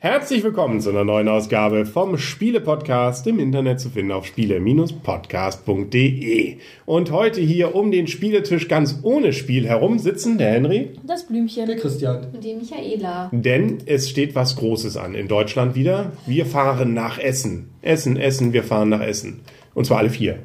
Herzlich 0.00 0.44
willkommen 0.44 0.80
zu 0.80 0.90
einer 0.90 1.02
neuen 1.02 1.26
Ausgabe 1.26 1.84
vom 1.84 2.18
Spiele-Podcast 2.18 3.26
im 3.26 3.40
Internet 3.40 3.80
zu 3.80 3.90
finden 3.90 4.12
auf 4.12 4.26
spiele-podcast.de. 4.26 6.58
Und 6.86 7.10
heute 7.10 7.40
hier 7.40 7.74
um 7.74 7.90
den 7.90 8.06
Spieletisch 8.06 8.68
ganz 8.68 9.00
ohne 9.02 9.32
Spiel 9.32 9.66
herum 9.66 9.98
sitzen 9.98 10.38
der 10.38 10.52
Henry. 10.52 10.92
Das 11.02 11.26
Blümchen. 11.26 11.66
Der 11.66 11.74
Christian. 11.74 12.28
Und 12.32 12.44
die 12.44 12.54
Michaela. 12.54 13.28
Denn 13.32 13.78
es 13.86 14.08
steht 14.08 14.36
was 14.36 14.54
Großes 14.54 14.96
an 14.96 15.16
in 15.16 15.26
Deutschland 15.26 15.74
wieder. 15.74 16.12
Wir 16.26 16.46
fahren 16.46 16.94
nach 16.94 17.18
Essen. 17.18 17.70
Essen, 17.82 18.16
Essen, 18.16 18.52
wir 18.52 18.62
fahren 18.62 18.90
nach 18.90 19.00
Essen. 19.00 19.40
Und 19.74 19.86
zwar 19.86 19.98
alle 19.98 20.10
vier. 20.10 20.38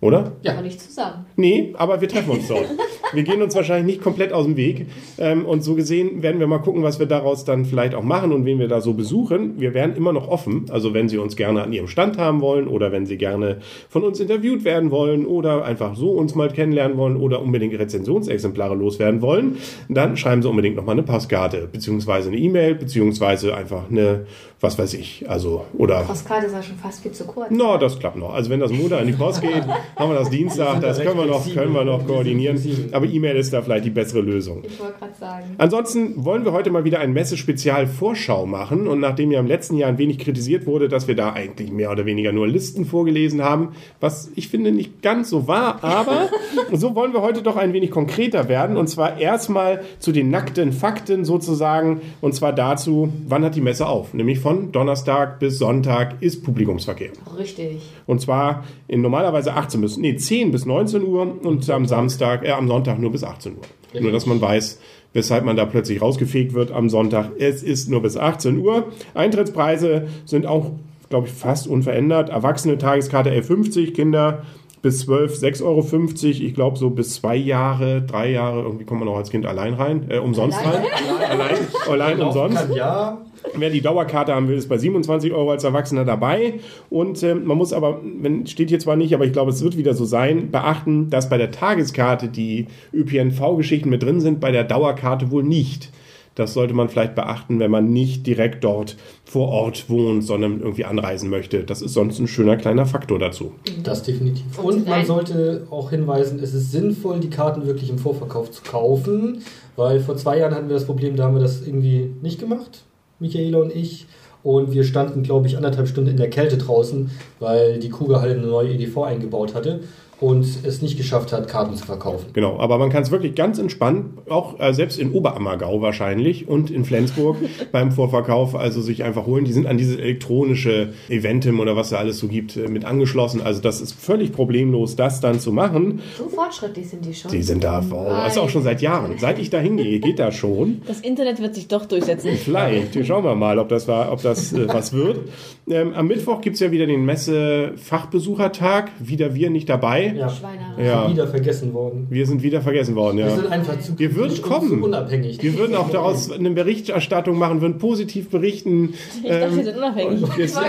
Oder? 0.00 0.32
Ja. 0.40 0.52
Aber 0.52 0.62
nicht 0.62 0.80
zusammen. 0.80 1.26
Nee, 1.36 1.74
aber 1.76 2.00
wir 2.00 2.08
treffen 2.08 2.30
uns 2.30 2.48
dort. 2.48 2.64
wir 3.16 3.24
gehen 3.24 3.42
uns 3.42 3.54
wahrscheinlich 3.54 3.86
nicht 3.96 4.02
komplett 4.02 4.32
aus 4.32 4.44
dem 4.44 4.56
Weg. 4.56 4.86
Ähm, 5.18 5.44
und 5.44 5.62
so 5.62 5.74
gesehen 5.74 6.22
werden 6.22 6.38
wir 6.38 6.46
mal 6.46 6.58
gucken, 6.58 6.82
was 6.82 6.98
wir 6.98 7.06
daraus 7.06 7.44
dann 7.44 7.64
vielleicht 7.64 7.94
auch 7.94 8.02
machen 8.02 8.32
und 8.32 8.44
wen 8.44 8.58
wir 8.58 8.68
da 8.68 8.80
so 8.80 8.92
besuchen. 8.92 9.60
Wir 9.60 9.74
wären 9.74 9.96
immer 9.96 10.12
noch 10.12 10.28
offen. 10.28 10.66
Also 10.70 10.94
wenn 10.94 11.08
Sie 11.08 11.18
uns 11.18 11.36
gerne 11.36 11.62
an 11.62 11.72
Ihrem 11.72 11.88
Stand 11.88 12.18
haben 12.18 12.40
wollen 12.40 12.68
oder 12.68 12.92
wenn 12.92 13.06
Sie 13.06 13.16
gerne 13.16 13.58
von 13.88 14.04
uns 14.04 14.20
interviewt 14.20 14.64
werden 14.64 14.90
wollen 14.90 15.26
oder 15.26 15.64
einfach 15.64 15.96
so 15.96 16.10
uns 16.10 16.34
mal 16.34 16.50
kennenlernen 16.50 16.96
wollen 16.96 17.16
oder 17.16 17.42
unbedingt 17.42 17.78
Rezensionsexemplare 17.78 18.74
loswerden 18.74 19.22
wollen, 19.22 19.56
dann 19.88 20.16
schreiben 20.16 20.42
Sie 20.42 20.48
unbedingt 20.48 20.76
nochmal 20.76 20.94
eine 20.94 21.02
Postkarte, 21.02 21.68
beziehungsweise 21.70 22.28
eine 22.28 22.38
E-Mail, 22.38 22.74
beziehungsweise 22.74 23.54
einfach 23.54 23.90
eine, 23.90 24.26
was 24.60 24.78
weiß 24.78 24.94
ich, 24.94 25.24
also, 25.28 25.64
oder. 25.76 26.02
Postkarte 26.02 26.46
ist 26.46 26.52
ja 26.52 26.62
schon 26.62 26.76
fast 26.76 27.02
viel 27.02 27.12
zu 27.12 27.24
kurz. 27.24 27.50
No, 27.50 27.78
das 27.78 27.98
klappt 27.98 28.16
noch. 28.16 28.34
Also 28.34 28.50
wenn 28.50 28.60
das 28.60 28.72
Montag 28.72 29.00
an 29.00 29.06
die 29.06 29.12
Post 29.12 29.40
geht, 29.40 29.64
haben 29.96 30.10
wir 30.10 30.18
das 30.18 30.30
Dienstag, 30.30 30.80
das 30.80 31.00
können 31.00 31.18
wir 31.18 31.26
noch, 31.26 31.44
können 31.52 31.72
wir 31.72 31.84
noch 31.84 32.06
koordinieren. 32.06 32.60
Aber 32.92 33.05
E-Mail 33.06 33.36
ist 33.36 33.52
da 33.52 33.62
vielleicht 33.62 33.84
die 33.84 33.90
bessere 33.90 34.20
Lösung. 34.20 34.62
Ich 34.64 34.78
wollte 34.78 34.98
gerade 34.98 35.14
sagen. 35.14 35.54
Ansonsten 35.58 36.24
wollen 36.24 36.44
wir 36.44 36.52
heute 36.52 36.70
mal 36.70 36.84
wieder 36.84 37.00
ein 37.00 37.12
Messe-Spezial-Vorschau 37.12 38.46
machen. 38.46 38.86
Und 38.86 39.00
nachdem 39.00 39.30
ja 39.30 39.40
im 39.40 39.46
letzten 39.46 39.76
Jahr 39.76 39.88
ein 39.88 39.98
wenig 39.98 40.18
kritisiert 40.18 40.66
wurde, 40.66 40.88
dass 40.88 41.08
wir 41.08 41.16
da 41.16 41.32
eigentlich 41.32 41.70
mehr 41.70 41.90
oder 41.90 42.06
weniger 42.06 42.32
nur 42.32 42.46
Listen 42.46 42.84
vorgelesen 42.84 43.42
haben, 43.42 43.70
was 44.00 44.30
ich 44.36 44.48
finde 44.48 44.72
nicht 44.72 45.02
ganz 45.02 45.30
so 45.30 45.48
war, 45.48 45.82
aber 45.82 46.30
so 46.72 46.94
wollen 46.94 47.12
wir 47.12 47.22
heute 47.22 47.42
doch 47.42 47.56
ein 47.56 47.72
wenig 47.72 47.90
konkreter 47.90 48.48
werden. 48.48 48.76
Und 48.76 48.88
zwar 48.88 49.18
erstmal 49.18 49.82
zu 49.98 50.12
den 50.12 50.30
nackten 50.30 50.72
Fakten 50.72 51.24
sozusagen. 51.24 52.00
Und 52.20 52.34
zwar 52.34 52.52
dazu, 52.52 53.12
wann 53.28 53.44
hat 53.44 53.54
die 53.54 53.60
Messe 53.60 53.86
auf? 53.86 54.14
Nämlich 54.14 54.38
von 54.38 54.72
Donnerstag 54.72 55.38
bis 55.38 55.58
Sonntag 55.58 56.16
ist 56.20 56.42
Publikumsverkehr. 56.42 57.10
Richtig. 57.38 57.82
Und 58.06 58.20
zwar 58.20 58.64
in 58.88 59.02
normalerweise 59.02 59.54
18 59.54 59.80
bis, 59.80 59.96
nee, 59.96 60.16
10 60.16 60.52
bis 60.52 60.64
19 60.64 61.02
Uhr 61.02 61.36
und 61.42 61.68
am 61.70 61.86
Samstag, 61.86 62.44
äh, 62.44 62.52
am 62.52 62.68
Sonntag 62.68 62.98
nur 62.98 63.12
bis 63.12 63.24
18 63.24 63.56
Uhr. 63.56 64.00
Nur, 64.00 64.12
dass 64.12 64.26
man 64.26 64.40
weiß, 64.40 64.78
weshalb 65.12 65.44
man 65.44 65.56
da 65.56 65.64
plötzlich 65.64 66.02
rausgefegt 66.02 66.52
wird 66.52 66.70
am 66.70 66.88
Sonntag. 66.88 67.30
Es 67.38 67.62
ist 67.62 67.88
nur 67.88 68.02
bis 68.02 68.16
18 68.16 68.58
Uhr. 68.58 68.92
Eintrittspreise 69.14 70.08
sind 70.24 70.46
auch, 70.46 70.72
glaube 71.08 71.26
ich, 71.26 71.32
fast 71.32 71.66
unverändert. 71.66 72.28
Erwachsene 72.28 72.78
Tageskarte 72.78 73.30
11,50, 73.30 73.92
Kinder 73.92 74.44
bis 74.86 75.00
12 75.00 75.42
6,50 75.42 75.64
Euro. 75.64 76.46
Ich 76.46 76.54
glaube, 76.54 76.78
so 76.78 76.90
bis 76.90 77.14
zwei 77.14 77.34
Jahre, 77.34 78.02
drei 78.02 78.30
Jahre, 78.30 78.62
irgendwie 78.62 78.84
kommt 78.84 79.00
man 79.00 79.08
auch 79.08 79.16
als 79.16 79.30
Kind 79.30 79.44
allein 79.44 79.74
rein, 79.74 80.06
äh, 80.10 80.18
umsonst 80.18 80.58
Allein? 80.58 80.74
rein. 80.74 80.84
Allein, 81.28 81.56
allein 81.90 82.20
umsonst. 82.20 82.68
Kann, 82.68 82.76
ja. 82.76 83.20
Wer 83.56 83.70
die 83.70 83.80
Dauerkarte 83.80 84.32
haben 84.32 84.46
will, 84.46 84.56
ist 84.56 84.68
bei 84.68 84.78
27 84.78 85.32
Euro 85.32 85.50
als 85.50 85.64
Erwachsener 85.64 86.04
dabei. 86.04 86.60
Und 86.88 87.20
äh, 87.24 87.34
man 87.34 87.58
muss 87.58 87.72
aber, 87.72 88.00
wenn, 88.04 88.46
steht 88.46 88.68
hier 88.68 88.78
zwar 88.78 88.94
nicht, 88.94 89.12
aber 89.12 89.24
ich 89.24 89.32
glaube, 89.32 89.50
es 89.50 89.60
wird 89.60 89.76
wieder 89.76 89.94
so 89.94 90.04
sein, 90.04 90.52
beachten, 90.52 91.10
dass 91.10 91.28
bei 91.28 91.36
der 91.36 91.50
Tageskarte 91.50 92.28
die 92.28 92.68
ÖPNV-Geschichten 92.94 93.90
mit 93.90 94.04
drin 94.04 94.20
sind, 94.20 94.38
bei 94.38 94.52
der 94.52 94.62
Dauerkarte 94.62 95.32
wohl 95.32 95.42
nicht. 95.42 95.90
Das 96.36 96.52
sollte 96.52 96.74
man 96.74 96.90
vielleicht 96.90 97.14
beachten, 97.14 97.58
wenn 97.60 97.70
man 97.70 97.90
nicht 97.90 98.26
direkt 98.26 98.62
dort 98.62 98.96
vor 99.24 99.48
Ort 99.48 99.88
wohnt, 99.88 100.22
sondern 100.22 100.60
irgendwie 100.60 100.84
anreisen 100.84 101.30
möchte. 101.30 101.64
Das 101.64 101.80
ist 101.82 101.94
sonst 101.94 102.18
ein 102.18 102.28
schöner 102.28 102.56
kleiner 102.56 102.84
Faktor 102.84 103.18
dazu. 103.18 103.52
Das 103.82 104.02
definitiv. 104.02 104.58
Und 104.58 104.86
man 104.86 105.04
sollte 105.04 105.66
auch 105.70 105.90
hinweisen, 105.90 106.38
es 106.40 106.52
ist 106.52 106.70
sinnvoll, 106.72 107.20
die 107.20 107.30
Karten 107.30 107.66
wirklich 107.66 107.88
im 107.88 107.98
Vorverkauf 107.98 108.50
zu 108.50 108.62
kaufen, 108.62 109.42
weil 109.76 109.98
vor 110.00 110.16
zwei 110.16 110.38
Jahren 110.38 110.54
hatten 110.54 110.68
wir 110.68 110.74
das 110.74 110.84
Problem, 110.84 111.16
da 111.16 111.24
haben 111.24 111.34
wir 111.34 111.42
das 111.42 111.66
irgendwie 111.66 112.12
nicht 112.20 112.38
gemacht, 112.38 112.84
Michaela 113.18 113.58
und 113.58 113.74
ich. 113.74 114.06
Und 114.42 114.72
wir 114.72 114.84
standen, 114.84 115.24
glaube 115.24 115.48
ich, 115.48 115.56
anderthalb 115.56 115.88
Stunden 115.88 116.10
in 116.10 116.16
der 116.18 116.30
Kälte 116.30 116.56
draußen, 116.58 117.10
weil 117.40 117.80
die 117.80 117.88
Kuga 117.88 118.20
halt 118.20 118.38
eine 118.38 118.46
neue 118.46 118.74
EDV 118.74 118.98
eingebaut 119.02 119.54
hatte 119.54 119.80
und 120.18 120.46
es 120.64 120.80
nicht 120.80 120.96
geschafft 120.96 121.32
hat, 121.32 121.46
Karten 121.46 121.76
zu 121.76 121.84
verkaufen. 121.84 122.26
Genau, 122.32 122.58
aber 122.58 122.78
man 122.78 122.88
kann 122.88 123.02
es 123.02 123.10
wirklich 123.10 123.34
ganz 123.34 123.58
entspannt, 123.58 124.18
auch 124.30 124.58
äh, 124.58 124.72
selbst 124.72 124.98
in 124.98 125.12
Oberammergau 125.12 125.82
wahrscheinlich 125.82 126.48
und 126.48 126.70
in 126.70 126.86
Flensburg 126.86 127.36
beim 127.72 127.92
Vorverkauf, 127.92 128.54
also 128.54 128.80
sich 128.80 129.04
einfach 129.04 129.26
holen. 129.26 129.44
Die 129.44 129.52
sind 129.52 129.66
an 129.66 129.76
dieses 129.76 129.96
elektronische 129.96 130.94
Eventim 131.10 131.60
oder 131.60 131.76
was 131.76 131.90
da 131.90 131.98
alles 131.98 132.18
so 132.18 132.28
gibt, 132.28 132.56
äh, 132.56 132.68
mit 132.68 132.86
angeschlossen. 132.86 133.42
Also 133.42 133.60
das 133.60 133.82
ist 133.82 133.92
völlig 133.92 134.32
problemlos, 134.32 134.96
das 134.96 135.20
dann 135.20 135.38
zu 135.38 135.52
machen. 135.52 136.00
So 136.16 136.28
fortschrittlich 136.28 136.88
sind 136.88 137.04
die 137.04 137.12
schon. 137.12 137.30
Die 137.30 137.42
sind 137.42 137.62
da, 137.62 137.84
oh, 137.90 137.96
also 137.96 138.40
auch 138.40 138.48
schon 138.48 138.62
seit 138.62 138.80
Jahren. 138.80 139.18
Seit 139.18 139.38
ich 139.38 139.50
da 139.50 139.58
hingehe, 139.58 140.00
geht 140.00 140.18
das 140.18 140.34
schon. 140.34 140.80
Das 140.86 141.00
Internet 141.00 141.42
wird 141.42 141.54
sich 141.54 141.68
doch 141.68 141.84
durchsetzen. 141.84 142.30
Vielleicht, 142.42 143.06
schauen 143.06 143.24
wir 143.24 143.34
mal, 143.34 143.58
ob 143.58 143.68
das, 143.68 143.86
war, 143.86 144.10
ob 144.12 144.22
das 144.22 144.54
äh, 144.54 144.66
was 144.68 144.94
wird. 144.94 145.28
Ähm, 145.68 145.92
am 145.94 146.06
Mittwoch 146.06 146.40
gibt's 146.40 146.60
ja 146.60 146.70
wieder 146.70 146.86
den 146.86 147.04
Messe-Fachbesuchertag. 147.04 148.92
Wieder 148.98 149.34
wir 149.34 149.50
nicht 149.50 149.68
dabei. 149.68 150.05
Ja, 150.14 150.28
Schweine. 150.28 150.62
Ja. 150.78 151.10
wieder 151.10 151.26
vergessen 151.26 151.72
worden. 151.74 152.06
Wir 152.10 152.26
sind 152.26 152.42
wieder 152.42 152.60
vergessen 152.60 152.94
worden, 152.94 153.18
Wir 153.18 153.26
ja. 153.26 153.34
sind 153.36 153.46
einfach 153.46 153.78
zu, 153.80 153.98
Wir 153.98 154.14
würden 154.14 154.40
kommen. 154.42 154.78
zu 154.80 154.84
unabhängig. 154.84 155.42
Wir 155.42 155.58
würden 155.58 155.74
auch 155.76 155.90
daraus 155.90 156.30
eine 156.38 156.50
Berichterstattung 156.50 157.38
machen, 157.38 157.60
würden 157.60 157.78
positiv 157.78 158.28
berichten. 158.30 158.94
Ich 159.22 159.30
dachte, 159.30 159.56
wir 159.56 159.64
sind 159.64 159.76
unabhängig. 159.76 160.22
wir 160.36 160.48
sind 160.48 160.66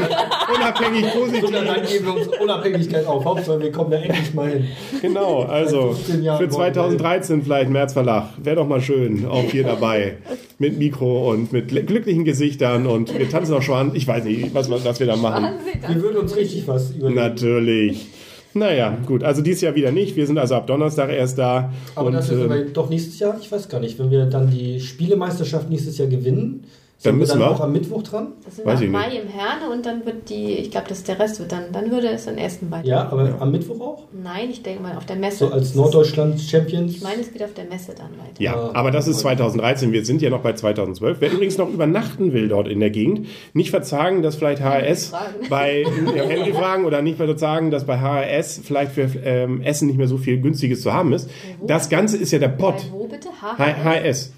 unabhängig 0.56 1.06
positiv. 1.14 1.44
Und 1.44 1.54
dann 1.54 1.86
geben 1.86 2.06
wir 2.06 2.16
unsere 2.16 2.44
Unabhängigkeit 2.44 3.06
auf. 3.06 3.26
Hauptsache, 3.26 3.60
wir 3.60 3.72
kommen 3.72 3.92
da 3.92 3.98
endlich 3.98 4.34
mal 4.34 4.50
hin. 4.50 4.66
Genau, 5.02 5.44
also 5.44 5.94
Seit 5.94 5.98
15 6.06 6.24
Jahren 6.24 6.38
für 6.44 6.50
2013 6.50 7.42
vielleicht 7.44 7.70
März 7.70 7.94
Verlag. 7.94 8.30
Wäre 8.42 8.58
doch 8.58 8.68
mal 8.68 8.82
schön, 8.82 9.26
auch 9.28 9.44
hier 9.52 9.64
dabei. 9.64 10.18
Mit 10.60 10.78
Mikro 10.80 11.30
und 11.32 11.52
mit 11.54 11.68
glücklichen 11.68 12.26
Gesichtern 12.26 12.88
und 12.88 13.18
wir 13.18 13.30
tanzen 13.30 13.54
auch 13.54 13.62
schon. 13.62 13.96
Ich 13.96 14.08
weiß 14.08 14.24
nicht, 14.24 14.54
was, 14.54 14.70
was 14.70 15.00
wir 15.00 15.08
da 15.08 15.16
machen. 15.16 15.48
Wir 15.88 16.02
würden 16.02 16.18
uns 16.18 16.36
richtig 16.36 16.68
was 16.68 16.92
überlegen. 16.92 17.16
Natürlich. 17.20 18.08
Naja, 18.54 18.98
gut, 19.06 19.24
also 19.24 19.42
dieses 19.42 19.62
Jahr 19.62 19.76
wieder 19.76 19.92
nicht. 19.92 20.16
Wir 20.16 20.26
sind 20.26 20.38
also 20.38 20.56
ab 20.56 20.68
Donnerstag 20.68 21.10
erst 21.10 21.38
da. 21.38 21.72
Aber 21.96 22.08
und, 22.08 22.14
das 22.14 22.30
ist 22.30 22.42
aber 22.42 22.60
doch 22.62 22.90
nächstes 22.90 23.20
Jahr, 23.20 23.38
ich 23.40 23.52
weiß 23.52 23.70
gar 23.70 23.80
nicht, 23.80 24.00
wenn 24.00 24.10
wir 24.10 24.26
dann 24.26 24.50
die 24.50 24.80
Spielemeisterschaft 24.80 25.70
nächstes 25.70 25.98
Jahr 25.98 26.08
gewinnen, 26.08 26.64
Dann 27.04 27.12
sind 27.14 27.20
müssen 27.20 27.40
wir 27.40 27.46
dann 27.46 27.54
wir. 27.54 27.56
auch 27.58 27.64
am 27.64 27.72
Mittwoch 27.74 28.02
dran? 28.02 28.28
Das 28.44 28.56
sind 28.56 28.66
Weiß 28.66 28.80
wir 28.80 28.88
im 28.88 28.92
nicht. 28.94 29.02
Mai 29.02 29.16
im 29.20 29.28
Herne 29.28 29.72
und 29.72 29.86
dann 29.86 30.04
wird 30.06 30.30
die, 30.30 30.54
ich 30.54 30.72
glaube, 30.72 30.88
dass 30.90 31.04
der 31.04 31.20
Rest 31.20 31.40
wird 31.40 31.52
dann, 31.52 31.72
dann 31.72 31.92
würde 31.92 32.08
es 32.10 32.26
in 32.26 32.38
ersten 32.40 32.72
weiter. 32.72 32.88
Ja, 32.88 33.08
aber 33.12 33.36
am 33.40 33.52
Mittwoch 33.52 33.80
auch? 33.80 34.04
Nein, 34.12 34.50
ich 34.50 34.64
denke 34.64 34.82
mal 34.82 34.98
auf 34.98 35.06
der 35.06 35.16
Messe. 35.16 35.38
So 35.46 35.52
als 35.52 35.76
Norddeutschland-Champions? 35.76 36.96
Ich 36.96 37.02
meine, 37.04 37.22
es 37.22 37.32
geht 37.32 37.44
auf 37.44 37.54
der 37.54 37.66
Messe 37.66 37.94
dann 37.96 38.10
weiter. 38.18 38.40
Ja, 38.42 38.72
aber 38.74 38.90
das 38.92 39.08
ist 39.08 39.20
2013. 39.20 39.92
Wir 39.92 40.04
sind 40.06 40.22
ja 40.24 40.30
noch 40.32 40.42
bei 40.42 40.54
2012. 40.54 41.18
Wer 41.20 41.32
übrigens 41.32 41.58
noch 41.58 41.70
übernachten 41.70 42.34
will 42.34 42.48
dort 42.48 42.68
in 42.68 42.80
der 42.80 42.90
Gegend, 42.90 43.28
nicht 43.54 43.70
verzagen, 43.70 44.24
dass 44.24 44.36
vielleicht 44.36 44.62
HRS 44.62 45.10
fragen. 45.10 45.24
bei 45.50 45.82
ja, 46.16 46.24
Henry 46.24 46.54
fragen 46.54 46.86
oder 46.86 47.02
nicht 47.04 47.18
verzagen, 47.18 47.70
dass 47.72 47.86
bei 47.86 48.00
HRS 48.00 48.62
vielleicht 48.64 48.94
für 48.94 49.08
ähm, 49.24 49.62
Essen 49.62 49.88
nicht 49.88 49.98
mehr 49.98 50.08
so 50.08 50.18
viel 50.18 50.40
Günstiges 50.42 50.82
zu 50.82 50.92
haben 50.94 51.14
ist. 51.14 51.30
Das 51.66 51.90
Ganze 51.90 52.18
ist 52.18 52.32
ja 52.32 52.40
der 52.40 52.48
Pott. 52.50 52.78
Bei 52.78 52.92
wo 52.92 53.06
bitte? 53.08 53.30
H 53.40 53.58
H- 53.58 53.84
HRS. 53.84 54.34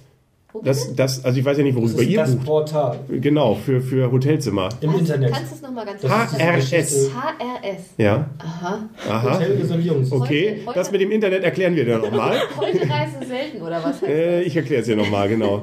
Das, 0.63 0.95
das, 0.95 1.23
also 1.23 1.37
ich 1.39 1.45
weiß 1.45 1.59
ja 1.59 1.63
nicht, 1.63 1.77
Das 1.77 1.83
worüber 1.83 2.01
ist 2.01 2.09
ihr 2.09 2.17
das 2.17 2.35
bucht. 2.35 2.45
Portal 2.47 2.99
Genau, 3.07 3.53
für, 3.53 3.81
für 3.81 4.11
Hotelzimmer. 4.11 4.69
im 4.81 4.89
Kannst- 4.89 5.01
Internet. 5.01 5.31
Kannst 5.31 5.51
du 5.51 5.55
es 5.57 5.61
nochmal 5.61 5.85
ganz 5.85 6.01
Das 6.01 6.11
kurz 6.11 6.41
HRS. 6.41 7.11
HRS. 7.13 7.83
Ja, 7.99 8.29
Aha. 8.39 8.89
aha. 9.07 9.33
Hotelreservierungs. 9.35 10.11
Okay, 10.11 10.49
Heute- 10.55 10.65
heute- 10.65 10.79
das 10.79 10.91
mit 10.91 11.01
dem 11.01 11.11
Internet 11.11 11.43
erklären 11.43 11.75
wir 11.75 11.85
dann 11.85 12.01
nochmal. 12.01 12.37
Heute 12.57 12.79
reise 12.81 13.27
selten, 13.27 13.61
oder 13.61 13.77
was 13.83 14.01
heißt 14.01 14.07
Äh, 14.11 14.41
ich 14.41 14.55
erkläre 14.55 14.81
es 14.81 14.87
dir 14.87 14.95
nochmal, 14.95 15.29
genau. 15.29 15.61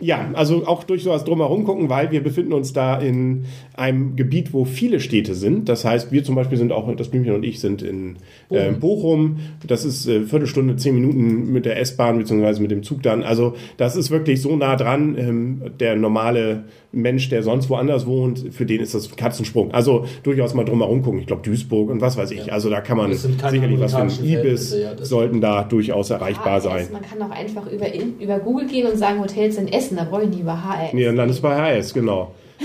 Ja, 0.00 0.28
also 0.34 0.66
auch 0.66 0.82
durch 0.82 1.04
sowas 1.04 1.22
drumherum 1.24 1.62
gucken, 1.64 1.88
weil 1.88 2.10
wir 2.10 2.20
befinden 2.22 2.54
uns 2.54 2.72
da 2.72 2.98
in 2.98 3.44
einem 3.76 4.16
Gebiet, 4.16 4.52
wo 4.52 4.64
viele 4.64 4.98
Städte 4.98 5.36
sind. 5.36 5.68
Das 5.68 5.84
heißt, 5.84 6.10
wir 6.10 6.24
zum 6.24 6.34
Beispiel 6.34 6.58
sind 6.58 6.72
auch, 6.72 6.92
das 6.96 7.08
Blümchen 7.08 7.34
und 7.34 7.44
ich 7.44 7.60
sind 7.60 7.82
in 7.82 8.16
äh, 8.50 8.72
Bochum. 8.72 9.38
Das 9.64 9.84
ist 9.84 10.08
äh, 10.08 10.22
Viertelstunde, 10.22 10.74
zehn 10.76 10.94
Minuten 10.96 11.52
mit 11.52 11.64
der 11.66 11.78
S-Bahn 11.78 12.18
beziehungsweise 12.18 12.60
mit 12.60 12.72
dem 12.72 12.82
Zug 12.82 13.02
dann. 13.04 13.22
Also 13.22 13.54
das 13.76 13.94
ist 13.94 14.10
wirklich 14.10 14.23
wirklich 14.24 14.40
so 14.42 14.56
nah 14.56 14.76
dran. 14.76 15.16
Ähm, 15.18 15.62
der 15.78 15.96
normale 15.96 16.64
Mensch, 16.92 17.28
der 17.28 17.42
sonst 17.42 17.68
woanders 17.68 18.06
wohnt, 18.06 18.44
für 18.54 18.64
den 18.64 18.80
ist 18.80 18.94
das 18.94 19.14
Katzensprung. 19.16 19.72
Also 19.72 20.06
durchaus 20.22 20.54
mal 20.54 20.64
drumherum 20.64 21.02
gucken. 21.02 21.20
Ich 21.20 21.26
glaube 21.26 21.42
Duisburg 21.42 21.90
und 21.90 22.00
was 22.00 22.16
weiß 22.16 22.30
ich. 22.30 22.52
Also 22.52 22.70
da 22.70 22.80
kann 22.80 22.96
man 22.96 23.10
Das 23.10 23.22
sicherlich 23.22 23.78
was 23.80 23.92
für 23.92 23.98
ein 23.98 24.08
amerikanischen 24.08 24.24
Ibis 24.24 24.74
ja, 24.76 24.94
das- 24.94 25.08
sollten 25.08 25.40
da 25.40 25.62
durchaus 25.64 26.08
erreichbar 26.10 26.54
HRS, 26.54 26.64
sein. 26.64 26.86
Man 26.92 27.02
kann 27.02 27.20
auch 27.22 27.30
einfach 27.34 27.70
über, 27.70 27.86
in- 27.92 28.18
über 28.18 28.38
Google 28.38 28.66
gehen 28.66 28.86
und 28.86 28.96
sagen, 28.96 29.20
Hotels 29.20 29.56
in 29.58 29.68
Essen, 29.68 29.96
da 29.98 30.08
ich 30.22 30.28
nie 30.30 30.40
über 30.40 30.62
HRS. 30.64 30.92
Nee, 30.94 31.04
dann 31.04 31.16
landest 31.16 31.40
du 31.40 31.42
bei 31.42 31.56
HS, 31.78 31.92
genau. 31.92 32.32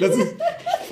das 0.00 0.16
ist, 0.16 0.34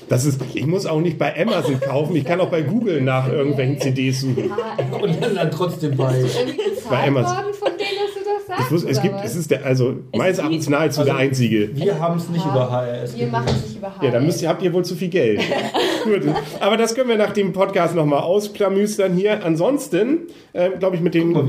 das 0.08 0.24
ist, 0.24 0.40
ich 0.54 0.66
muss 0.66 0.86
auch 0.86 1.00
nicht 1.00 1.18
bei 1.18 1.38
Amazon 1.40 1.78
kaufen, 1.80 2.16
ich 2.16 2.24
kann 2.24 2.40
auch 2.40 2.48
bei 2.50 2.62
Google 2.62 3.00
nach 3.02 3.28
irgendwelchen 3.30 3.78
CDs 3.80 4.20
suchen. 4.22 4.50
HRS. 4.50 5.02
Und 5.02 5.22
dann, 5.22 5.34
dann 5.34 5.50
trotzdem 5.50 5.96
bei. 5.96 6.14
Bei 6.88 7.06
Amazon. 7.06 7.36
worden 7.36 7.54
von 7.54 7.68
denen, 7.78 7.98
dass 8.04 8.14
du 8.14 8.20
das 8.20 8.46
sagst? 8.46 8.48
Ich 8.60 8.70
wusste, 8.70 8.88
es 8.90 9.02
gibt, 9.02 9.14
was? 9.14 9.24
es 9.24 9.36
ist 9.36 9.50
der, 9.50 9.64
also 9.64 9.96
meines 10.14 10.38
ist 10.38 10.44
Erachtens 10.44 10.68
nahezu 10.68 11.00
Also- 11.00 11.12
der 11.12 11.20
einzige. 11.20 11.76
Wir 11.76 11.98
haben 11.98 12.18
es 12.18 12.28
nicht 12.28 12.44
über 12.44 12.70
HRS. 12.70 13.18
Wir 13.18 13.26
machen 13.26 13.46
es 13.48 13.66
nicht 13.66 13.76
über 13.78 13.88
HRS. 13.88 14.02
Ja, 14.04 14.10
dann 14.10 14.26
müsst 14.26 14.42
ihr, 14.42 14.48
habt 14.48 14.62
ihr 14.62 14.72
wohl 14.72 14.84
zu 14.84 14.94
viel 14.94 15.08
Geld. 15.08 15.40
Gut, 16.04 16.22
aber 16.60 16.76
das 16.76 16.94
können 16.94 17.08
wir 17.08 17.16
nach 17.16 17.32
dem 17.32 17.52
Podcast 17.52 17.94
nochmal 17.94 18.20
ausklamüstern 18.20 19.14
hier. 19.14 19.44
Ansonsten, 19.44 20.28
äh, 20.52 20.70
glaube 20.78 20.96
ich, 20.96 21.02
mit 21.02 21.14
den, 21.14 21.32
mal, 21.32 21.44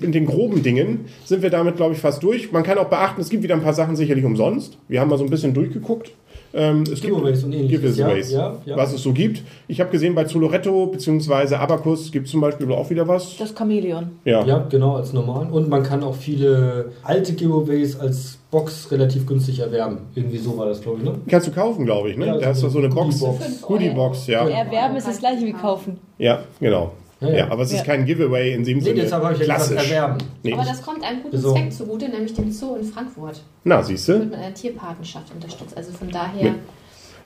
mit 0.00 0.14
den 0.14 0.26
groben 0.26 0.62
Dingen 0.62 1.06
sind 1.24 1.42
wir 1.42 1.50
damit, 1.50 1.76
glaube 1.76 1.94
ich, 1.94 2.00
fast 2.00 2.22
durch. 2.22 2.52
Man 2.52 2.62
kann 2.62 2.78
auch 2.78 2.88
beachten, 2.88 3.20
es 3.20 3.28
gibt 3.30 3.42
wieder 3.42 3.54
ein 3.54 3.62
paar 3.62 3.74
Sachen 3.74 3.96
sicherlich 3.96 4.24
umsonst. 4.24 4.78
Wir 4.88 5.00
haben 5.00 5.08
mal 5.08 5.18
so 5.18 5.24
ein 5.24 5.30
bisschen 5.30 5.54
durchgeguckt. 5.54 6.12
Ähm, 6.56 6.84
es 6.90 7.02
Giveaways 7.02 7.44
und 7.44 7.52
ähnliches, 7.52 7.96
Giveaways, 7.96 8.32
ja, 8.32 8.38
ja, 8.38 8.56
ja. 8.64 8.76
was 8.76 8.92
es 8.94 9.02
so 9.02 9.12
gibt. 9.12 9.42
Ich 9.68 9.78
habe 9.78 9.90
gesehen, 9.90 10.14
bei 10.14 10.24
Zoloretto 10.24 10.86
bzw. 10.86 11.54
Abacus 11.56 12.10
gibt 12.10 12.26
es 12.26 12.32
zum 12.32 12.40
Beispiel 12.40 12.70
auch 12.72 12.88
wieder 12.88 13.06
was. 13.06 13.36
Das 13.36 13.54
Chamäleon. 13.56 14.12
Ja. 14.24 14.44
Ja, 14.44 14.66
genau, 14.70 14.96
als 14.96 15.12
normal. 15.12 15.48
Und 15.50 15.68
man 15.68 15.82
kann 15.82 16.02
auch 16.02 16.14
viele 16.14 16.92
alte 17.02 17.34
Giveaways 17.34 18.00
als 18.00 18.38
Box 18.50 18.90
relativ 18.90 19.26
günstig 19.26 19.58
erwerben. 19.58 19.98
Irgendwie 20.14 20.38
so 20.38 20.56
war 20.56 20.66
das, 20.66 20.80
glaube 20.80 20.98
ich, 20.98 21.04
ne? 21.04 21.14
Kannst 21.28 21.46
du 21.46 21.52
kaufen, 21.52 21.84
glaube 21.84 22.10
ich. 22.10 22.16
Ne? 22.16 22.26
Ja, 22.26 22.38
da 22.38 22.46
hast 22.46 22.62
du 22.62 22.68
so 22.70 22.78
eine 22.78 22.88
Box. 22.88 23.20
Goodie-Box. 23.20 23.62
Goodie-Box, 23.62 24.26
ja. 24.28 24.48
Erwerben 24.48 24.96
ist 24.96 25.06
das 25.06 25.18
gleiche 25.18 25.44
wie 25.44 25.52
kaufen. 25.52 25.98
Ja, 26.16 26.40
genau. 26.58 26.92
Ja, 27.20 27.28
Ja, 27.28 27.36
ja. 27.36 27.50
aber 27.50 27.62
es 27.62 27.72
ist 27.72 27.78
Ja. 27.78 27.84
kein 27.84 28.04
Giveaway 28.04 28.52
in 28.52 28.62
dem 28.64 28.78
Nee, 28.78 28.84
Sinne. 28.84 29.00
deshalb 29.02 29.22
habe 29.24 29.34
ich 29.34 29.40
ja 29.40 29.44
klassisch. 29.46 29.76
erwerben. 29.90 30.18
Nee. 30.42 30.52
Aber 30.52 30.64
das 30.64 30.82
kommt 30.82 31.02
einem 31.02 31.22
guten 31.22 31.30
Besorgen. 31.36 31.70
Zweck 31.70 31.72
zugute, 31.72 32.08
nämlich 32.10 32.34
dem 32.34 32.50
Zoo 32.52 32.76
in 32.76 32.84
Frankfurt. 32.84 33.42
Na, 33.64 33.82
siehst 33.82 34.06
Wird 34.08 34.20
du? 34.20 34.24
mit 34.26 34.34
einer 34.34 34.52
Tierpatenschaft 34.54 35.32
unterstützt. 35.34 35.76
Also 35.76 35.92
von 35.92 36.10
daher. 36.10 36.54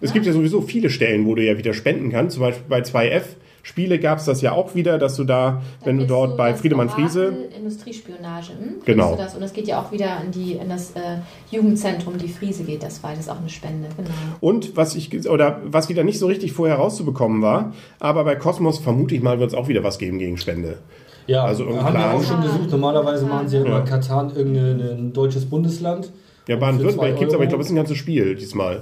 Es 0.01 0.13
gibt 0.13 0.25
ja 0.27 0.33
sowieso 0.33 0.63
viele 0.63 0.89
Stellen, 0.91 1.27
wo 1.27 1.35
du 1.35 1.45
ja 1.45 1.59
wieder 1.59 1.75
spenden 1.75 2.11
kannst. 2.11 2.35
Zum 2.35 2.43
Beispiel 2.45 2.65
bei 2.69 2.81
2F 2.83 3.25
Spiele 3.63 3.99
gab 3.99 4.19
es 4.19 4.25
das 4.25 4.41
ja 4.41 4.53
auch 4.53 4.75
wieder, 4.75 4.99
dass 4.99 5.17
du 5.17 5.25
da, 5.25 5.63
Da 5.81 5.87
wenn 5.87 5.99
du 5.99 6.07
dort 6.07 6.37
bei 6.37 6.51
das 6.53 6.61
Friedemann 6.61 6.89
Orakel 6.89 7.05
Friese, 7.09 7.33
Industriespionage. 7.57 8.53
Hm? 8.53 8.75
Genau. 8.85 9.13
Du 9.13 9.19
das? 9.19 9.35
Und 9.35 9.41
das 9.43 9.53
geht 9.53 9.67
ja 9.69 9.81
auch 9.81 9.93
wieder 9.93 10.23
in, 10.25 10.31
die, 10.31 10.53
in 10.55 10.69
das 10.69 10.93
äh, 10.93 11.19
Jugendzentrum, 11.51 12.19
die 12.19 12.29
Friese 12.29 12.65
geht 12.65 12.83
das 12.83 13.03
weiter. 13.03 13.17
Das 13.17 13.27
ist 13.27 13.31
auch 13.31 13.39
eine 13.39 13.49
Spende. 13.49 13.89
Genau. 13.97 14.09
Und 14.41 14.77
was 14.77 14.95
ich 14.95 15.29
oder 15.29 15.61
was 15.65 15.89
wieder 15.89 16.05
nicht 16.05 16.19
so 16.19 16.27
richtig 16.27 16.53
vorher 16.53 16.77
rauszubekommen 16.77 17.43
war, 17.43 17.73
aber 17.99 18.25
bei 18.25 18.37
Cosmos 18.37 18.79
vermute 18.79 19.15
ich 19.15 19.23
mal, 19.23 19.39
wird 19.41 19.51
es 19.51 19.55
auch 19.55 19.69
wieder 19.69 19.85
was 19.85 19.99
geben 19.99 20.19
gegen 20.19 20.37
Spende. 20.39 20.79
Ja, 21.27 21.45
Also 21.45 21.67
haben 21.67 21.75
wir 21.75 21.91
Plan. 21.91 22.17
auch 22.17 22.25
schon 22.25 22.43
gesucht. 22.43 22.71
Normalerweise 22.71 23.27
machen 23.27 23.49
sie 23.49 23.59
ja 23.59 23.65
immer 23.65 23.79
Ja. 23.79 23.85
Katan 23.85 24.35
irgendein 24.35 25.13
deutsches 25.13 25.45
Bundesland. 25.45 26.11
Ja, 26.49 26.57
Baden-Württemberg 26.57 27.17
gibt 27.17 27.29
es, 27.31 27.35
aber 27.35 27.45
ich 27.45 27.49
glaube, 27.51 27.63
es 27.63 27.69
ist 27.69 27.73
ein 27.73 27.77
ganzes 27.77 27.99
Spiel 27.99 28.35
diesmal, 28.35 28.81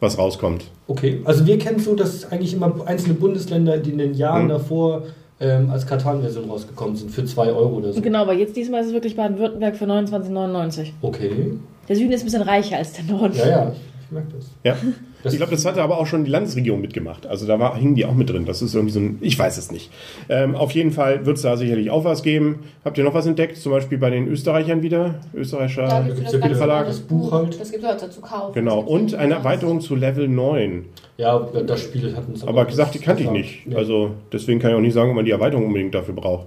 was 0.00 0.16
rauskommt. 0.18 0.64
Okay, 0.86 1.20
also 1.24 1.46
wir 1.46 1.58
kennen 1.58 1.78
so, 1.80 1.94
dass 1.94 2.30
eigentlich 2.30 2.54
immer 2.54 2.72
einzelne 2.86 3.14
Bundesländer, 3.14 3.78
die 3.78 3.90
in 3.90 3.98
den 3.98 4.14
Jahren 4.14 4.42
Hm. 4.42 4.48
davor 4.48 5.02
ähm, 5.40 5.70
als 5.70 5.86
Katan-Version 5.86 6.48
rausgekommen 6.50 6.96
sind, 6.96 7.10
für 7.10 7.24
2 7.24 7.52
Euro 7.52 7.76
oder 7.76 7.92
so. 7.92 8.00
Genau, 8.00 8.22
aber 8.22 8.32
jetzt 8.34 8.56
diesmal 8.56 8.80
ist 8.80 8.88
es 8.88 8.92
wirklich 8.92 9.14
Baden-Württemberg 9.16 9.76
für 9.76 9.84
29,99. 9.86 10.88
Okay, 11.02 11.52
Der 11.88 11.96
Süden 11.96 12.12
ist 12.12 12.22
ein 12.22 12.24
bisschen 12.26 12.42
reicher 12.42 12.76
als 12.76 12.92
der 12.92 13.04
Norden. 13.04 13.34
ja, 13.36 13.48
ja, 13.48 13.72
ich, 13.72 13.78
ich 14.06 14.10
merke 14.12 14.28
das. 14.36 14.46
Ja. 14.64 14.76
Das- 15.22 15.32
ich 15.32 15.38
glaube, 15.38 15.52
das 15.52 15.64
hatte 15.64 15.82
aber 15.82 15.98
auch 15.98 16.06
schon 16.06 16.24
die 16.24 16.30
Landesregierung 16.30 16.80
mitgemacht. 16.80 17.26
Also 17.26 17.46
da 17.46 17.58
war, 17.58 17.76
hingen 17.76 17.94
die 17.94 18.04
auch 18.06 18.14
mit 18.14 18.30
drin. 18.30 18.44
Das 18.46 18.62
ist 18.62 18.74
irgendwie 18.74 18.92
so 18.92 19.00
ein, 19.00 19.18
ich 19.20 19.38
weiß 19.38 19.58
es 19.58 19.72
nicht. 19.72 19.90
Ähm, 20.28 20.54
auf 20.54 20.72
jeden 20.72 20.92
Fall 20.92 21.26
wird 21.26 21.36
es 21.36 21.42
da 21.42 21.56
sicherlich 21.56 21.90
auch 21.90 22.04
was 22.04 22.22
geben. 22.22 22.60
Habt 22.84 22.98
ihr 22.98 23.04
noch 23.04 23.14
was 23.14 23.26
entdeckt? 23.26 23.56
Zum 23.56 23.72
Beispiel 23.72 23.98
bei 23.98 24.10
den 24.10 24.28
Österreichern 24.28 24.82
wieder? 24.82 25.16
Österreicher 25.34 25.86
Da 25.88 26.00
gibt's 26.02 26.32
gibt's 26.32 26.60
ja 26.60 26.84
das 26.84 27.00
Buch 27.00 27.32
halt. 27.32 27.60
Das 27.60 27.70
gibt 27.70 27.82
es 27.84 27.90
heute 27.90 28.10
zu 28.10 28.20
kaufen. 28.20 28.54
Genau. 28.54 28.80
Und 28.80 29.14
eine. 29.14 29.34
Erweiterung 29.34 29.80
zu 29.80 29.94
Level 29.94 30.28
9. 30.28 30.84
Ja, 31.16 31.38
das 31.66 31.80
Spiel 31.80 32.14
hat 32.16 32.28
uns 32.28 32.46
Aber 32.46 32.64
gesagt, 32.64 32.94
die 32.94 32.98
kannte 33.00 33.22
ich 33.24 33.30
nicht. 33.30 33.66
Also 33.74 34.12
deswegen 34.32 34.60
kann 34.60 34.70
ich 34.70 34.76
auch 34.76 34.80
nicht 34.80 34.94
sagen, 34.94 35.10
ob 35.10 35.16
man 35.16 35.24
die 35.24 35.30
Erweiterung 35.32 35.66
unbedingt 35.66 35.94
dafür 35.94 36.14
braucht. 36.14 36.46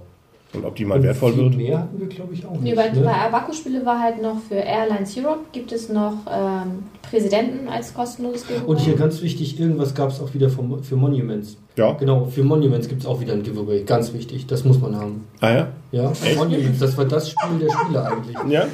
Und 0.54 0.64
ob 0.66 0.74
die 0.76 0.84
mal 0.84 0.98
Und 0.98 1.04
wertvoll 1.04 1.32
viel 1.32 1.42
wird. 1.44 1.56
mehr 1.56 1.78
hatten 1.78 1.98
wir, 1.98 2.06
glaube 2.08 2.34
ich, 2.34 2.44
auch 2.44 2.52
Nee, 2.60 2.60
nicht. 2.70 2.76
bei, 2.76 2.90
ne? 2.90 3.00
bei 3.00 3.14
Abaco-Spiele 3.14 3.86
war 3.86 4.00
halt 4.00 4.20
noch 4.20 4.38
für 4.38 4.56
Airlines 4.56 5.16
Europe 5.16 5.40
gibt 5.52 5.72
es 5.72 5.88
noch 5.88 6.14
ähm, 6.30 6.84
Präsidenten 7.08 7.68
als 7.68 7.94
kostenloses 7.94 8.46
Giveaway. 8.46 8.66
Und 8.66 8.78
hier 8.80 8.94
ganz 8.96 9.22
wichtig, 9.22 9.58
irgendwas 9.58 9.94
gab 9.94 10.10
es 10.10 10.20
auch 10.20 10.34
wieder 10.34 10.50
vom, 10.50 10.82
für 10.82 10.96
Monuments. 10.96 11.56
Ja. 11.76 11.92
Genau, 11.92 12.26
für 12.26 12.42
Monuments 12.42 12.88
gibt 12.88 13.00
es 13.02 13.06
auch 13.06 13.20
wieder 13.20 13.32
ein 13.32 13.42
Giveaway. 13.42 13.82
Ganz 13.84 14.12
wichtig, 14.12 14.46
das 14.46 14.64
muss 14.64 14.78
man 14.80 14.94
haben. 14.96 15.26
Ah 15.40 15.50
ja? 15.52 15.68
Ja, 15.90 16.12
Monuments, 16.36 16.78
das 16.78 16.96
war 16.98 17.04
das 17.06 17.30
Spiel 17.30 17.58
der 17.60 17.70
Spiele 17.70 18.04
eigentlich. 18.04 18.36
Ja. 18.50 18.66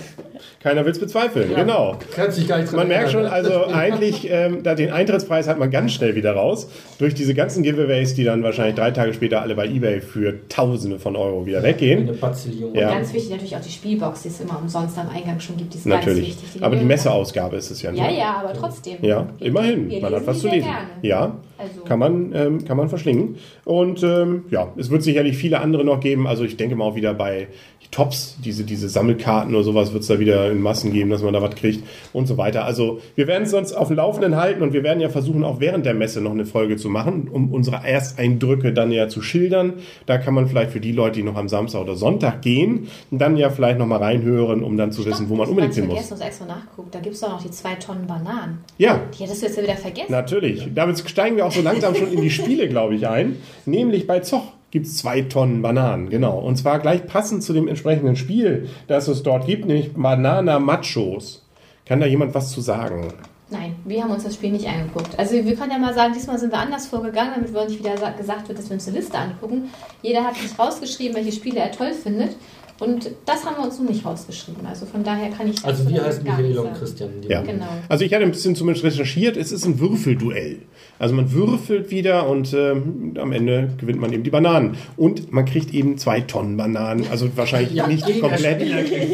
Keiner 0.63 0.85
will 0.85 0.93
es 0.93 0.99
bezweifeln. 1.01 1.51
Ja. 1.51 1.59
Genau. 1.59 1.97
Kann 2.15 2.31
sich 2.31 2.47
gar 2.49 2.59
nicht 2.59 2.73
Man 2.73 2.87
merkt 2.89 3.11
schon, 3.11 3.25
also 3.27 3.67
eigentlich, 3.67 4.29
ähm, 4.31 4.63
da 4.63 4.75
den 4.75 4.91
Eintrittspreis 4.93 5.47
hat 5.49 5.59
man 5.59 5.71
ganz 5.71 5.93
schnell 5.93 6.15
wieder 6.17 6.33
raus. 6.33 6.69
Durch 6.99 7.15
diese 7.15 7.35
ganzen 7.35 7.63
Giveaways, 7.63 8.15
die 8.15 8.25
dann 8.25 8.43
wahrscheinlich 8.43 8.75
drei 8.77 8.91
Tage 8.93 9.15
später 9.15 9.43
alle 9.43 9.55
bei 9.57 9.67
Ebay 9.67 10.01
für 10.01 10.49
Tausende 10.49 10.99
von 10.99 11.17
Euro 11.17 11.45
wieder 11.47 11.59
Eine 11.59 11.69
weggehen. 11.69 12.19
Bazillion. 12.21 12.75
Ja. 12.75 12.91
Ganz 12.91 13.13
wichtig 13.13 13.31
natürlich 13.31 13.57
auch 13.57 13.61
die 13.61 13.71
Spielbox, 13.71 14.23
die 14.23 14.29
es 14.29 14.41
immer 14.41 14.59
umsonst 14.61 14.97
am 14.99 15.09
Eingang 15.09 15.39
schon 15.41 15.57
gibt. 15.57 15.75
Die 15.75 15.79
ist 15.79 15.87
ganz 15.89 16.05
Natürlich. 16.05 16.29
wichtig. 16.29 16.63
Aber 16.63 16.71
die 16.71 16.79
nehmen 16.79 16.89
wir- 16.89 16.97
Messeausgabe 16.97 17.57
ist 17.57 17.71
es 17.71 17.83
ja 17.83 17.91
nicht. 17.93 18.01
Ja, 18.03 18.11
ja, 18.11 18.43
aber 18.45 18.53
trotzdem. 18.53 18.97
Ja, 19.03 19.27
immerhin. 19.41 19.89
Man 20.01 20.15
hat 20.15 20.27
was 20.27 20.37
die 20.37 20.43
zu 20.43 20.49
lesen. 20.49 20.67
Gerne. 20.69 20.89
Ja, 21.03 21.37
Also, 21.59 21.83
kann 21.83 21.99
man, 21.99 22.33
ähm, 22.35 22.65
kann 22.65 22.77
man 22.77 22.89
verschlingen. 22.89 23.37
Und 23.65 24.03
ähm, 24.03 24.45
ja, 24.51 24.73
es 24.77 24.91
wird 24.91 25.03
sicherlich 25.03 25.37
viele 25.37 25.61
andere 25.61 25.85
noch 25.85 26.01
geben. 26.01 26.27
Also 26.27 26.45
ich 26.45 26.57
denke 26.57 26.77
mal 26.77 26.85
auch 26.85 26.95
wieder 26.95 27.15
bei 27.15 27.49
Tops, 27.91 28.37
diese, 28.45 28.65
diese 28.65 28.89
Sammelkarten 28.89 29.55
oder 29.55 29.65
sowas 29.65 29.93
wird 29.93 30.03
es 30.03 30.09
da 30.09 30.19
wieder 30.19 30.51
in 30.51 30.61
Massen 30.61 30.93
geben, 30.93 31.09
dass 31.11 31.23
man 31.23 31.33
da 31.33 31.41
was 31.41 31.55
kriegt 31.55 31.85
und 32.13 32.27
so 32.27 32.37
weiter. 32.37 32.65
Also 32.67 33.01
wir 33.15 33.27
werden 33.27 33.45
es 33.45 33.55
uns 33.55 33.73
auf 33.73 33.89
dem 33.89 33.97
Laufenden 33.97 34.37
halten 34.37 34.63
und 34.63 34.75
wir 34.75 34.83
werden 34.83 35.01
ja 35.01 35.09
versuchen, 35.09 35.43
auch 35.43 35.59
während 35.59 35.87
der 35.87 35.95
Messe 35.95 36.21
noch 36.21 36.33
eine 36.33 36.45
Folge 36.45 36.77
zu 36.77 36.91
machen, 36.91 37.29
um 37.33 37.51
unsere 37.53 37.77
Ersteindrücke 37.87 38.75
dann 38.75 38.93
ja 38.93 39.09
zu 39.09 39.23
schildern. 39.23 39.75
Da 40.05 40.19
kann 40.19 40.35
man 40.35 40.49
vielleicht 40.49 40.73
für 40.73 40.81
die 40.81 40.93
Leute, 40.93 41.17
die 41.17 41.23
noch 41.23 41.37
am 41.37 41.49
Samstag 41.49 41.81
oder 41.81 41.97
Sonntag 41.97 42.43
gehen, 42.43 42.89
dann 43.11 43.37
ja 43.37 43.49
vielleicht 43.49 43.79
noch 43.79 43.87
mal 43.87 43.97
reinhören, 43.97 44.63
um 44.63 44.77
dann 44.77 44.93
zu 44.93 45.07
wissen, 45.07 45.29
wo 45.31 45.35
man 45.35 45.49
unbedingt 45.49 45.75
hin 45.75 45.87
muss. 45.87 46.09
du 46.09 46.15
hast 46.15 46.21
extra 46.21 46.45
nachgeguckt. 46.45 46.95
Da 46.95 47.01
gibt 47.01 47.15
es 47.15 47.21
doch 47.23 47.31
noch 47.31 47.43
die 47.43 47.51
zwei 47.51 47.75
Tonnen 47.77 48.07
Bananen. 48.07 48.59
Ja, 48.77 49.01
Die 49.19 49.23
hättest 49.23 49.43
du 49.43 49.47
jetzt 49.47 49.57
ja 49.57 49.63
wieder 49.63 49.77
vergessen. 49.77 50.13
Natürlich. 50.13 50.69
Damit 50.75 50.99
steigen 51.09 51.37
wir 51.37 51.47
auch 51.49 51.53
so 51.53 51.63
langsam 51.63 51.95
schon 51.95 52.13
in 52.13 52.21
die 52.23 52.31
Spiele, 52.31 52.69
glaube 52.69 52.95
ich, 52.95 53.09
ein. 53.09 53.37
Nämlich 53.67 54.07
bei 54.07 54.21
Zoch 54.21 54.45
gibt 54.71 54.87
es 54.87 54.97
zwei 54.99 55.23
Tonnen 55.23 55.63
Bananen, 55.63 56.11
genau. 56.11 56.39
Und 56.39 56.57
zwar 56.57 56.79
gleich 56.79 57.07
passend 57.07 57.43
zu 57.43 57.53
dem 57.53 57.69
entsprechenden 57.69 58.17
Spiel, 58.17 58.69
das 58.87 59.09
es 59.09 59.23
dort 59.23 59.47
gibt, 59.47 59.67
nämlich 59.67 59.93
Banana 59.95 60.59
Machos. 60.59 61.45
Kann 61.87 62.01
da 62.01 62.07
jemand 62.07 62.35
was 62.35 62.51
zu 62.53 62.61
sagen? 62.61 63.09
Nein, 63.51 63.77
wir 63.87 64.03
haben 64.03 64.11
uns 64.11 64.25
das 64.25 64.35
Spiel 64.35 64.51
nicht 64.53 64.69
angeguckt. 64.69 65.19
Also 65.19 65.33
wir 65.43 65.57
können 65.57 65.71
ja 65.73 65.79
mal 65.79 65.95
sagen, 65.95 66.13
diesmal 66.15 66.39
sind 66.39 66.53
wir 66.53 66.59
anders 66.59 66.87
vorgegangen, 66.87 67.33
damit 67.37 67.55
wir 67.55 67.65
nicht 67.65 67.79
wieder 67.79 67.97
sa- 67.97 68.11
gesagt 68.11 68.47
wird, 68.47 68.59
dass 68.59 68.69
wir 68.69 68.75
uns 68.75 68.87
eine 68.87 68.99
Liste 68.99 69.17
angucken. 69.17 69.71
Jeder 70.03 70.23
hat 70.23 70.37
sich 70.37 70.59
rausgeschrieben, 70.59 71.17
welche 71.17 71.33
Spiele 71.33 71.61
er 71.61 71.73
toll 71.73 71.93
findet. 71.95 72.37
Und 72.79 73.11
das 73.25 73.45
haben 73.47 73.57
wir 73.57 73.65
uns 73.65 73.79
noch 73.81 73.89
nicht 73.89 74.05
rausgeschrieben. 74.05 74.67
Also 74.67 74.85
von 74.85 75.03
daher 75.03 75.31
kann 75.31 75.49
ich 75.49 75.65
Also 75.65 75.89
wir 75.89 76.05
heißen 76.05 76.23
nichts 76.25 76.59
und. 76.59 76.75
Christian. 76.75 77.11
Ja. 77.27 77.41
Genau. 77.43 77.67
Also 77.89 78.05
ich 78.05 78.13
hatte 78.13 78.23
ein 78.25 78.31
bisschen 78.31 78.55
zumindest 78.55 78.85
recherchiert, 78.85 79.37
es 79.39 79.51
ist 79.51 79.65
ein 79.65 79.81
Würfelduell. 79.81 80.59
Also 80.99 81.15
man 81.15 81.33
würfelt 81.33 81.91
wieder 81.91 82.29
und 82.29 82.53
ähm, 82.55 83.15
am 83.21 83.33
Ende 83.33 83.71
gewinnt 83.79 84.01
man 84.01 84.13
eben 84.13 84.23
die 84.25 84.31
Bananen. 84.31 84.77
Und 84.97 85.33
man 85.33 85.45
kriegt 85.45 85.73
eben 85.73 85.97
zwei 85.99 86.21
Tonnen 86.21 86.57
Bananen. 86.57 87.07
Also 87.11 87.29
wahrscheinlich 87.37 87.87
nicht 87.87 88.07
jeder 88.09 88.29
komplett. 88.29 88.61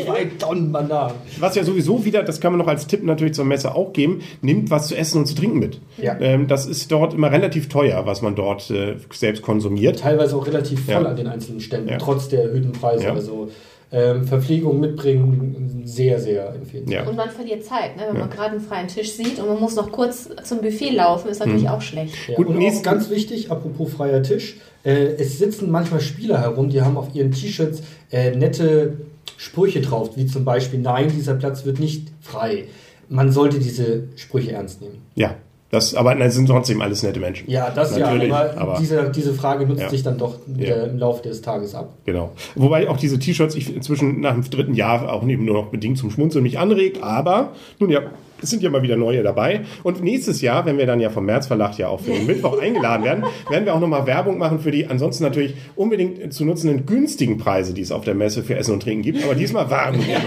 Zwei 0.04 0.24
Tonnen 0.38 0.72
Bananen. 0.72 1.14
Was 1.38 1.54
ja 1.56 1.64
sowieso 1.64 2.04
wieder, 2.04 2.22
das 2.22 2.40
kann 2.40 2.52
man 2.52 2.58
noch 2.58 2.68
als 2.68 2.86
Tipp 2.86 3.02
natürlich 3.04 3.34
zur 3.34 3.44
Messe 3.44 3.74
auch 3.74 3.92
geben, 3.92 4.20
nimmt 4.40 4.70
was 4.70 4.88
zu 4.88 4.96
essen 4.96 5.18
und 5.18 5.26
zu 5.26 5.34
trinken 5.34 5.58
mit. 5.58 5.80
Ja. 6.00 6.16
Ähm, 6.20 6.46
das 6.48 6.66
ist 6.66 6.90
dort 6.90 7.14
immer 7.14 7.30
relativ 7.30 7.68
teuer, 7.68 8.06
was 8.06 8.22
man 8.22 8.34
dort 8.34 8.70
äh, 8.70 8.96
selbst 9.12 9.42
konsumiert. 9.42 10.00
Teilweise 10.00 10.36
auch 10.36 10.46
relativ 10.46 10.84
voll 10.86 10.94
Ja. 10.94 11.10
an 11.10 11.16
den 11.16 11.26
einzelnen 11.26 11.60
Ständen, 11.60 11.88
Ja. 11.90 11.98
trotz 11.98 12.28
der 12.28 12.44
erhöhten 12.44 12.72
Preise. 12.72 13.04
Ja. 13.04 13.12
Also 13.14 13.50
ähm, 13.94 14.24
Verpflegung 14.26 14.80
mitbringen, 14.80 15.82
sehr, 15.84 16.18
sehr 16.18 16.52
empfehlenswert. 16.54 17.04
Ja. 17.04 17.08
Und 17.08 17.16
man 17.16 17.30
verliert 17.30 17.64
Zeit, 17.64 17.96
ne? 17.96 18.02
wenn 18.08 18.16
Ja. 18.16 18.20
man 18.22 18.30
gerade 18.30 18.50
einen 18.56 18.60
freien 18.60 18.88
Tisch 18.88 19.12
sieht 19.12 19.38
und 19.38 19.46
man 19.46 19.60
muss 19.60 19.76
noch 19.76 19.92
kurz 19.92 20.28
zum 20.42 20.60
Buffet 20.60 20.90
laufen, 20.90 21.28
ist 21.28 21.38
natürlich 21.38 21.68
auch 21.68 21.80
schlecht. 21.80 22.14
Ja, 22.28 22.34
Gut, 22.34 22.48
und 22.48 22.56
auch 22.58 22.82
ganz 22.82 23.08
wichtig, 23.08 23.50
apropos 23.52 23.92
freier 23.92 24.22
Tisch, 24.22 24.56
äh, 24.84 25.14
es 25.18 25.38
sitzen 25.38 25.70
manchmal 25.70 26.00
Spieler 26.00 26.40
herum, 26.40 26.70
die 26.70 26.82
haben 26.82 26.96
auf 26.96 27.14
ihren 27.14 27.30
T-Shirts 27.30 27.82
äh, 28.10 28.34
nette 28.34 28.94
Sprüche 29.36 29.80
drauf, 29.80 30.16
wie 30.16 30.26
zum 30.26 30.44
Beispiel, 30.44 30.80
nein, 30.80 31.08
dieser 31.14 31.34
Platz 31.34 31.64
wird 31.64 31.78
nicht 31.78 32.08
frei. 32.20 32.64
Man 33.08 33.30
sollte 33.30 33.58
diese 33.60 34.04
Sprüche 34.16 34.52
ernst 34.52 34.80
nehmen. 34.80 35.02
Ja, 35.14 35.36
Das, 35.70 35.94
aber 35.94 36.14
nein, 36.14 36.30
sind 36.30 36.46
trotzdem 36.46 36.80
alles 36.82 37.02
nette 37.02 37.18
Menschen. 37.18 37.50
Ja, 37.50 37.70
das 37.70 37.96
Natürlich, 37.98 38.28
ja, 38.28 38.34
aber, 38.52 38.60
aber- 38.60 38.76
diese, 38.80 39.10
diese 39.10 39.34
Frage 39.34 39.66
nutzt 39.66 39.80
Ja. 39.82 39.88
sich 39.88 40.02
dann 40.04 40.18
doch 40.18 40.36
Ja. 40.56 40.66
äh, 40.68 40.88
im 40.88 40.98
Laufe 40.98 41.22
des 41.26 41.42
Tages 41.42 41.74
ab. 41.74 41.88
Genau. 42.04 42.30
Wobei 42.54 42.88
auch 42.88 42.96
diese 42.96 43.18
T-Shirts 43.18 43.56
ich 43.56 43.74
inzwischen 43.74 44.20
nach 44.20 44.34
dem 44.34 44.44
dritten 44.48 44.74
Jahr 44.74 45.12
auch 45.12 45.26
eben 45.26 45.44
nur 45.44 45.54
noch 45.54 45.66
bedingt 45.70 45.98
zum 45.98 46.10
Schmunzeln 46.12 46.44
mich 46.44 46.58
anregt. 46.60 47.02
Aber 47.02 47.52
nun 47.80 47.90
ja, 47.90 48.02
es 48.40 48.50
sind 48.50 48.62
ja 48.62 48.70
mal 48.70 48.82
wieder 48.82 48.96
neue 48.96 49.22
dabei. 49.24 49.62
Und 49.82 50.00
nächstes 50.04 50.42
Jahr, 50.42 50.64
wenn 50.66 50.78
wir 50.78 50.86
dann 50.86 51.00
ja 51.00 51.10
vom 51.10 51.24
März 51.24 51.46
Verlag 51.48 51.76
ja 51.78 51.88
auch 51.88 51.98
für 52.00 52.12
den 52.12 52.26
Mittwoch 52.28 52.58
eingeladen 52.60 53.02
werden, 53.04 53.24
werden 53.50 53.64
wir 53.64 53.74
auch 53.74 53.80
nochmal 53.80 54.06
Werbung 54.06 54.38
machen 54.38 54.60
für 54.60 54.70
die 54.70 54.86
ansonsten 54.86 55.24
natürlich 55.24 55.54
unbedingt 55.74 56.32
zu 56.32 56.44
nutzenden 56.44 56.86
günstigen 56.86 57.36
Preise, 57.38 57.74
die 57.74 57.80
es 57.82 57.90
auf 57.90 58.04
der 58.04 58.14
Messe 58.14 58.44
für 58.44 58.54
Essen 58.56 58.74
und 58.74 58.82
Trinken 58.82 59.02
gibt. 59.02 59.24
Aber 59.24 59.34
diesmal 59.34 59.68
warten 59.70 59.98
wir 60.06 60.18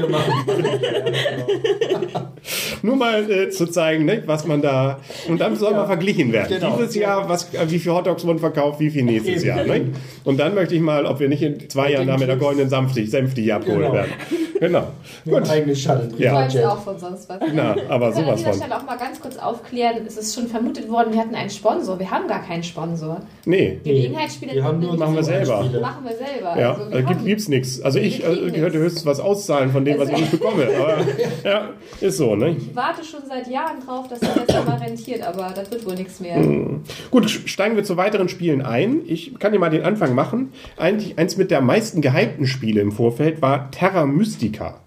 nochmal. 0.00 0.24
Nur 2.82 2.96
mal 2.96 3.30
äh, 3.30 3.50
zu 3.50 3.66
zeigen, 3.66 4.04
ne, 4.04 4.22
was 4.26 4.46
man 4.46 4.62
da. 4.62 5.00
Und 5.28 5.40
dann 5.40 5.56
soll 5.56 5.72
mal 5.72 5.86
verglichen 5.86 6.32
werden. 6.32 6.58
Genau. 6.60 6.76
Dieses 6.76 6.94
Jahr, 6.94 7.28
was, 7.28 7.52
äh, 7.54 7.70
wie 7.70 7.78
viel 7.78 7.92
Hotdogs 7.92 8.24
wurden 8.26 8.38
verkauft, 8.38 8.80
wie 8.80 8.90
viel 8.90 9.02
nächstes. 9.04 9.44
Jahr. 9.44 9.64
Ne? 9.64 9.92
Und 10.24 10.38
dann 10.38 10.54
möchte 10.54 10.74
ich 10.74 10.80
mal, 10.80 11.06
ob 11.06 11.20
wir 11.20 11.28
nicht 11.28 11.42
in 11.42 11.68
zwei 11.68 11.92
Jahren 11.92 12.06
da 12.06 12.16
mit 12.16 12.28
der 12.28 12.36
goldenen 12.36 12.68
Sanfti, 12.68 13.06
Senfti 13.06 13.42
hier 13.42 13.56
abgeholt 13.56 13.82
Genau. 13.82 13.92
werden. 13.94 14.12
Genau. 14.60 14.88
Gut. 15.24 15.48
eigenes 15.48 15.80
Shuttle. 15.80 16.10
Ja. 16.18 16.32
Privatjet. 16.34 16.64
auch 16.64 16.82
von 16.82 16.98
sonst 16.98 17.28
was. 17.28 17.38
Na, 17.54 17.76
aber 17.88 18.08
Ich 18.08 18.14
kann 18.16 18.24
an 18.24 18.24
sowas 18.24 18.36
dieser 18.38 18.50
von. 18.50 18.58
Stelle 18.60 18.76
auch 18.76 18.84
mal 18.86 18.98
ganz 18.98 19.20
kurz 19.20 19.36
aufklären, 19.38 19.98
es 20.04 20.16
ist 20.16 20.34
schon 20.34 20.48
vermutet 20.48 20.88
worden, 20.90 21.12
wir 21.12 21.20
hatten 21.20 21.36
einen 21.36 21.48
Sponsor. 21.50 21.96
Wir 22.00 22.10
haben 22.10 22.26
gar 22.26 22.42
keinen 22.44 22.64
Sponsor. 22.64 23.20
Nee. 23.44 23.78
Gelegenheitsspiele 23.84 24.54
wir 24.54 24.64
haben 24.64 24.80
nur 24.80 24.96
Machen 24.96 25.14
wir 25.14 25.22
selber. 25.22 25.62
Machen 25.80 26.04
wir 26.04 26.16
selber. 26.16 26.58
Ja, 26.60 26.72
Also, 26.72 26.90
wir 26.90 27.02
da 27.02 27.08
gibt, 27.08 27.24
gibt's 27.24 27.46
nichts. 27.48 27.80
Also 27.82 28.00
ich 28.00 28.24
äh, 28.24 28.50
könnte 28.50 28.78
höchstens 28.78 29.06
was 29.06 29.20
auszahlen 29.20 29.70
von 29.70 29.84
dem, 29.84 29.96
was 30.00 30.08
ich 30.08 30.16
nicht 30.18 30.30
bekomme. 30.32 30.66
Aber 30.76 30.96
ja, 31.44 31.68
ist 32.00 32.16
so, 32.16 32.36
ne? 32.36 32.50
Ich 32.50 32.74
warte 32.74 33.04
schon 33.04 33.20
seit 33.28 33.48
Jahren 33.48 33.80
drauf, 33.84 34.08
dass 34.08 34.20
sich 34.20 34.28
das 34.46 34.66
mal 34.66 34.76
rentiert, 34.76 35.22
aber 35.22 35.52
das 35.54 35.70
wird 35.70 35.86
wohl 35.86 35.94
nichts 35.94 36.20
mehr. 36.20 36.38
Mhm. 36.38 36.82
Gut, 37.10 37.28
steigen 37.30 37.76
wir 37.76 37.84
zu 37.84 37.96
weiteren 37.96 38.28
Spielen 38.28 38.62
ein. 38.62 39.02
Ich 39.06 39.38
kann 39.38 39.52
dir 39.52 39.58
mal 39.58 39.70
den 39.70 39.82
Anfang 39.82 40.14
machen. 40.14 40.52
Eigentlich 40.76 41.18
eins 41.18 41.36
mit 41.36 41.50
der 41.50 41.60
meisten 41.60 42.00
gehypten 42.00 42.46
Spiele 42.46 42.80
im 42.80 42.92
Vorfeld 42.92 43.42
war 43.42 43.70
Terra 43.70 44.06
Mystica. 44.06 44.80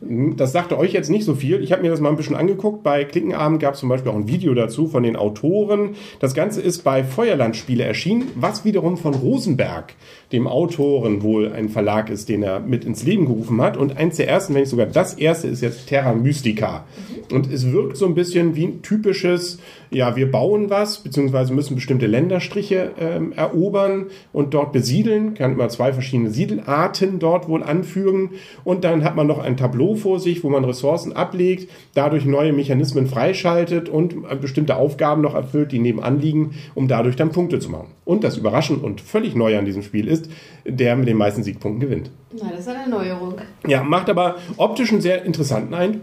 Das 0.00 0.52
sagte 0.52 0.78
euch 0.78 0.92
jetzt 0.92 1.10
nicht 1.10 1.24
so 1.24 1.34
viel. 1.34 1.62
Ich 1.62 1.72
habe 1.72 1.82
mir 1.82 1.90
das 1.90 2.00
mal 2.00 2.10
ein 2.10 2.16
bisschen 2.16 2.36
angeguckt. 2.36 2.82
Bei 2.82 3.04
Klickenabend 3.04 3.60
gab 3.60 3.74
es 3.74 3.80
zum 3.80 3.88
Beispiel 3.88 4.10
auch 4.10 4.16
ein 4.16 4.28
Video 4.28 4.54
dazu 4.54 4.86
von 4.86 5.02
den 5.02 5.16
Autoren. 5.16 5.96
Das 6.20 6.34
Ganze 6.34 6.60
ist 6.60 6.84
bei 6.84 7.04
Feuerland 7.04 7.56
Spiele 7.56 7.84
erschienen, 7.84 8.30
was 8.34 8.64
wiederum 8.64 8.96
von 8.96 9.14
Rosenberg, 9.14 9.94
dem 10.32 10.46
Autoren, 10.46 11.22
wohl 11.22 11.52
ein 11.52 11.68
Verlag 11.68 12.10
ist, 12.10 12.28
den 12.28 12.42
er 12.42 12.60
mit 12.60 12.84
ins 12.84 13.04
Leben 13.04 13.26
gerufen 13.26 13.60
hat. 13.62 13.76
Und 13.76 13.96
eins 13.96 14.16
der 14.16 14.28
ersten, 14.28 14.54
wenn 14.54 14.60
nicht 14.60 14.70
sogar 14.70 14.86
das 14.86 15.14
erste, 15.14 15.48
ist 15.48 15.62
jetzt 15.62 15.86
Terra 15.86 16.14
Mystica. 16.14 16.84
Und 17.32 17.52
es 17.52 17.70
wirkt 17.72 17.96
so 17.96 18.06
ein 18.06 18.14
bisschen 18.14 18.54
wie 18.54 18.66
ein 18.66 18.82
typisches, 18.82 19.58
ja, 19.90 20.16
wir 20.16 20.30
bauen 20.30 20.70
was, 20.70 20.98
beziehungsweise 20.98 21.52
müssen 21.52 21.74
bestimmte 21.74 22.06
Länderstriche 22.06 22.92
ähm, 22.98 23.32
erobern 23.32 24.06
und 24.32 24.54
dort 24.54 24.72
besiedeln. 24.72 25.34
Kann 25.34 25.56
man 25.56 25.70
zwei 25.70 25.92
verschiedene 25.92 26.30
Siedelarten 26.30 27.18
dort 27.18 27.48
wohl 27.48 27.62
anfügen. 27.62 28.30
Und 28.64 28.84
dann 28.84 29.04
hat 29.04 29.16
man 29.16 29.26
noch 29.26 29.38
ein 29.38 29.56
Tableau 29.56 29.94
vor 29.94 30.20
sich, 30.20 30.42
wo 30.44 30.50
man 30.50 30.64
Ressourcen 30.64 31.12
ablegt, 31.12 31.70
dadurch 31.94 32.24
neue 32.24 32.52
Mechanismen 32.52 33.06
freischaltet 33.06 33.88
und 33.88 34.14
äh, 34.28 34.36
bestimmte 34.36 34.76
Aufgaben 34.76 35.22
noch 35.22 35.34
erfüllt, 35.34 35.72
die 35.72 35.78
nebenan 35.78 36.20
liegen, 36.20 36.54
um 36.74 36.88
dadurch 36.88 37.16
dann 37.16 37.30
Punkte 37.30 37.58
zu 37.58 37.70
machen. 37.70 37.88
Und 38.04 38.24
das 38.24 38.36
Überraschend 38.36 38.82
und 38.82 39.00
völlig 39.00 39.34
Neue 39.34 39.58
an 39.58 39.64
diesem 39.64 39.82
Spiel 39.82 40.08
ist, 40.08 40.30
der 40.64 40.96
mit 40.96 41.08
den 41.08 41.16
meisten 41.16 41.42
Siegpunkten 41.42 41.80
gewinnt. 41.80 42.10
Na, 42.32 42.50
das 42.50 42.60
ist 42.60 42.68
eine 42.68 42.88
Neuerung. 42.88 43.34
Ja, 43.66 43.82
macht 43.82 44.10
aber 44.10 44.36
optisch 44.56 44.92
einen 44.92 45.00
sehr 45.00 45.24
interessanten 45.24 45.74
Eindruck. 45.74 46.02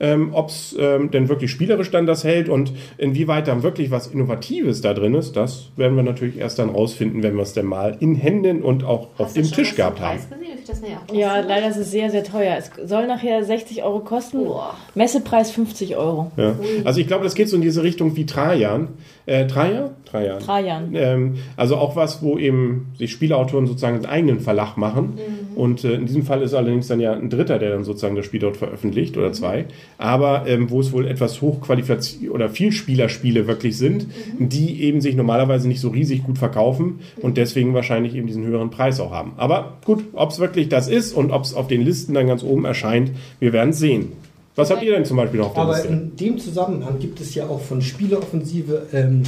Ähm, 0.00 0.30
Ob 0.32 0.48
es 0.48 0.74
ähm, 0.78 1.10
denn 1.10 1.28
wirklich 1.28 1.50
spielerisch 1.50 1.90
dann 1.90 2.06
das 2.06 2.24
hält 2.24 2.48
und 2.48 2.72
inwieweit 2.98 3.46
dann 3.46 3.62
wirklich 3.62 3.90
was 3.90 4.08
Innovatives 4.08 4.80
da 4.80 4.92
drin 4.92 5.14
ist, 5.14 5.36
das 5.36 5.70
werden 5.76 5.96
wir 5.96 6.02
natürlich 6.02 6.38
erst 6.38 6.58
dann 6.58 6.70
rausfinden, 6.70 7.22
wenn 7.22 7.36
wir 7.36 7.42
es 7.42 7.52
denn 7.52 7.66
mal 7.66 7.96
in 8.00 8.14
Händen 8.14 8.62
und 8.62 8.84
auch 8.84 9.08
auf 9.18 9.26
Hast 9.26 9.36
du 9.36 9.42
dem 9.42 9.50
Tisch 9.50 9.70
was 9.70 9.76
gehabt 9.76 10.00
haben. 10.00 10.18
Preis 10.18 10.28
gesehen? 10.28 10.44
Darf 10.50 10.58
ich 10.58 10.66
das 10.66 10.80
näher 10.80 10.98
auch 11.06 11.14
Ja, 11.14 11.40
leider 11.40 11.68
ist 11.68 11.76
es 11.76 11.90
sehr, 11.90 12.10
sehr 12.10 12.24
teuer. 12.24 12.56
Es 12.58 12.70
soll 12.88 13.06
nachher 13.06 13.44
60 13.44 13.82
Euro 13.84 14.00
kosten. 14.00 14.44
Boah. 14.44 14.74
Messepreis 14.94 15.50
50 15.50 15.96
Euro. 15.96 16.32
Ja. 16.36 16.54
Also 16.84 17.00
ich 17.00 17.06
glaube, 17.06 17.24
das 17.24 17.34
geht 17.34 17.48
so 17.48 17.56
in 17.56 17.62
diese 17.62 17.82
Richtung 17.82 18.16
wie 18.16 18.26
Trajan. 18.26 18.88
Äh, 19.26 19.46
Trajan? 19.46 19.90
Trajan. 20.04 20.40
Trajan. 20.40 20.94
Ähm, 20.94 21.34
also 21.56 21.76
auch 21.76 21.96
was, 21.96 22.22
wo 22.22 22.38
eben 22.38 22.92
sich 22.98 23.10
Spieleautoren 23.12 23.66
sozusagen 23.66 23.96
einen 23.96 24.06
eigenen 24.06 24.40
Verlag 24.40 24.76
machen. 24.76 25.18
Und 25.54 25.84
äh, 25.84 25.94
in 25.94 26.06
diesem 26.06 26.22
Fall 26.22 26.42
ist 26.42 26.54
allerdings 26.54 26.88
dann 26.88 27.00
ja 27.00 27.12
ein 27.12 27.30
Dritter, 27.30 27.58
der 27.58 27.70
dann 27.70 27.84
sozusagen 27.84 28.16
das 28.16 28.26
Spiel 28.26 28.40
dort 28.40 28.56
veröffentlicht 28.56 29.16
oder 29.16 29.32
zwei. 29.32 29.66
Aber 29.98 30.44
ähm, 30.46 30.70
wo 30.70 30.80
es 30.80 30.92
wohl 30.92 31.06
etwas 31.06 31.40
hochqualifiziert 31.40 32.30
oder 32.32 32.48
Vielspielerspiele 32.48 33.46
wirklich 33.46 33.78
sind, 33.78 34.06
die 34.38 34.82
eben 34.82 35.00
sich 35.00 35.14
normalerweise 35.14 35.68
nicht 35.68 35.80
so 35.80 35.88
riesig 35.88 36.24
gut 36.24 36.38
verkaufen 36.38 37.00
und 37.20 37.36
deswegen 37.36 37.74
wahrscheinlich 37.74 38.14
eben 38.14 38.26
diesen 38.26 38.44
höheren 38.44 38.70
Preis 38.70 39.00
auch 39.00 39.10
haben. 39.10 39.32
Aber 39.36 39.78
gut, 39.84 40.04
ob 40.12 40.30
es 40.30 40.38
wirklich 40.38 40.68
das 40.68 40.88
ist 40.88 41.12
und 41.12 41.30
ob 41.30 41.44
es 41.44 41.54
auf 41.54 41.68
den 41.68 41.82
Listen 41.82 42.14
dann 42.14 42.26
ganz 42.26 42.42
oben 42.42 42.64
erscheint, 42.64 43.12
wir 43.40 43.52
werden 43.52 43.70
es 43.70 43.78
sehen. 43.78 44.12
Was 44.56 44.70
habt 44.70 44.82
ihr 44.82 44.92
denn 44.92 45.04
zum 45.04 45.16
Beispiel 45.16 45.40
noch 45.40 45.48
auf 45.48 45.54
der 45.54 45.62
Aber 45.62 45.72
Liste? 45.74 45.88
in 45.88 46.16
dem 46.16 46.38
Zusammenhang 46.38 46.98
gibt 47.00 47.20
es 47.20 47.34
ja 47.34 47.48
auch 47.48 47.60
von 47.60 47.82
Spieleoffensive 47.82 48.86
ähm, 48.92 49.24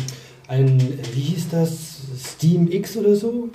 ein, 0.48 0.78
wie 1.14 1.20
hieß 1.20 1.48
das, 1.50 1.96
Steam 2.16 2.70
X 2.70 2.96
oder 2.96 3.16
so? 3.16 3.48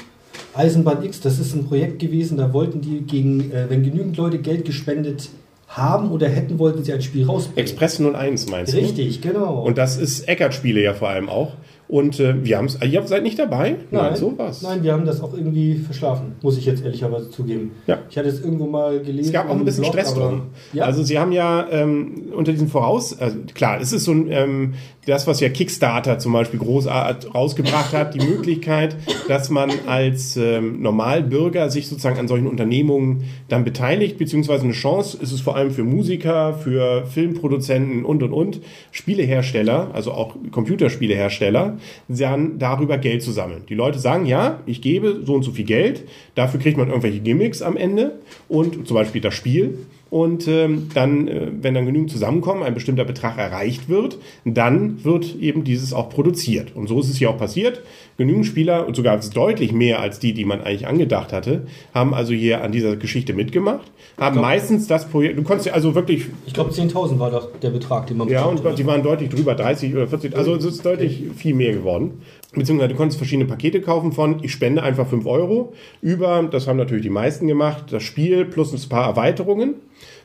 Eisenbahn 0.53 1.03
X, 1.03 1.21
das 1.21 1.39
ist 1.39 1.53
ein 1.55 1.65
Projekt 1.65 1.99
gewesen, 1.99 2.37
da 2.37 2.53
wollten 2.53 2.81
die 2.81 3.01
gegen, 3.01 3.51
äh, 3.51 3.69
wenn 3.69 3.83
genügend 3.83 4.17
Leute 4.17 4.39
Geld 4.39 4.65
gespendet 4.65 5.29
haben 5.67 6.11
oder 6.11 6.27
hätten, 6.27 6.59
wollten 6.59 6.83
sie 6.83 6.91
ein 6.91 7.01
Spiel 7.01 7.25
rausbringen. 7.25 7.57
Express 7.57 7.99
01 8.01 8.49
meinst 8.49 8.73
du? 8.73 8.77
Richtig, 8.77 9.21
genau. 9.21 9.61
Und 9.63 9.77
das 9.77 9.97
ist 9.97 10.27
Eckert-Spiele 10.27 10.83
ja 10.83 10.93
vor 10.93 11.09
allem 11.09 11.29
auch. 11.29 11.53
Und 11.87 12.21
äh, 12.21 12.45
wir 12.45 12.57
haben 12.57 12.65
es. 12.65 12.77
Ihr 12.81 13.05
seid 13.05 13.23
nicht 13.23 13.37
dabei? 13.37 13.75
Nein, 13.91 14.15
sowas. 14.15 14.61
Nein, 14.61 14.81
wir 14.81 14.93
haben 14.93 15.03
das 15.03 15.21
auch 15.21 15.33
irgendwie 15.33 15.75
verschlafen, 15.75 16.35
muss 16.41 16.57
ich 16.57 16.65
jetzt 16.65 16.85
ehrlicherweise 16.85 17.29
zugeben. 17.29 17.71
Ja. 17.85 17.99
Ich 18.09 18.17
hatte 18.17 18.29
es 18.29 18.39
irgendwo 18.39 18.65
mal 18.65 18.99
gelesen. 18.99 19.27
Es 19.27 19.33
gab 19.33 19.49
auch 19.49 19.55
ein 19.55 19.65
bisschen 19.65 19.81
Blog, 19.83 19.93
Stress 19.93 20.13
drum. 20.13 20.43
Ja, 20.71 20.85
Also 20.85 21.03
sie 21.03 21.19
haben 21.19 21.33
ja 21.33 21.67
ähm, 21.69 22.31
unter 22.33 22.53
diesen 22.53 22.69
Voraus, 22.69 23.19
also 23.19 23.39
klar, 23.53 23.81
es 23.81 23.91
ist 23.91 24.05
so 24.05 24.13
ein, 24.13 24.27
ähm, 24.31 24.73
das, 25.05 25.25
was 25.25 25.39
ja 25.39 25.49
Kickstarter 25.49 26.19
zum 26.19 26.33
Beispiel 26.33 26.59
großartig 26.59 27.33
rausgebracht 27.33 27.93
hat, 27.93 28.13
die 28.13 28.25
Möglichkeit, 28.25 28.95
dass 29.27 29.49
man 29.49 29.71
als 29.87 30.37
ähm, 30.37 30.81
Normalbürger 30.81 31.69
sich 31.69 31.87
sozusagen 31.87 32.19
an 32.19 32.27
solchen 32.27 32.47
Unternehmungen 32.47 33.23
dann 33.47 33.63
beteiligt, 33.63 34.17
beziehungsweise 34.17 34.63
eine 34.63 34.73
Chance 34.73 35.17
ist 35.21 35.31
es 35.31 35.41
vor 35.41 35.55
allem 35.55 35.71
für 35.71 35.83
Musiker, 35.83 36.53
für 36.53 37.05
Filmproduzenten 37.07 38.05
und 38.05 38.21
und 38.21 38.31
und, 38.31 38.61
Spielehersteller, 38.91 39.89
also 39.93 40.11
auch 40.11 40.35
Computerspielehersteller, 40.51 41.77
dann 42.07 42.59
darüber 42.59 42.97
Geld 42.97 43.23
zu 43.23 43.31
sammeln. 43.31 43.63
Die 43.69 43.75
Leute 43.75 43.99
sagen, 43.99 44.25
ja, 44.25 44.59
ich 44.65 44.81
gebe 44.81 45.21
so 45.25 45.33
und 45.33 45.43
so 45.43 45.51
viel 45.51 45.65
Geld, 45.65 46.07
dafür 46.35 46.59
kriegt 46.59 46.77
man 46.77 46.89
irgendwelche 46.89 47.19
Gimmicks 47.19 47.61
am 47.61 47.75
Ende 47.75 48.19
und 48.47 48.87
zum 48.87 48.95
Beispiel 48.95 49.21
das 49.21 49.33
Spiel. 49.33 49.79
Und 50.11 50.45
ähm, 50.49 50.89
dann, 50.93 51.29
äh, 51.29 51.47
wenn 51.61 51.73
dann 51.73 51.85
genügend 51.85 52.11
zusammenkommen, 52.11 52.63
ein 52.63 52.73
bestimmter 52.73 53.05
Betrag 53.05 53.37
erreicht 53.37 53.87
wird, 53.87 54.17
dann 54.43 55.05
wird 55.05 55.37
eben 55.39 55.63
dieses 55.63 55.93
auch 55.93 56.09
produziert. 56.09 56.75
Und 56.75 56.87
so 56.87 56.99
ist 56.99 57.09
es 57.09 57.15
hier 57.15 57.29
auch 57.29 57.37
passiert. 57.37 57.81
Genügend 58.17 58.45
Spieler, 58.45 58.85
und 58.85 58.95
sogar 58.97 59.17
deutlich 59.33 59.71
mehr 59.71 60.01
als 60.01 60.19
die, 60.19 60.33
die 60.33 60.43
man 60.43 60.61
eigentlich 60.61 60.85
angedacht 60.85 61.31
hatte, 61.31 61.65
haben 61.93 62.13
also 62.13 62.33
hier 62.33 62.61
an 62.61 62.73
dieser 62.73 62.97
Geschichte 62.97 63.33
mitgemacht, 63.33 63.89
haben 64.17 64.33
glaub- 64.33 64.45
meistens 64.45 64.85
das 64.85 65.07
Projekt, 65.07 65.39
du 65.39 65.43
konntest 65.43 65.67
ja 65.67 65.73
also 65.73 65.95
wirklich 65.95 66.25
ich 66.45 66.53
glaube 66.53 66.71
10.000 66.71 67.17
war 67.17 67.31
doch 67.31 67.47
der 67.61 67.69
Betrag, 67.69 68.07
den 68.07 68.17
man 68.17 68.27
ja, 68.27 68.43
und 68.43 68.61
die 68.77 68.85
waren 68.85 69.03
deutlich 69.03 69.29
drüber, 69.29 69.55
30 69.55 69.93
oder 69.93 70.07
40. 70.09 70.35
Also 70.35 70.55
es 70.55 70.65
ist 70.65 70.85
deutlich 70.85 71.23
viel 71.37 71.55
mehr 71.55 71.71
geworden. 71.71 72.21
Beziehungsweise 72.53 72.89
du 72.89 72.95
konntest 72.95 73.17
verschiedene 73.17 73.47
Pakete 73.47 73.81
kaufen 73.81 74.11
von, 74.11 74.43
ich 74.43 74.51
spende 74.51 74.83
einfach 74.83 75.07
5 75.07 75.25
Euro, 75.25 75.73
über, 76.01 76.43
das 76.51 76.67
haben 76.67 76.77
natürlich 76.77 77.03
die 77.03 77.09
meisten 77.09 77.47
gemacht, 77.47 77.85
das 77.91 78.03
Spiel 78.03 78.43
plus 78.45 78.73
ein 78.73 78.89
paar 78.89 79.07
Erweiterungen, 79.07 79.75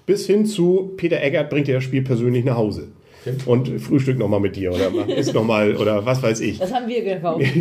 bis 0.06 0.26
hin 0.26 0.44
zu 0.44 0.92
Peter 0.96 1.22
Eggert 1.22 1.50
bringt 1.50 1.68
dir 1.68 1.74
das 1.74 1.84
Spiel 1.84 2.02
persönlich 2.02 2.44
nach 2.44 2.56
Hause. 2.56 2.88
Und 3.46 3.80
frühstückt 3.80 4.18
nochmal 4.18 4.40
mit 4.40 4.56
dir 4.56 4.72
oder 4.72 4.90
isst 5.08 5.34
nochmal 5.34 5.76
oder 5.76 6.04
was 6.06 6.22
weiß 6.22 6.40
ich. 6.40 6.58
Das 6.58 6.72
haben 6.72 6.88
wir 6.88 7.02
gekauft. 7.02 7.44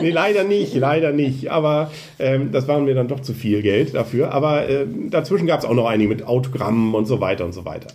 Nee, 0.00 0.10
leider 0.10 0.44
nicht, 0.44 0.74
leider 0.74 1.12
nicht. 1.12 1.50
Aber 1.50 1.90
ähm, 2.18 2.50
das 2.52 2.68
waren 2.68 2.84
mir 2.84 2.94
dann 2.94 3.08
doch 3.08 3.20
zu 3.20 3.32
viel 3.32 3.62
Geld 3.62 3.94
dafür. 3.94 4.32
Aber 4.32 4.68
äh, 4.68 4.86
dazwischen 5.10 5.46
gab 5.46 5.60
es 5.60 5.66
auch 5.66 5.74
noch 5.74 5.86
einige 5.86 6.08
mit 6.08 6.26
Autogrammen 6.26 6.94
und 6.94 7.06
so 7.06 7.20
weiter 7.20 7.44
und 7.44 7.52
so 7.52 7.64
weiter. 7.64 7.88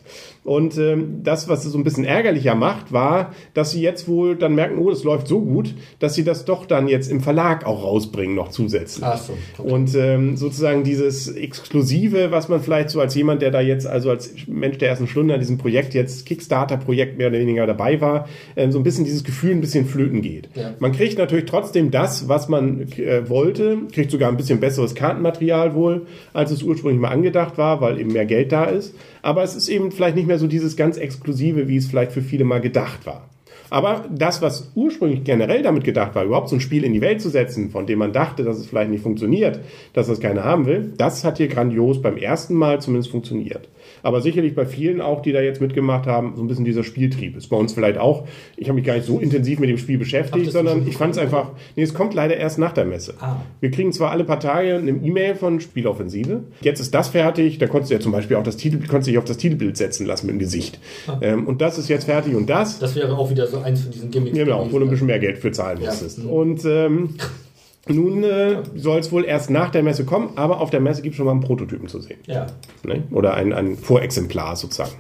Und 0.43 0.77
ähm, 0.77 1.22
das, 1.24 1.48
was 1.50 1.65
es 1.65 1.72
so 1.72 1.77
ein 1.77 1.84
bisschen 1.84 2.03
ärgerlicher 2.03 2.55
macht, 2.55 2.91
war, 2.91 3.34
dass 3.53 3.72
sie 3.72 3.81
jetzt 3.81 4.08
wohl 4.08 4.36
dann 4.36 4.55
merken, 4.55 4.79
oh, 4.79 4.89
das 4.89 5.03
läuft 5.03 5.27
so 5.27 5.41
gut, 5.41 5.75
dass 6.00 6.15
sie 6.15 6.24
das 6.24 6.46
doch 6.46 6.65
dann 6.65 6.88
jetzt 6.88 7.12
im 7.12 7.22
Verlag 7.22 7.65
auch 7.65 7.84
rausbringen, 7.84 8.36
noch 8.36 8.50
zusätzlich. 8.50 9.05
Ach 9.05 9.17
so, 9.22 9.34
okay. 9.58 9.72
Und 9.72 9.93
ähm, 9.96 10.38
sozusagen 10.38 10.84
dieses 10.84 11.27
Exklusive, 11.27 12.31
was 12.31 12.50
man 12.50 12.62
vielleicht 12.62 12.89
so 12.89 13.00
als 13.00 13.13
jemand, 13.13 13.43
der 13.43 13.51
da 13.51 13.62
jetzt, 13.62 13.86
also 13.86 14.10
als 14.10 14.34
Mensch 14.48 14.79
der 14.79 14.89
ersten 14.89 15.08
Stunde 15.08 15.36
an 15.36 15.39
diesem 15.39 15.60
Projekt 15.60 15.93
jetzt, 15.93 16.25
Kickstarter-Projekt 16.25 16.90
Projekt 16.91 17.17
mehr 17.17 17.29
oder 17.29 17.39
weniger 17.39 17.65
dabei 17.65 18.01
war, 18.01 18.27
ähm, 18.57 18.74
so 18.74 18.77
ein 18.77 18.83
bisschen 18.83 19.05
dieses 19.05 19.24
Gefühl 19.24 19.51
ein 19.51 19.62
bisschen 19.62 19.86
flöten 19.86 20.21
geht. 20.21 20.50
Ja. 20.55 20.74
Man 20.79 20.91
kriegt 20.91 21.17
natürlich 21.17 21.45
trotzdem 21.45 21.89
das, 21.89 22.27
was 22.27 22.50
man 22.50 22.81
äh, 22.98 23.29
wollte, 23.29 23.77
kriegt 23.93 24.12
sogar 24.12 24.29
ein 24.29 24.36
bisschen 24.36 24.60
besseres 24.60 24.93
Kartenmaterial 24.93 25.74
wohl, 25.74 26.05
als 26.33 26.51
es 26.51 26.63
ursprünglich 26.63 27.00
mal 27.00 27.07
angedacht 27.07 27.57
war, 27.57 27.79
weil 27.79 27.98
eben 27.98 28.12
mehr 28.12 28.25
Geld 28.25 28.51
da 28.51 28.65
ist. 28.65 28.93
Aber 29.21 29.41
es 29.41 29.55
ist 29.55 29.69
eben 29.69 29.93
vielleicht 29.93 30.17
nicht 30.17 30.27
mehr 30.27 30.38
so 30.38 30.48
dieses 30.48 30.75
ganz 30.75 30.98
Exklusive, 30.98 31.69
wie 31.69 31.77
es 31.77 31.88
vielleicht 31.88 32.12
für 32.12 32.21
viele 32.21 32.43
mal 32.43 32.60
gedacht 32.60 33.05
war. 33.05 33.29
Aber 33.69 34.03
das, 34.13 34.41
was 34.41 34.69
ursprünglich 34.75 35.24
generell 35.24 35.63
damit 35.63 35.86
gedacht 35.86 36.13
war, 36.13 36.25
überhaupt 36.25 36.50
so 36.50 36.57
ein 36.57 36.62
Spiel 36.62 36.83
in 36.83 36.91
die 36.91 37.00
Welt 37.00 37.21
zu 37.21 37.29
setzen, 37.29 37.69
von 37.69 37.86
dem 37.86 38.00
man 38.00 38.12
dachte, 38.12 38.43
dass 38.43 38.57
es 38.57 38.67
vielleicht 38.67 38.91
nicht 38.91 39.01
funktioniert, 39.01 39.62
dass 39.93 40.07
das 40.07 40.19
keiner 40.19 40.43
haben 40.43 40.65
will, 40.65 40.91
das 40.98 41.24
hat 41.24 41.38
hier 41.38 41.48
grandios 41.48 42.01
beim 42.01 42.17
ersten 42.17 42.53
Mal 42.53 42.81
zumindest 42.81 43.12
funktioniert. 43.12 43.69
Aber 44.03 44.22
sicherlich 44.22 44.55
bei 44.55 44.65
vielen 44.65 45.01
auch, 45.01 45.22
die 45.22 45.31
da 45.31 45.41
jetzt 45.41 45.62
mitgemacht 45.62 46.08
haben, 46.08 46.34
so 46.36 46.43
ein 46.43 46.48
bisschen 46.48 46.65
dieser 46.65 46.84
Spieltrieb. 46.84 47.36
Ist 47.38 47.48
bei 47.48 47.58
uns 47.58 47.74
vielleicht 47.74 47.98
auch, 47.98 48.27
ich 48.58 48.67
habe 48.67 48.75
mich 48.75 48.86
gar 48.86 48.96
nicht 48.96 49.05
so 49.05 49.20
intensiv 49.20 49.60
mit 49.60 49.70
dem 49.70 49.77
Spiel 49.77 49.98
beschäftigt, 49.98 50.46
ihr's 50.46 50.53
sondern 50.53 50.88
ich 50.88 50.98
fand 50.98 51.13
es 51.13 51.17
einfach, 51.17 51.50
nee, 51.75 51.84
es 51.84 51.93
kommt 51.93 52.13
leider 52.13 52.38
erst 52.38 52.58
nach 52.60 52.72
der 52.74 52.86
Messe. 52.86 53.13
Ah. 53.20 53.38
Wir 53.60 53.72
kriegen 53.72 53.91
zwar 53.93 54.12
alle 54.12 54.24
paar 54.24 54.39
Tage 54.39 54.75
eine 54.75 54.91
E-Mail 54.91 55.36
von 55.36 55.60
Spieloffensive. 55.60 56.43
Jetzt 56.62 56.79
ist 56.79 56.93
das 56.93 57.10
fertig. 57.10 57.58
Da 57.58 57.67
konntest 57.67 57.91
du 57.91 57.96
ja 57.96 58.00
zum 58.01 58.12
Beispiel 58.12 58.38
auch 58.38 58.43
das 58.43 58.58
Titel, 58.58 58.79
konntest 58.88 59.08
dich 59.10 59.17
auf 59.17 59.25
das 59.25 59.38
Titelbild 59.38 59.77
setzen 59.77 60.05
lassen 60.05 60.27
mit 60.27 60.36
dem 60.36 60.39
Gesicht. 60.39 60.79
Ähm, 61.22 61.48
und 61.48 61.62
das 61.62 61.77
ist 61.77 61.89
jetzt 61.89 62.05
fertig 62.05 62.36
und 62.36 62.50
das. 62.50 62.79
Das 62.79 62.96
wäre 62.96 63.17
auch 63.17 63.29
wieder 63.29 63.48
so 63.48 63.60
eins 63.60 63.81
von 63.81 63.91
diesen 63.91 64.12
Gimmicks. 64.12 64.38
Genau, 64.38 64.67
wo 64.72 64.79
du 64.79 64.86
ein 64.86 64.89
bisschen 64.89 65.08
mehr 65.08 65.20
Geld 65.20 65.38
für 65.38 65.51
zahlen 65.51 65.79
Ja. 65.81 65.89
musstest. 65.89 66.24
Mhm. 66.24 66.29
Und 66.29 66.65
ähm, 66.65 67.10
nun 67.88 68.23
äh, 68.23 68.57
soll 68.75 69.00
es 69.00 69.11
wohl 69.11 69.25
erst 69.25 69.50
nach 69.50 69.69
der 69.71 69.81
Messe 69.83 70.05
kommen, 70.05 70.29
aber 70.35 70.61
auf 70.61 70.69
der 70.69 70.79
Messe 70.79 71.01
gibt 71.01 71.13
es 71.13 71.17
schon 71.17 71.25
mal 71.25 71.31
einen 71.31 71.41
Prototypen 71.41 71.88
zu 71.88 72.00
sehen. 72.00 72.19
Ja. 72.27 72.47
Ne? 72.83 73.03
Oder 73.11 73.33
ein, 73.33 73.53
ein 73.53 73.75
Vorexemplar 73.77 74.55
sozusagen. 74.55 74.91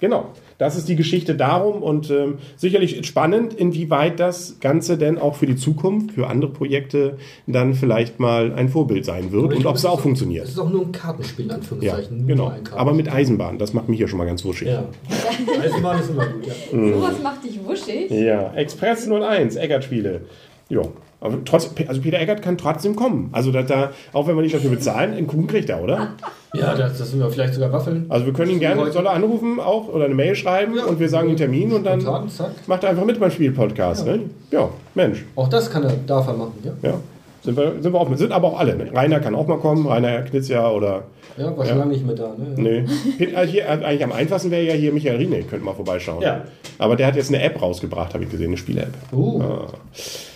Genau, 0.00 0.26
das 0.58 0.76
ist 0.76 0.88
die 0.88 0.94
Geschichte 0.94 1.34
darum 1.34 1.82
und 1.82 2.08
ähm, 2.10 2.38
sicherlich 2.56 3.04
spannend, 3.04 3.52
inwieweit 3.54 4.20
das 4.20 4.60
Ganze 4.60 4.96
denn 4.96 5.18
auch 5.18 5.34
für 5.34 5.46
die 5.46 5.56
Zukunft, 5.56 6.12
für 6.12 6.28
andere 6.28 6.52
Projekte 6.52 7.16
dann 7.48 7.74
vielleicht 7.74 8.20
mal 8.20 8.52
ein 8.52 8.68
Vorbild 8.68 9.04
sein 9.04 9.32
wird 9.32 9.54
und 9.54 9.66
ob 9.66 9.74
es 9.74 9.80
ist 9.80 9.86
auch 9.86 9.96
Es 9.96 10.02
funktioniert. 10.02 10.46
ist 10.46 10.58
auch 10.58 10.70
nur 10.70 10.82
ein 10.86 10.92
Kartenspiel, 10.92 11.46
in 11.46 11.50
Ja, 11.50 11.56
Anführungszeichen. 11.56 12.18
Nur 12.18 12.26
genau. 12.28 12.44
ein 12.44 12.50
Kartenspiel. 12.50 12.78
Aber 12.78 12.92
mit 12.92 13.12
Eisenbahn, 13.12 13.58
das 13.58 13.72
macht 13.72 13.88
mich 13.88 13.98
ja 13.98 14.06
schon 14.06 14.18
mal 14.18 14.26
ganz 14.26 14.44
wuschig. 14.44 14.68
Ja. 14.68 14.84
Eisenbahn 15.62 15.98
ist 16.00 16.10
immer 16.10 16.26
gut, 16.26 16.46
ja. 16.46 16.52
Sowas 16.70 17.14
macht 17.22 17.42
dich 17.44 17.58
wuschig. 17.64 18.10
Ja, 18.10 18.52
Express 18.54 19.08
01, 19.10 19.56
Eggert-Spiele. 19.56 20.20
Ja, 20.68 20.82
aber 21.20 21.44
trotz, 21.44 21.70
also 21.88 22.00
Peter 22.00 22.20
Eggert 22.20 22.42
kann 22.42 22.56
trotzdem 22.56 22.94
kommen. 22.94 23.30
Also 23.32 23.50
da, 23.50 23.62
da, 23.62 23.90
auch 24.12 24.28
wenn 24.28 24.36
wir 24.36 24.42
nicht 24.42 24.54
dafür 24.54 24.70
bezahlen, 24.70 25.14
einen 25.14 25.26
Kuchen 25.26 25.48
kriegt 25.48 25.68
er, 25.68 25.82
oder? 25.82 26.12
Ja, 26.54 26.74
das, 26.74 26.98
das 26.98 27.10
sind 27.10 27.20
wir 27.20 27.28
vielleicht 27.28 27.54
sogar 27.54 27.72
Waffeln. 27.72 28.06
Also 28.08 28.24
wir 28.26 28.32
können 28.32 28.52
ihn 28.52 28.60
gerne, 28.60 28.90
soll 28.92 29.06
er 29.06 29.12
anrufen 29.12 29.58
auch 29.58 29.88
oder 29.88 30.04
eine 30.04 30.14
Mail 30.14 30.34
schreiben 30.36 30.76
Ja. 30.76 30.84
und 30.84 31.00
wir 31.00 31.08
sagen 31.08 31.28
den 31.28 31.36
Termin 31.36 31.72
und 31.72 31.84
dann 31.84 32.00
zack. 32.00 32.52
macht 32.66 32.84
er 32.84 32.90
einfach 32.90 33.04
mit 33.04 33.18
beim 33.18 33.30
Spielpodcast. 33.30 34.06
Ja. 34.06 34.16
Ne? 34.16 34.22
ja, 34.50 34.68
Mensch. 34.94 35.24
Auch 35.34 35.48
das 35.48 35.70
kann 35.70 35.82
er, 35.82 35.92
darf 36.06 36.28
er 36.28 36.34
machen, 36.34 36.54
ja. 36.62 36.72
Ja. 36.82 36.94
Sind 37.42 37.56
wir, 37.56 37.74
sind 37.80 37.92
wir 37.92 38.00
auch 38.00 38.08
mit, 38.08 38.18
sind 38.18 38.32
aber 38.32 38.48
auch 38.48 38.58
alle. 38.58 38.74
Ne? 38.76 38.90
Rainer 38.92 39.20
kann 39.20 39.34
auch 39.34 39.46
mal 39.46 39.58
kommen, 39.58 39.86
Rainer 39.86 40.22
Knitzja 40.22 40.68
oder. 40.70 41.04
Ja, 41.36 41.56
war 41.56 41.64
Ja. 41.64 41.70
schon 41.70 41.78
lange 41.78 41.92
nicht 41.92 42.04
mehr 42.04 42.16
da, 42.16 42.34
ne? 42.36 42.84
Nee. 43.18 43.34
Also 43.34 43.52
hier, 43.52 43.62
äh, 43.64 43.68
eigentlich 43.68 44.02
am 44.04 44.12
einfachsten 44.12 44.50
wäre 44.50 44.64
ja 44.64 44.72
hier 44.74 44.92
Michael 44.92 45.16
Riene, 45.16 45.42
könnte 45.42 45.64
mal 45.64 45.74
vorbeischauen. 45.74 46.20
Ja. 46.20 46.44
Aber 46.78 46.96
der 46.96 47.06
hat 47.06 47.16
jetzt 47.16 47.28
eine 47.32 47.40
App 47.42 47.62
rausgebracht, 47.62 48.12
habe 48.14 48.24
ich 48.24 48.30
gesehen, 48.30 48.48
eine 48.48 48.56
Spiele-App. 48.56 48.92
Uh, 49.12 49.40
Ah. 49.40 49.66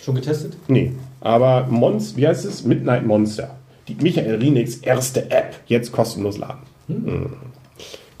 schon 0.03 0.15
getestet? 0.15 0.53
Nee. 0.67 0.93
Aber 1.19 1.67
Monst, 1.69 2.15
wie 2.17 2.27
heißt 2.27 2.45
es? 2.45 2.63
Midnight 2.63 3.05
Monster. 3.05 3.51
Die 3.89 3.95
Michael 4.01 4.35
Rienigs 4.35 4.77
erste 4.77 5.29
App. 5.29 5.55
Jetzt 5.67 5.91
kostenlos 5.91 6.37
laden. 6.37 6.59
Mhm. 6.87 7.29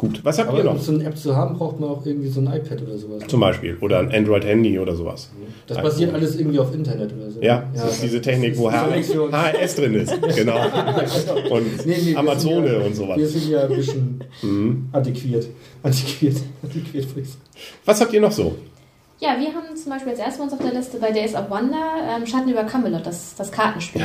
Gut. 0.03 0.19
Was 0.25 0.37
habt 0.37 0.49
Aber 0.49 0.57
ihr 0.57 0.69
um 0.69 0.75
noch? 0.75 0.81
so 0.83 0.91
eine 0.93 1.05
App 1.05 1.17
zu 1.17 1.35
haben, 1.35 1.57
braucht 1.57 1.79
man 1.79 1.89
auch 1.89 2.05
irgendwie 2.05 2.27
so 2.27 2.41
ein 2.41 2.47
iPad 2.47 2.81
oder 2.81 2.97
sowas. 2.97 3.23
Zum 3.27 3.39
Beispiel. 3.39 3.77
Oder 3.79 3.99
ein 3.99 4.11
Android-Handy 4.11 4.77
oder 4.79 4.95
sowas. 4.95 5.29
Das 5.67 5.81
basiert 5.81 6.13
alles 6.13 6.35
irgendwie 6.37 6.59
auf 6.59 6.73
Internet 6.73 7.13
oder 7.13 7.31
so. 7.31 7.41
Ja, 7.41 7.63
das 7.73 7.93
ist 7.93 8.03
diese 8.03 8.21
Technik, 8.21 8.57
wo. 8.57 8.69
HRS 8.69 9.75
drin 9.75 9.93
ist. 9.95 10.13
Genau. 10.35 10.57
Und 11.51 11.85
Nee, 11.85 11.95
nee, 11.97 12.05
wir 12.11 12.19
Amazone 12.19 12.73
ja, 12.73 12.79
und 12.85 12.95
sowas. 12.95 13.17
Wir 13.17 13.27
sind 13.27 13.49
ja 13.49 13.61
ein 13.63 13.69
bisschen 13.75 14.23
Mhm. 14.41 14.89
würde 14.91 15.09
ich 17.21 17.29
sagen. 17.29 17.41
Was 17.85 18.01
habt 18.01 18.13
ihr 18.13 18.21
noch 18.21 18.31
so? 18.31 18.55
Ja, 19.19 19.37
wir 19.39 19.47
haben 19.53 19.75
zum 19.75 19.89
Beispiel 19.91 20.11
als 20.11 20.19
erstes 20.19 20.41
uns 20.41 20.51
auf 20.53 20.59
der 20.59 20.73
Liste 20.73 20.97
bei 20.97 21.11
Days 21.11 21.33
of 21.33 21.49
Wonder 21.49 21.77
ähm, 22.17 22.25
Schatten 22.27 22.49
über 22.49 22.63
Camelot, 22.63 23.05
das, 23.05 23.35
das 23.35 23.51
Kartenspiel. 23.51 24.01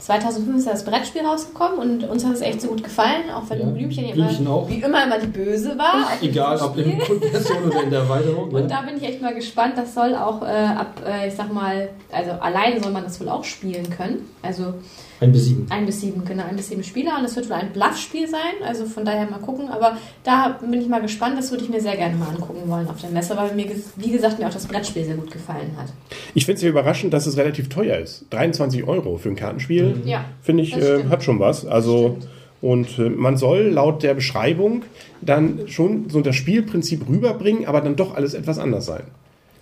2005 0.00 0.56
ist 0.56 0.66
das 0.66 0.84
Brettspiel 0.84 1.22
rausgekommen 1.22 1.78
und 1.78 2.08
uns 2.08 2.24
hat 2.24 2.32
es 2.32 2.40
echt 2.40 2.62
so 2.62 2.68
gut 2.68 2.82
gefallen, 2.82 3.30
auch 3.34 3.42
wenn 3.48 3.60
Ja. 3.60 3.66
Blümchen, 3.66 4.10
Blümchen 4.12 4.46
immer, 4.46 4.54
auch. 4.54 4.68
wie 4.68 4.76
immer 4.76 5.04
immer 5.04 5.18
die 5.18 5.26
Böse 5.26 5.76
war. 5.76 6.08
Egal, 6.22 6.58
ob 6.60 6.76
in 6.78 6.98
Grundversion 6.98 7.64
oder 7.64 7.82
in 7.82 7.90
der 7.90 8.00
Erweiterung. 8.00 8.48
Und 8.50 8.62
ja. 8.62 8.66
da 8.66 8.82
bin 8.82 8.96
ich 8.96 9.02
echt 9.02 9.20
mal 9.20 9.34
gespannt. 9.34 9.74
Das 9.76 9.94
soll 9.94 10.14
auch 10.14 10.42
äh, 10.42 10.46
ab, 10.46 11.02
äh, 11.06 11.28
ich 11.28 11.34
sag 11.34 11.52
mal, 11.52 11.90
also 12.10 12.30
alleine 12.32 12.82
soll 12.82 12.92
man 12.92 13.04
das 13.04 13.20
wohl 13.20 13.28
auch 13.28 13.44
spielen 13.44 13.90
können. 13.90 14.26
Also 14.42 14.74
Ein 15.20 15.32
bis 15.32 15.44
sieben. 15.44 15.66
ein 15.68 15.84
bis 15.84 16.00
sieben, 16.00 16.24
genau, 16.24 16.44
ein 16.44 16.56
bis 16.56 16.68
sieben 16.68 16.82
Spieler. 16.82 17.18
Und 17.18 17.26
es 17.26 17.36
wird 17.36 17.50
wohl 17.50 17.56
ein 17.56 17.72
Bluffspiel 17.72 18.26
sein. 18.26 18.64
Also 18.64 18.86
von 18.86 19.04
daher 19.04 19.28
mal 19.28 19.38
gucken. 19.38 19.68
Aber 19.68 19.98
da 20.24 20.58
bin 20.60 20.80
ich 20.80 20.88
mal 20.88 21.02
gespannt. 21.02 21.38
Das 21.38 21.50
würde 21.50 21.64
ich 21.64 21.70
mir 21.70 21.80
sehr 21.80 21.96
gerne 21.96 22.16
mal 22.16 22.30
angucken 22.30 22.68
wollen 22.68 22.88
auf 22.88 23.00
der 23.00 23.10
Messe, 23.10 23.36
weil 23.36 23.54
mir, 23.54 23.66
wie 23.96 24.10
gesagt, 24.10 24.38
mir 24.38 24.48
auch 24.48 24.52
das 24.52 24.66
Brettspiel 24.66 25.04
sehr 25.04 25.16
gut 25.16 25.30
gefallen 25.30 25.76
hat. 25.76 25.92
Ich 26.34 26.46
finde 26.46 26.56
es 26.56 26.62
ja 26.62 26.70
überraschend, 26.70 27.12
dass 27.12 27.26
es 27.26 27.36
relativ 27.36 27.68
teuer 27.68 27.98
ist. 27.98 28.24
23 28.30 28.84
Euro 28.84 29.18
für 29.18 29.28
ein 29.28 29.36
Kartenspiel. 29.36 30.00
Ja. 30.06 30.24
Finde 30.42 30.62
ich, 30.62 30.74
äh, 30.74 31.04
hat 31.10 31.22
schon 31.22 31.38
was. 31.38 31.66
Also, 31.66 32.16
und 32.62 32.98
äh, 32.98 33.10
man 33.10 33.36
soll 33.36 33.68
laut 33.68 34.02
der 34.02 34.14
Beschreibung 34.14 34.82
dann 35.20 35.68
schon 35.68 36.08
so 36.08 36.22
das 36.22 36.34
Spielprinzip 36.34 37.06
rüberbringen, 37.08 37.66
aber 37.66 37.82
dann 37.82 37.96
doch 37.96 38.14
alles 38.14 38.32
etwas 38.32 38.58
anders 38.58 38.86
sein. 38.86 39.02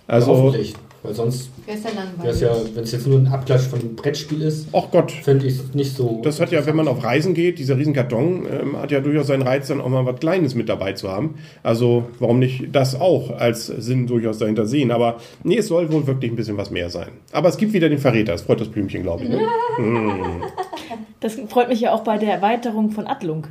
Also, 0.07 0.31
Hoffentlich. 0.31 0.75
Weil 1.01 1.13
sonst 1.13 1.49
Wäre 1.65 1.77
es 1.77 1.83
ja 1.83 1.89
langweilig. 2.51 2.75
wenn 2.75 2.83
es 2.83 2.91
jetzt 2.91 3.07
nur 3.07 3.19
ein 3.19 3.27
Abklatsch 3.27 3.67
von 3.67 3.79
einem 3.79 3.95
Brettspiel 3.95 4.41
ist, 4.41 4.67
ach 4.73 4.91
Gott, 4.91 5.11
fände 5.11 5.47
ich 5.47 5.53
es 5.59 5.73
nicht 5.73 5.95
so. 5.95 6.19
das 6.23 6.39
hat 6.41 6.51
ja, 6.51 6.65
wenn 6.65 6.75
man 6.75 6.87
auf 6.87 7.03
Reisen 7.03 7.33
geht, 7.33 7.57
dieser 7.59 7.77
Riesenkarton 7.77 8.45
ähm, 8.51 8.77
hat 8.77 8.91
ja 8.91 8.99
durchaus 8.99 9.27
seinen 9.27 9.43
Reiz, 9.43 9.67
dann 9.67 9.79
auch 9.79 9.87
mal 9.87 10.05
was 10.05 10.19
Kleines 10.19 10.55
mit 10.55 10.67
dabei 10.67 10.93
zu 10.93 11.09
haben. 11.09 11.35
Also, 11.63 12.09
warum 12.19 12.39
nicht 12.39 12.67
das 12.73 12.99
auch 12.99 13.31
als 13.31 13.67
Sinn 13.67 14.07
durchaus 14.07 14.39
dahinter 14.39 14.65
sehen? 14.65 14.91
Aber 14.91 15.17
nee, 15.43 15.57
es 15.57 15.67
soll 15.67 15.91
wohl 15.91 16.05
wirklich 16.05 16.31
ein 16.31 16.35
bisschen 16.35 16.57
was 16.57 16.69
mehr 16.69 16.89
sein. 16.89 17.09
Aber 17.31 17.47
es 17.47 17.57
gibt 17.57 17.71
wieder 17.73 17.87
den 17.87 17.99
Verräter, 17.99 18.33
das 18.33 18.41
freut 18.41 18.59
das 18.59 18.67
Blümchen, 18.67 19.03
glaube 19.03 19.23
ich. 19.23 19.29
Ne? 19.29 19.39
Das 21.21 21.35
freut 21.49 21.67
mich 21.67 21.81
ja 21.81 21.91
auch 21.91 22.05
bei 22.05 22.17
der 22.17 22.33
Erweiterung 22.33 22.91
von 22.91 23.05
Adlung. 23.05 23.47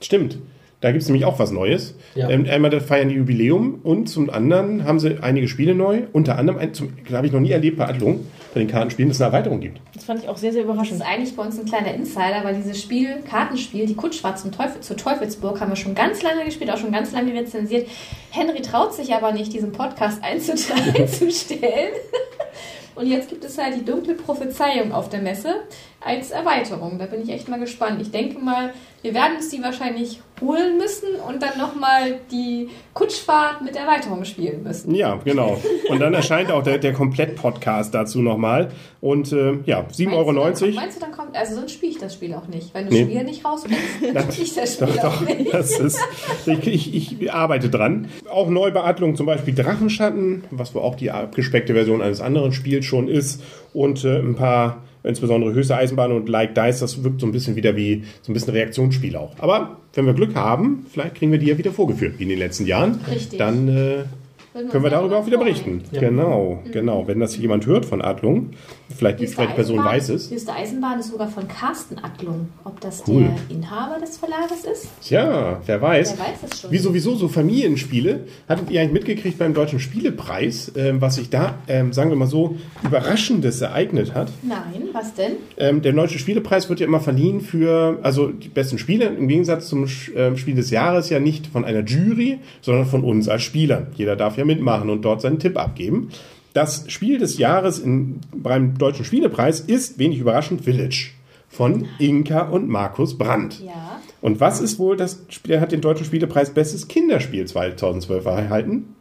Stimmt. 0.00 0.38
Da 0.82 0.90
gibt 0.90 1.02
es 1.02 1.08
nämlich 1.08 1.24
auch 1.24 1.38
was 1.38 1.52
Neues. 1.52 1.94
Ja. 2.16 2.28
Ähm, 2.28 2.44
einmal 2.50 2.70
das 2.70 2.84
feiern 2.84 3.08
die 3.08 3.14
Jubiläum 3.14 3.78
und 3.84 4.08
zum 4.08 4.28
anderen 4.30 4.84
haben 4.84 4.98
sie 4.98 5.18
einige 5.22 5.46
Spiele 5.46 5.76
neu. 5.76 6.02
Unter 6.12 6.36
anderem, 6.38 6.58
ein, 6.58 6.74
zum, 6.74 6.92
habe 7.12 7.24
ich 7.26 7.32
noch 7.32 7.38
nie 7.40 7.52
erlebt 7.52 7.78
bei 7.78 7.86
Adlung, 7.86 8.26
bei 8.52 8.58
den 8.60 8.68
Kartenspielen, 8.68 9.08
dass 9.08 9.18
es 9.18 9.22
eine 9.22 9.32
Erweiterung 9.32 9.60
gibt. 9.60 9.80
Das 9.94 10.02
fand 10.02 10.20
ich 10.24 10.28
auch 10.28 10.36
sehr, 10.36 10.52
sehr 10.52 10.64
Das 10.64 10.70
überraschend. 10.72 11.00
ist 11.00 11.06
eigentlich 11.06 11.36
bei 11.36 11.44
uns 11.44 11.56
ein 11.56 11.66
kleiner 11.66 11.94
Insider, 11.94 12.40
weil 12.42 12.56
dieses 12.56 12.82
Spiel, 12.82 13.22
Kartenspiel, 13.30 13.86
die 13.86 13.94
Kutschfahrt 13.94 14.40
zum 14.40 14.50
Teufel, 14.50 14.80
zur 14.80 14.96
Teufelsburg, 14.96 15.60
haben 15.60 15.70
wir 15.70 15.76
schon 15.76 15.94
ganz 15.94 16.20
lange 16.20 16.44
gespielt, 16.44 16.68
auch 16.70 16.78
schon 16.78 16.90
ganz 16.90 17.12
lange 17.12 17.32
rezensiert. 17.32 17.86
Henry 18.30 18.60
traut 18.60 18.92
sich 18.92 19.14
aber 19.14 19.30
nicht, 19.30 19.52
diesen 19.52 19.70
Podcast 19.70 20.20
einzustellen. 20.24 21.92
Und 22.94 23.06
jetzt 23.06 23.28
gibt 23.30 23.44
es 23.44 23.56
halt 23.56 23.76
die 23.76 23.84
dunkle 23.84 24.14
Prophezeiung 24.14 24.92
auf 24.92 25.08
der 25.08 25.22
Messe 25.22 25.54
als 26.04 26.30
Erweiterung. 26.30 26.98
Da 26.98 27.06
bin 27.06 27.22
ich 27.22 27.30
echt 27.30 27.48
mal 27.48 27.58
gespannt. 27.60 28.00
Ich 28.00 28.10
denke 28.10 28.38
mal, 28.38 28.72
wir 29.02 29.14
werden 29.14 29.36
uns 29.36 29.48
die 29.50 29.62
wahrscheinlich 29.62 30.20
holen 30.40 30.76
müssen 30.78 31.08
und 31.28 31.42
dann 31.42 31.56
nochmal 31.58 32.20
die 32.30 32.68
Kutschfahrt 32.94 33.62
mit 33.62 33.76
Erweiterung 33.76 34.24
spielen 34.24 34.62
müssen. 34.62 34.94
Ja, 34.94 35.16
genau. 35.24 35.60
Und 35.88 36.00
dann 36.00 36.14
erscheint 36.14 36.50
auch 36.50 36.62
der, 36.62 36.78
der 36.78 36.92
Komplett-Podcast 36.92 37.94
dazu 37.94 38.20
nochmal. 38.22 38.70
Und 39.00 39.32
äh, 39.32 39.58
ja, 39.66 39.80
7,90 39.92 40.12
Euro. 40.16 40.32
Meinst 40.32 40.60
du, 40.62 40.66
dann, 40.66 40.74
meinst 40.74 40.96
du, 40.96 41.00
dann 41.00 41.12
kommt, 41.12 41.36
also 41.36 41.54
sonst 41.54 41.72
spiele 41.72 41.92
ich 41.92 41.98
das 41.98 42.14
Spiel 42.14 42.34
auch 42.34 42.46
nicht. 42.48 42.74
Wenn 42.74 42.86
du 42.86 42.92
Nee. 42.92 43.04
nee. 43.04 43.10
Spiel 43.12 43.24
nicht 43.24 43.44
rausbringst, 43.44 43.80
dann 44.14 44.30
spiele 44.30 44.46
ich 44.46 44.54
das 44.54 44.74
Spiel 44.74 44.86
Doch, 44.88 45.04
auch 45.04 45.20
doch, 45.22 45.36
nicht. 45.38 45.52
das 45.54 45.78
ist, 45.78 46.00
ich, 46.46 46.94
ich, 46.94 47.20
ich 47.22 47.32
arbeite 47.32 47.68
dran. 47.70 48.08
Auch 48.30 48.48
Neubeadlung, 48.48 49.14
zum 49.16 49.26
Beispiel 49.26 49.54
Drachenschatten, 49.54 50.44
was 50.50 50.74
wohl 50.74 50.82
auch 50.82 50.94
die 50.96 51.10
abgespeckte 51.10 51.74
Version 51.74 52.02
eines 52.02 52.20
anderen 52.20 52.52
Spiels 52.52 52.84
schon 52.84 53.08
ist. 53.08 53.42
Und 53.72 54.04
äh, 54.04 54.18
ein 54.18 54.34
paar, 54.36 54.82
insbesondere 55.04 55.52
Höchste 55.52 55.76
Eisenbahn 55.76 56.12
und 56.12 56.28
Like 56.28 56.54
Dice, 56.54 56.80
das 56.80 57.02
wirkt 57.02 57.20
so 57.20 57.26
ein 57.26 57.32
bisschen 57.32 57.56
wieder 57.56 57.76
wie 57.76 58.04
so 58.22 58.30
ein 58.30 58.34
bisschen 58.34 58.52
Reaktionsspiel 58.52 59.16
auch. 59.16 59.34
Aber 59.38 59.78
wenn 59.94 60.06
wir 60.06 60.14
Glück 60.14 60.34
haben, 60.34 60.86
vielleicht 60.92 61.16
kriegen 61.16 61.32
wir 61.32 61.38
die 61.38 61.46
ja 61.46 61.58
wieder 61.58 61.72
vorgeführt, 61.72 62.14
wie 62.18 62.24
in 62.24 62.28
den 62.28 62.38
letzten 62.38 62.66
Jahren. 62.66 63.00
Richtig. 63.10 63.38
Dann 63.38 63.68
äh, 63.68 64.04
können 64.52 64.82
wir 64.84 64.90
darüber 64.90 65.18
auch 65.18 65.26
wieder 65.26 65.38
berichten. 65.38 65.82
Ja. 65.92 66.00
Genau, 66.00 66.62
genau. 66.72 67.06
Wenn 67.06 67.20
das 67.20 67.36
jemand 67.36 67.66
hört 67.66 67.86
von 67.86 68.02
Adlung, 68.02 68.50
vielleicht 68.96 69.20
die 69.20 69.26
vielleicht 69.26 69.54
Person 69.54 69.78
Eisenbahn- 69.80 69.84
weiß 69.84 70.08
es. 70.10 70.30
Höchste 70.30 70.52
Eisenbahn 70.52 71.00
ist 71.00 71.10
sogar 71.10 71.28
von 71.28 71.48
Carsten 71.48 71.96
Adlung. 71.98 72.48
Ob 72.64 72.80
das 72.80 73.02
Cool. 73.06 73.22
der 73.48 73.56
Inhaber 73.56 73.98
des 74.00 74.18
Verlages 74.18 74.64
ist? 74.64 74.88
Tja, 75.02 75.60
wer 75.64 75.80
weiß. 75.80 76.16
Wer 76.16 76.24
weiß 76.26 76.52
es 76.52 76.60
schon. 76.60 76.70
Wie 76.70 76.78
sowieso 76.78 77.14
so 77.14 77.28
Familienspiele. 77.28 78.20
Hattet 78.48 78.70
ihr 78.70 78.80
eigentlich 78.80 78.92
mitgekriegt 78.92 79.38
beim 79.38 79.54
Deutschen 79.54 79.80
Spielepreis, 79.80 80.72
ähm, 80.76 81.00
was 81.00 81.14
sich 81.16 81.30
da, 81.30 81.54
ähm, 81.68 81.92
sagen 81.92 82.10
wir 82.10 82.16
mal 82.16 82.26
so, 82.26 82.56
Überraschendes 82.84 83.60
ereignet 83.60 84.14
hat? 84.14 84.30
Nein. 84.42 84.88
Was 84.92 85.14
denn? 85.14 85.32
Ähm, 85.56 85.80
der 85.82 85.92
Deutsche 85.92 86.18
Spielepreis 86.18 86.68
wird 86.68 86.80
ja 86.80 86.86
immer 86.86 87.00
verliehen 87.00 87.40
für, 87.40 87.98
also 88.02 88.28
die 88.28 88.48
besten 88.48 88.76
Spiele, 88.78 89.06
im 89.06 89.28
Gegensatz 89.28 89.68
zum 89.68 89.86
ähm, 90.14 90.36
Spiel 90.36 90.54
des 90.54 90.70
Jahres 90.70 91.08
ja 91.08 91.18
nicht 91.20 91.46
von 91.46 91.64
einer 91.64 91.80
Jury, 91.82 92.40
sondern 92.60 92.84
von 92.86 93.02
uns 93.02 93.28
als 93.28 93.42
Spielern. 93.42 93.86
Jeder 93.94 94.16
darf 94.16 94.36
ja 94.36 94.41
mitmachen 94.44 94.90
und 94.90 95.02
dort 95.02 95.20
seinen 95.20 95.38
Tipp 95.38 95.56
abgeben. 95.58 96.10
Das 96.52 96.84
Spiel 96.88 97.18
des 97.18 97.38
Jahres 97.38 97.78
in, 97.78 98.20
beim 98.34 98.76
Deutschen 98.76 99.04
Spielepreis 99.04 99.60
ist, 99.60 99.98
wenig 99.98 100.18
überraschend, 100.18 100.62
Village 100.62 101.10
von 101.48 101.86
Inka 101.98 102.48
und 102.48 102.68
Markus 102.68 103.18
Brandt. 103.18 103.60
Ja. 103.60 104.00
Und 104.22 104.40
was 104.40 104.60
ist 104.60 104.78
wohl 104.78 104.96
das 104.96 105.24
Spiel, 105.28 105.60
hat 105.60 105.72
den 105.72 105.82
Deutschen 105.82 106.06
Spielepreis 106.06 106.50
Bestes 106.50 106.88
Kinderspiel 106.88 107.46
2012 107.46 108.24
erhalten? 108.24 108.96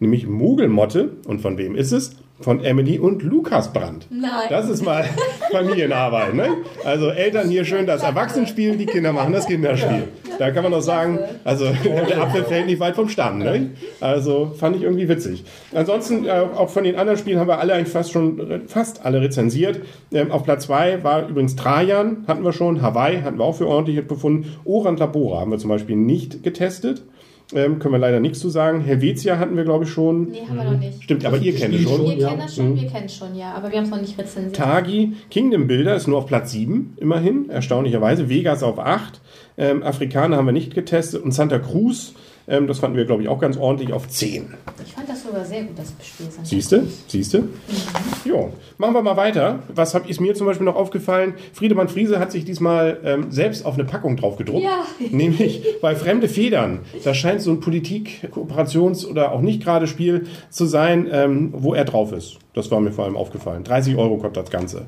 Nämlich 0.00 0.26
Mogelmotte. 0.26 1.12
Und 1.26 1.40
von 1.40 1.56
wem 1.56 1.76
ist 1.76 1.92
es? 1.92 2.16
Von 2.40 2.64
Emily 2.64 2.98
und 2.98 3.22
Lukas 3.22 3.72
Brandt. 3.72 4.08
Nein. 4.10 4.30
Das 4.50 4.68
ist 4.68 4.82
mal 4.82 5.04
Familienarbeit, 5.52 6.34
ne? 6.34 6.48
Also 6.84 7.08
Eltern 7.10 7.48
hier 7.48 7.64
schön 7.64 7.86
das 7.86 8.02
Erwachsenenspiel, 8.02 8.76
die 8.76 8.86
Kinder 8.86 9.12
machen 9.12 9.32
das 9.32 9.46
Kinderspiel. 9.46 10.08
Da 10.40 10.50
kann 10.50 10.64
man 10.64 10.72
doch 10.72 10.80
sagen, 10.80 11.20
also 11.44 11.66
der 11.84 12.20
Apfel 12.20 12.42
fällt 12.42 12.66
nicht 12.66 12.80
weit 12.80 12.96
vom 12.96 13.08
Stamm, 13.08 13.38
ne? 13.38 13.70
Also 14.00 14.52
fand 14.58 14.74
ich 14.74 14.82
irgendwie 14.82 15.08
witzig. 15.08 15.44
Ansonsten, 15.72 16.26
äh, 16.26 16.44
auch 16.56 16.70
von 16.70 16.82
den 16.82 16.96
anderen 16.96 17.18
Spielen 17.18 17.38
haben 17.38 17.48
wir 17.48 17.60
alle 17.60 17.74
eigentlich 17.74 17.92
fast 17.92 18.10
schon, 18.10 18.62
fast 18.66 19.04
alle 19.04 19.20
rezensiert. 19.20 19.80
Ähm, 20.12 20.32
auf 20.32 20.42
Platz 20.42 20.64
2 20.64 21.04
war 21.04 21.28
übrigens 21.28 21.54
Trajan, 21.54 22.24
hatten 22.26 22.42
wir 22.42 22.52
schon, 22.52 22.82
Hawaii 22.82 23.22
hatten 23.22 23.38
wir 23.38 23.44
auch 23.44 23.54
für 23.54 23.68
ordentlich 23.68 24.04
befunden. 24.08 24.52
Orant 24.64 24.98
Labora 24.98 25.40
haben 25.40 25.52
wir 25.52 25.58
zum 25.58 25.70
Beispiel 25.70 25.96
nicht 25.96 26.42
getestet. 26.42 27.02
Ähm, 27.52 27.78
können 27.78 27.92
wir 27.92 27.98
leider 27.98 28.20
nichts 28.20 28.40
zu 28.40 28.48
sagen. 28.48 28.80
Helvetia 28.80 29.38
hatten 29.38 29.54
wir, 29.56 29.64
glaube 29.64 29.84
ich, 29.84 29.90
schon. 29.90 30.30
Nee, 30.30 30.42
haben 30.48 30.56
wir 30.56 30.64
noch 30.64 30.78
nicht. 30.78 31.02
Stimmt, 31.02 31.26
aber 31.26 31.36
ihr 31.36 31.54
kennt 31.54 31.74
es 31.74 31.82
schon. 31.82 32.04
Wir 32.06 32.16
Ja. 32.16 32.28
kennen 32.28 32.40
das 32.40 32.56
schon, 32.56 32.80
wir 32.80 32.88
kennen 32.88 33.06
es 33.06 33.16
schon, 33.16 33.34
ja. 33.36 33.52
Aber 33.54 33.70
wir 33.70 33.76
haben 33.76 33.84
es 33.84 33.90
noch 33.90 34.00
nicht 34.00 34.18
rezensiert. 34.18 34.56
Tagi, 34.56 35.12
Kingdom 35.30 35.66
Builder 35.66 35.94
ist 35.94 36.06
nur 36.06 36.16
auf 36.18 36.26
Platz 36.26 36.52
7, 36.52 36.94
immerhin, 36.96 37.50
erstaunlicherweise. 37.50 38.28
Vegas 38.30 38.62
auf 38.62 38.78
8. 38.78 39.20
Ähm, 39.58 39.82
Afrikaner 39.82 40.38
haben 40.38 40.46
wir 40.46 40.52
nicht 40.52 40.74
getestet. 40.74 41.22
Und 41.22 41.32
Santa 41.32 41.58
Cruz, 41.58 42.14
ähm, 42.46 42.66
das 42.66 42.78
fanden 42.78 42.96
wir, 42.96 43.04
glaube 43.04 43.22
ich, 43.22 43.28
auch 43.28 43.38
ganz 43.38 43.56
ordentlich 43.56 43.92
auf 43.92 44.08
10. 44.08 44.52
Ich 44.84 44.92
fand 44.92 45.08
das 45.08 45.22
sogar 45.22 45.44
sehr 45.44 45.62
gut, 45.62 45.78
das 45.78 45.92
Spiel. 46.06 46.26
Siehst 46.42 46.72
du? 46.72 46.86
Siehst 47.08 47.34
du? 47.34 47.48
Jo. 48.24 48.52
Machen 48.78 48.94
wir 48.94 49.02
mal 49.02 49.16
weiter. 49.16 49.60
Was 49.74 49.94
hab, 49.94 50.08
ist 50.08 50.20
mir 50.20 50.34
zum 50.34 50.46
Beispiel 50.46 50.64
noch 50.64 50.76
aufgefallen? 50.76 51.34
Friedemann 51.52 51.88
Friese 51.88 52.18
hat 52.18 52.32
sich 52.32 52.44
diesmal 52.44 52.98
ähm, 53.04 53.30
selbst 53.30 53.64
auf 53.64 53.74
eine 53.74 53.84
Packung 53.84 54.16
drauf 54.16 54.36
gedruckt. 54.36 54.62
Ja. 54.64 54.84
Nämlich 55.10 55.80
bei 55.80 55.94
Fremde 55.94 56.28
Federn. 56.28 56.80
Das 57.02 57.16
scheint 57.16 57.40
so 57.40 57.50
ein 57.50 57.60
Politik-, 57.60 58.28
Kooperations- 58.30 59.06
oder 59.06 59.32
auch 59.32 59.40
nicht 59.40 59.62
gerade 59.62 59.86
Spiel 59.86 60.26
zu 60.50 60.66
sein, 60.66 61.08
ähm, 61.10 61.50
wo 61.52 61.74
er 61.74 61.84
drauf 61.84 62.12
ist. 62.12 62.38
Das 62.54 62.70
war 62.70 62.80
mir 62.80 62.92
vor 62.92 63.04
allem 63.04 63.16
aufgefallen. 63.16 63.64
30 63.64 63.96
Euro 63.96 64.16
kostet 64.16 64.44
das 64.44 64.50
Ganze. 64.50 64.82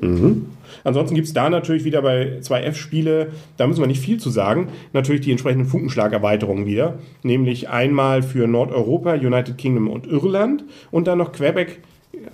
Mhm. 0.00 0.46
Ansonsten 0.84 1.14
gibt 1.14 1.26
es 1.26 1.32
da 1.32 1.50
natürlich 1.50 1.84
wieder 1.84 2.02
bei 2.02 2.38
2F-Spiele, 2.40 3.28
da 3.56 3.66
müssen 3.66 3.80
wir 3.80 3.86
nicht 3.86 4.00
viel 4.00 4.18
zu 4.18 4.30
sagen, 4.30 4.68
natürlich 4.92 5.22
die 5.22 5.30
entsprechenden 5.30 5.66
Funkenschlag-Erweiterungen 5.66 6.66
wieder. 6.66 6.98
Nämlich 7.22 7.68
einmal 7.68 8.22
für 8.22 8.46
Nordeuropa, 8.46 9.14
United 9.14 9.58
Kingdom 9.58 9.88
und 9.88 10.06
Irland 10.06 10.64
und 10.90 11.06
dann 11.06 11.18
noch 11.18 11.32
Quebec. 11.32 11.80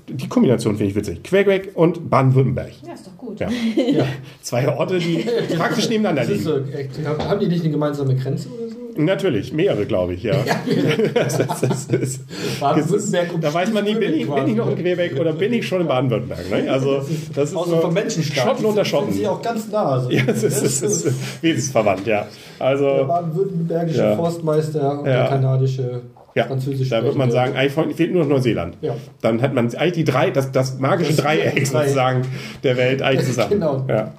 Die 0.09 0.29
Kombination 0.29 0.77
finde 0.77 0.91
ich 0.91 0.97
witzig. 0.97 1.23
Quebec 1.23 1.73
und 1.75 2.11
Baden-Württemberg. 2.11 2.73
Ja, 2.85 2.95
ist 2.95 3.07
doch 3.07 3.17
gut. 3.17 3.39
Ja. 3.39 3.49
Ja. 3.77 4.07
Zwei 4.41 4.69
Orte, 4.69 4.99
die 4.99 5.25
praktisch 5.57 5.89
nebeneinander 5.89 6.25
liegen. 6.25 6.43
so, 6.43 6.61
haben 7.19 7.41
die 7.41 7.47
nicht 7.47 7.63
eine 7.63 7.71
gemeinsame 7.71 8.17
Grenze 8.17 8.49
oder 8.49 8.66
so? 8.66 8.66
Natürlich, 8.97 9.53
mehrere, 9.53 9.87
glaube 9.87 10.15
ich, 10.15 10.23
ja. 10.23 10.35
das, 11.15 11.39
das, 11.39 11.89
das, 11.89 12.21
da 12.61 13.55
weiß 13.55 13.73
man 13.73 13.85
nie, 13.85 13.95
bin 13.95 14.15
ich, 14.15 14.29
bin 14.29 14.49
ich 14.49 14.55
noch 14.57 14.69
in 14.69 14.75
quasi. 14.75 14.83
Quebec 14.83 15.21
oder 15.21 15.33
bin 15.33 15.53
ich 15.53 15.67
schon 15.67 15.81
in 15.83 15.87
Baden-Württemberg. 15.89 16.51
Ne? 16.51 16.71
Also, 16.71 17.03
das 17.35 17.51
ist 17.51 17.57
Außer 17.57 17.71
so 17.71 17.77
vom 17.79 17.95
Menschenstaat. 17.95 18.45
Schotten 18.47 18.65
unter 18.67 18.85
Schotten. 18.85 19.13
sind 19.13 19.27
auch 19.27 19.43
ganz 19.43 19.69
nah. 19.69 19.87
Also, 19.97 20.11
Ja, 20.11 20.23
es 20.27 20.43
ist, 20.43 20.63
es 20.63 20.83
ist, 20.83 21.43
wesensverwandt, 21.43 22.07
ja. 22.07 22.27
der 22.59 22.67
Also, 22.67 23.05
baden-württembergische 23.07 23.99
Ja. 23.99 24.17
Forstmeister 24.17 25.01
und 25.01 25.07
Ja. 25.07 25.13
der 25.13 25.25
kanadische 25.29 26.01
ja, 26.35 26.45
da 26.91 27.03
wird 27.03 27.17
man 27.17 27.31
sagen, 27.31 27.57
eigentlich 27.57 27.97
fehlt 27.97 28.13
nur 28.13 28.25
noch 28.25 28.29
Neuseeland. 28.29 28.77
Ja. 28.83 28.95
Dann 29.23 29.41
hat 29.41 29.55
man 29.55 29.75
eigentlich 29.75 29.93
die 29.95 30.05
drei, 30.05 30.31
das, 30.31 30.53
das 30.53 30.79
magische 30.79 31.13
Das 31.15 31.25
Dreieck 31.25 31.55
Dreieck. 31.55 31.67
sozusagen 31.67 32.23
der 32.63 32.77
Welt 32.77 33.01
eigentlich 33.01 33.27
zusammen. 33.33 33.51
Genau. 33.53 33.87
Ja. 33.89 34.13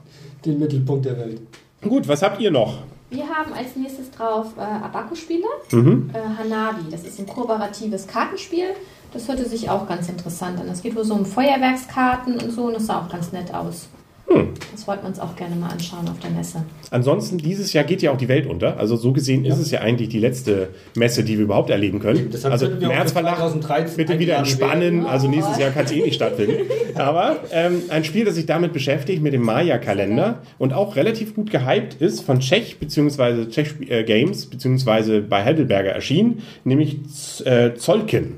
den 0.44 0.58
Mittelpunkt 0.58 1.06
der 1.06 1.16
Welt. 1.20 1.40
Gut, 1.84 2.08
was 2.08 2.24
habt 2.24 2.42
ihr 2.42 2.50
noch? 2.50 2.80
Wir 3.10 3.30
haben 3.30 3.54
als 3.54 3.76
nächstes 3.76 4.12
drauf 4.12 4.48
äh, 4.58 4.62
Abaku-Spiele. 4.62 5.46
Mhm. 5.72 6.10
Äh, 6.14 6.20
Hanabi, 6.38 6.90
das 6.92 7.04
ist 7.04 7.20
ein 7.20 7.28
kooperatives 7.28 8.06
Kartenspiel. 8.08 8.76
Das 9.14 9.28
hörte 9.30 9.48
sich 9.48 9.70
auch 9.70 9.88
ganz 9.88 10.10
interessant 10.10 10.60
an. 10.60 10.68
Es 10.68 10.82
geht 10.82 10.96
wohl 10.96 11.06
so 11.06 11.14
um 11.14 11.26
Feuerwerkskarten 11.26 12.40
und 12.40 12.52
so 12.52 12.66
und 12.66 12.74
das 12.74 12.88
sah 12.88 13.00
auch 13.00 13.10
ganz 13.10 13.32
nett 13.32 13.54
aus. 13.54 13.88
Hm. 14.30 14.50
Das 14.72 14.86
wollten 14.88 15.04
wir 15.04 15.08
uns 15.10 15.20
auch 15.20 15.36
gerne 15.36 15.56
mal 15.56 15.70
anschauen 15.70 16.08
auf 16.10 16.20
der 16.20 16.30
Messe. 16.32 16.64
Ansonsten, 16.92 17.38
dieses 17.38 17.72
Jahr 17.74 17.84
geht 17.86 18.02
ja 18.02 18.12
auch 18.12 18.18
die 18.18 18.28
Welt 18.28 18.46
unter. 18.46 18.78
Also 18.78 18.96
so 18.96 19.14
gesehen 19.14 19.46
ist 19.46 19.58
es 19.58 19.72
ja 19.72 19.80
eigentlich 19.82 20.10
die 20.10 20.20
letzte 20.20 20.70
Messe, 20.96 21.24
die 21.24 21.38
wir 21.38 21.46
überhaupt 21.46 21.70
erleben 21.70 22.00
können. 22.00 22.30
Deshalb 22.32 22.52
also 22.52 22.68
Märzverlag, 22.70 23.38
2013 23.38 23.98
bitte 23.98 24.20
wieder 24.20 24.38
entspannen. 24.38 24.82
werden. 24.82 25.06
Also 25.06 25.28
nächstes 25.30 25.58
Jahr 25.58 25.72
kann 25.72 25.86
es 25.86 25.92
eh 25.92 26.02
nicht 26.02 26.16
stattfinden. 26.16 26.56
Aber 26.96 27.38
ähm, 27.52 27.84
ein 27.90 28.04
Spiel, 28.04 28.26
das 28.26 28.36
sich 28.36 28.46
damit 28.46 28.74
beschäftigt, 28.74 29.22
mit 29.22 29.34
dem 29.34 29.44
Maya-Kalender 29.44 30.42
und 30.58 30.74
auch 30.74 30.96
relativ 30.96 31.34
gut 31.36 31.50
gehypt 31.52 31.96
ist, 32.02 32.22
von 32.22 32.40
Czech 32.40 32.80
bzw. 32.80 33.46
Czech 33.50 33.76
äh, 33.88 34.04
Games 34.04 34.46
bzw. 34.48 35.22
bei 35.22 35.44
Heidelberger 35.46 35.92
erschienen, 35.92 36.42
nämlich 36.64 37.00
Z- 37.10 37.46
äh, 37.48 37.76
Zolkin. 37.76 38.36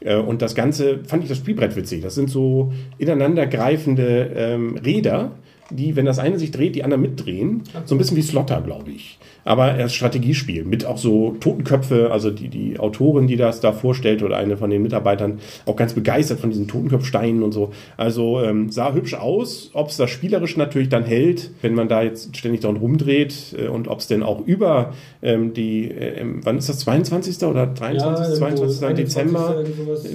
Äh, 0.00 0.16
Und 0.16 0.42
das 0.42 0.54
Ganze 0.54 1.00
fand 1.04 1.22
ich 1.22 1.28
das 1.28 1.38
Spielbrett 1.38 1.76
witzig. 1.76 2.02
Das 2.02 2.14
sind 2.14 2.30
so 2.30 2.72
ineinandergreifende 2.98 4.30
ähm, 4.34 4.76
Räder, 4.76 5.32
die, 5.70 5.94
wenn 5.94 6.04
das 6.04 6.18
eine 6.18 6.38
sich 6.38 6.50
dreht, 6.50 6.74
die 6.74 6.82
anderen 6.82 7.02
mitdrehen. 7.02 7.62
So 7.84 7.94
ein 7.94 7.98
bisschen 7.98 8.16
wie 8.16 8.22
Slotter, 8.22 8.60
glaube 8.60 8.90
ich. 8.90 9.18
Aber 9.44 9.76
erst 9.76 9.94
Strategiespiel 9.94 10.64
mit 10.64 10.84
auch 10.84 10.98
so 10.98 11.36
Totenköpfe, 11.40 12.10
also 12.10 12.30
die, 12.30 12.48
die 12.48 12.78
Autorin, 12.78 13.26
die 13.26 13.36
das 13.36 13.60
da 13.60 13.72
vorstellt 13.72 14.22
oder 14.22 14.36
eine 14.36 14.56
von 14.56 14.70
den 14.70 14.82
Mitarbeitern, 14.82 15.38
auch 15.66 15.76
ganz 15.76 15.94
begeistert 15.94 16.40
von 16.40 16.50
diesen 16.50 16.68
Totenkopfsteinen 16.68 17.42
und 17.42 17.52
so. 17.52 17.72
Also 17.96 18.40
ähm, 18.42 18.70
sah 18.70 18.92
hübsch 18.92 19.14
aus. 19.14 19.70
Ob 19.72 19.88
es 19.88 19.96
das 19.96 20.10
spielerisch 20.10 20.56
natürlich 20.56 20.88
dann 20.88 21.04
hält, 21.04 21.50
wenn 21.62 21.74
man 21.74 21.88
da 21.88 22.02
jetzt 22.02 22.36
ständig 22.36 22.60
dran 22.60 22.76
rumdreht 22.76 23.56
äh, 23.58 23.68
und 23.68 23.88
ob 23.88 24.00
es 24.00 24.06
denn 24.06 24.22
auch 24.22 24.46
über 24.46 24.92
ähm, 25.22 25.52
die, 25.54 25.90
äh, 25.90 26.20
ähm, 26.20 26.40
wann 26.44 26.58
ist 26.58 26.68
das, 26.68 26.80
22. 26.80 27.42
oder 27.46 27.66
23. 27.66 28.38
22. 28.38 28.96
Dezember 28.96 29.64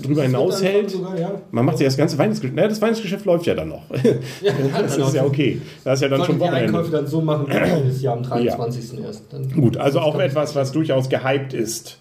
drüber 0.01 0.23
hinaus 0.23 0.63
hält. 0.63 0.91
Sogar, 0.91 1.19
ja. 1.19 1.41
Man 1.51 1.65
macht 1.65 1.77
sich 1.77 1.85
das 1.85 1.97
ganze 1.97 2.17
Weihnachtsgeschäft. 2.17 2.55
Naja, 2.55 2.67
das 2.67 2.81
Weihnachtsgeschäft 2.81 3.25
läuft 3.25 3.45
ja 3.45 3.55
dann 3.55 3.69
noch. 3.69 3.83
das 4.79 4.97
ist 4.97 5.13
ja 5.13 5.23
okay. 5.23 5.61
Das 5.83 5.99
ist 5.99 6.03
ja 6.03 6.09
dann 6.09 6.19
Sollen 6.19 6.31
schon 6.31 6.39
die 6.39 6.45
Einkäufe 6.45 6.73
Wochenende. 6.73 6.97
dann 6.97 7.07
so 7.07 7.21
machen 7.21 7.47
wie 7.47 8.05
Jahr 8.05 8.17
am 8.17 8.23
23. 8.23 8.99
erst. 9.15 9.33
Dann 9.33 9.51
Gut, 9.51 9.77
also 9.77 9.99
auch 9.99 10.19
etwas, 10.19 10.55
was 10.55 10.71
durchaus 10.71 11.09
gehypt 11.09 11.53
ist. 11.53 11.97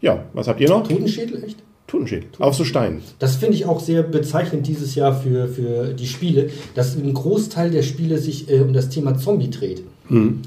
Ja, 0.00 0.24
was 0.32 0.48
habt 0.48 0.60
ihr 0.60 0.68
noch? 0.68 0.86
Totenschädel, 0.86 1.44
echt? 1.44 1.58
Totenschädel. 1.86 2.28
Auf 2.38 2.54
so 2.54 2.64
Steinen. 2.64 3.02
Das 3.18 3.36
finde 3.36 3.54
ich 3.54 3.66
auch 3.66 3.80
sehr 3.80 4.02
bezeichnend 4.02 4.66
dieses 4.66 4.94
Jahr 4.94 5.14
für, 5.14 5.48
für 5.48 5.92
die 5.94 6.06
Spiele, 6.06 6.50
dass 6.74 6.96
ein 6.96 7.12
Großteil 7.12 7.70
der 7.70 7.82
Spiele 7.82 8.18
sich 8.18 8.50
äh, 8.50 8.60
um 8.60 8.72
das 8.72 8.88
Thema 8.88 9.16
Zombie 9.16 9.50
dreht. 9.50 9.82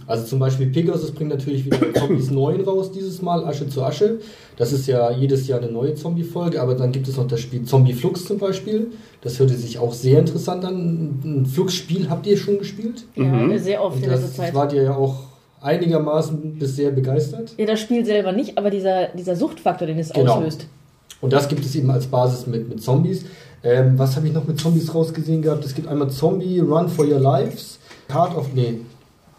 Also 0.06 0.26
zum 0.26 0.38
Beispiel 0.38 0.68
Pegasus 0.68 1.12
bringt 1.12 1.32
natürlich 1.32 1.66
wieder 1.66 1.80
Zombies 1.96 2.30
9 2.32 2.62
raus 2.62 2.92
dieses 2.92 3.24
Mal, 3.24 3.44
Asche 3.44 3.68
zu 3.68 3.82
Asche. 3.82 4.20
Das 4.56 4.72
ist 4.72 4.86
ja 4.86 5.10
jedes 5.10 5.48
Jahr 5.48 5.60
eine 5.60 5.72
neue 5.72 5.96
Zombie-Folge, 5.96 6.62
aber 6.62 6.76
dann 6.76 6.92
gibt 6.92 7.08
es 7.08 7.18
noch 7.18 7.28
das 7.28 7.40
Spiel 7.40 7.64
Zombie 7.64 7.94
Flux 7.94 8.26
zum 8.26 8.38
Beispiel. 8.38 8.92
Das 9.22 9.40
hörte 9.40 9.56
sich 9.56 9.80
auch 9.80 9.94
sehr 9.94 10.20
interessant 10.20 10.64
an. 10.64 11.20
Ein 11.24 11.46
Flux-Spiel 11.48 12.08
habt 12.08 12.28
ihr 12.28 12.38
schon 12.38 12.60
gespielt? 12.60 13.06
Ja, 13.16 13.58
sehr 13.58 13.84
oft 13.84 13.98
Und 13.98 14.04
in 14.04 14.10
letzter 14.12 14.28
das 14.28 14.36
Zeit. 14.36 14.54
wart 14.54 14.74
ihr 14.74 14.84
ja 14.84 14.96
auch 14.96 15.27
einigermaßen 15.68 16.58
bis 16.58 16.76
sehr 16.76 16.92
begeistert. 16.92 17.54
Ja, 17.58 17.66
das 17.66 17.80
Spiel 17.80 18.06
selber 18.06 18.32
nicht, 18.32 18.58
aber 18.58 18.70
dieser, 18.70 19.08
dieser 19.10 19.36
Suchtfaktor, 19.36 19.86
den 19.88 20.00
es 20.00 20.12
Genau. 20.12 20.36
auslöst. 20.36 20.68
Und 21.20 21.34
das 21.34 21.48
gibt 21.48 21.66
es 21.66 21.76
eben 21.76 21.90
als 21.92 22.08
Basis 22.08 22.48
mit, 22.48 22.70
mit 22.70 22.82
Zombies. 22.82 23.26
Ähm, 23.64 23.98
was 23.98 24.16
habe 24.16 24.28
ich 24.28 24.34
noch 24.34 24.46
mit 24.46 24.60
Zombies 24.60 24.94
rausgesehen 24.94 25.42
gehabt? 25.42 25.66
Es 25.66 25.76
gibt 25.76 25.88
einmal 25.88 26.10
Zombie 26.10 26.60
Run 26.60 26.88
for 26.88 27.06
Your 27.06 27.20
Lives, 27.20 27.80
Card 28.08 28.36
of, 28.38 28.54
nee, 28.54 28.82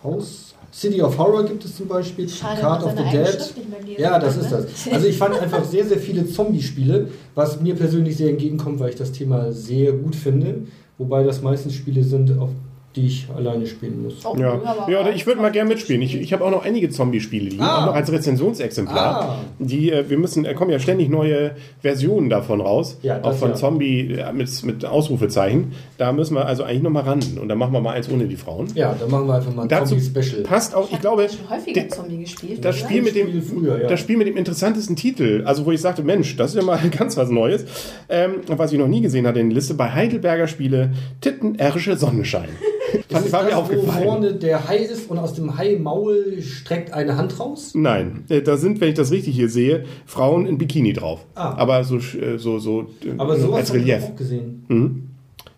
House, 0.03 0.55
City 0.73 1.01
of 1.01 1.17
Horror 1.17 1.45
gibt 1.45 1.65
es 1.65 1.77
zum 1.77 1.89
Beispiel, 1.89 2.29
Schade, 2.29 2.61
Card 2.61 2.85
of 2.85 2.93
the 2.97 3.05
Dead. 3.05 3.55
Ja, 3.97 4.19
das 4.19 4.37
ist 4.37 4.51
ne? 4.51 4.67
das. 4.67 4.93
Also 4.93 5.07
ich 5.07 5.17
fand 5.17 5.41
einfach 5.41 5.65
sehr, 5.65 5.87
sehr 5.87 5.99
viele 5.99 6.27
Zombie-Spiele, 6.27 7.09
was 7.35 7.61
mir 7.61 7.75
persönlich 7.75 8.17
sehr 8.17 8.29
entgegenkommt, 8.29 8.79
weil 8.81 8.91
ich 8.91 8.97
das 8.97 9.13
Thema 9.13 9.51
sehr 9.53 9.93
gut 9.93 10.15
finde. 10.15 10.67
Wobei 10.99 11.23
das 11.23 11.43
meistens 11.43 11.75
Spiele 11.75 12.05
sind, 12.05 12.39
auf 12.39 12.51
die 12.97 13.07
ich 13.07 13.29
alleine 13.37 13.67
spielen 13.67 14.03
muss. 14.03 14.25
Oh, 14.25 14.35
Ja, 14.39 14.61
ja 14.89 15.09
ich 15.11 15.27
würde 15.27 15.41
mal 15.41 15.51
gerne 15.53 15.69
mitspielen. 15.69 16.01
Ich, 16.03 16.17
ich 16.17 16.33
habe 16.33 16.45
auch 16.45 16.51
noch 16.51 16.65
einige 16.65 16.89
Zombie-Spiele, 16.89 17.51
die 17.51 17.61
Ah. 17.61 17.83
auch 17.83 17.87
noch 17.87 17.95
als 17.95 18.11
Rezensionsexemplar. 18.11 19.23
Ah. 19.23 19.39
Die, 19.59 19.93
äh, 19.93 20.09
wir 20.09 20.19
müssen, 20.19 20.45
äh, 20.45 20.55
kommen 20.55 20.71
ja 20.71 20.79
ständig 20.79 21.09
neue 21.11 21.53
Versionen 21.81 22.31
davon 22.31 22.61
raus, 22.61 22.99
Ja, 23.03 23.23
auch 23.23 23.35
von 23.35 23.51
ja. 23.51 23.55
Zombie 23.57 24.15
äh, 24.15 24.33
mit, 24.33 24.65
mit 24.65 24.85
Ausrufezeichen. 24.85 25.73
Da 25.99 26.13
müssen 26.13 26.35
wir 26.35 26.47
also 26.47 26.65
eigentlich 26.65 26.83
noch 26.83 26.91
mal 26.91 27.03
ran. 27.03 27.21
Und 27.41 27.49
dann 27.49 27.59
machen 27.59 27.73
wir 27.73 27.81
mal 27.81 27.93
eins 27.93 28.11
ohne 28.11 28.27
die 28.27 28.37
Frauen. 28.37 28.69
Ja, 28.75 28.97
dann 28.99 29.11
machen 29.11 29.27
wir 29.29 29.35
einfach 29.35 29.55
mal 29.55 29.63
ein 29.63 29.69
Dazu 29.69 29.97
Zombie-Special. 29.97 30.43
passt 30.43 30.75
auch, 30.75 30.87
ich 30.89 30.95
hab 30.95 31.01
glaube, 31.03 31.29
schon 31.29 31.51
häufiger 31.51 31.89
Zombie 31.89 32.19
gespielt. 32.19 32.65
das? 32.65 32.79
Spiel 32.79 33.03
mit 33.03 33.15
dem, 33.15 33.43
früher, 33.43 33.83
ja. 33.83 33.89
das 33.89 34.01
Spiel 34.01 34.17
mit 34.17 34.27
dem 34.27 34.37
interessantesten 34.37 34.97
Titel, 34.97 35.43
also 35.45 35.67
wo 35.67 35.73
ich 35.73 35.81
sagte, 35.81 36.03
Mensch, 36.03 36.37
das 36.37 36.51
ist 36.51 36.57
ja 36.57 36.63
mal 36.63 36.81
ganz 36.99 37.17
was 37.17 37.29
Neues, 37.29 37.65
ähm, 38.09 38.37
was 38.49 38.73
ich 38.73 38.79
noch 38.79 38.89
nie 38.89 39.03
gesehen 39.03 39.27
hatte 39.27 39.41
in 39.41 39.51
der 39.51 39.57
Liste, 39.57 39.75
bei 39.75 39.91
Heidelberger 39.93 40.49
Spiele 40.49 40.93
Tittenersche 41.21 41.97
Sonnenschein. 41.97 42.49
Fand, 43.11 43.27
ist 43.27 43.33
war 43.33 43.43
mir 43.45 43.51
das, 43.51 43.57
wo 43.59 43.63
aufgefallen. 43.63 44.05
vorne 44.05 44.33
der 44.35 44.69
Hai 44.69 44.79
ist 44.79 45.11
und 45.11 45.19
aus 45.19 45.35
dem 45.35 45.57
Hai-Maul 45.57 46.41
streckt 46.43 46.93
eine 46.93 47.17
Hand 47.17 47.39
raus? 47.41 47.73
Nein, 47.75 48.25
äh, 48.29 48.43
da 48.43 48.57
sind, 48.57 48.81
wenn 48.81 48.89
ich 48.91 48.95
das 48.95 49.11
richtig 49.11 49.35
hier 49.35 49.49
sehe, 49.49 49.85
Frauen 50.07 50.47
in 50.47 50.59
Bikini 50.59 50.93
drauf. 50.93 51.27
Ah. 51.35 51.55
Aber 51.57 51.85
so, 51.85 51.97
äh, 51.97 52.39
so, 52.39 52.59
so 52.59 52.83
äh, 53.05 53.13
Aber 53.19 53.37
sowas 53.39 53.61
als 53.61 53.69
habe 53.71 53.79
ich 53.81 53.87
Relief. 53.91 54.05
auch 54.05 54.17
gesehen. 54.17 55.08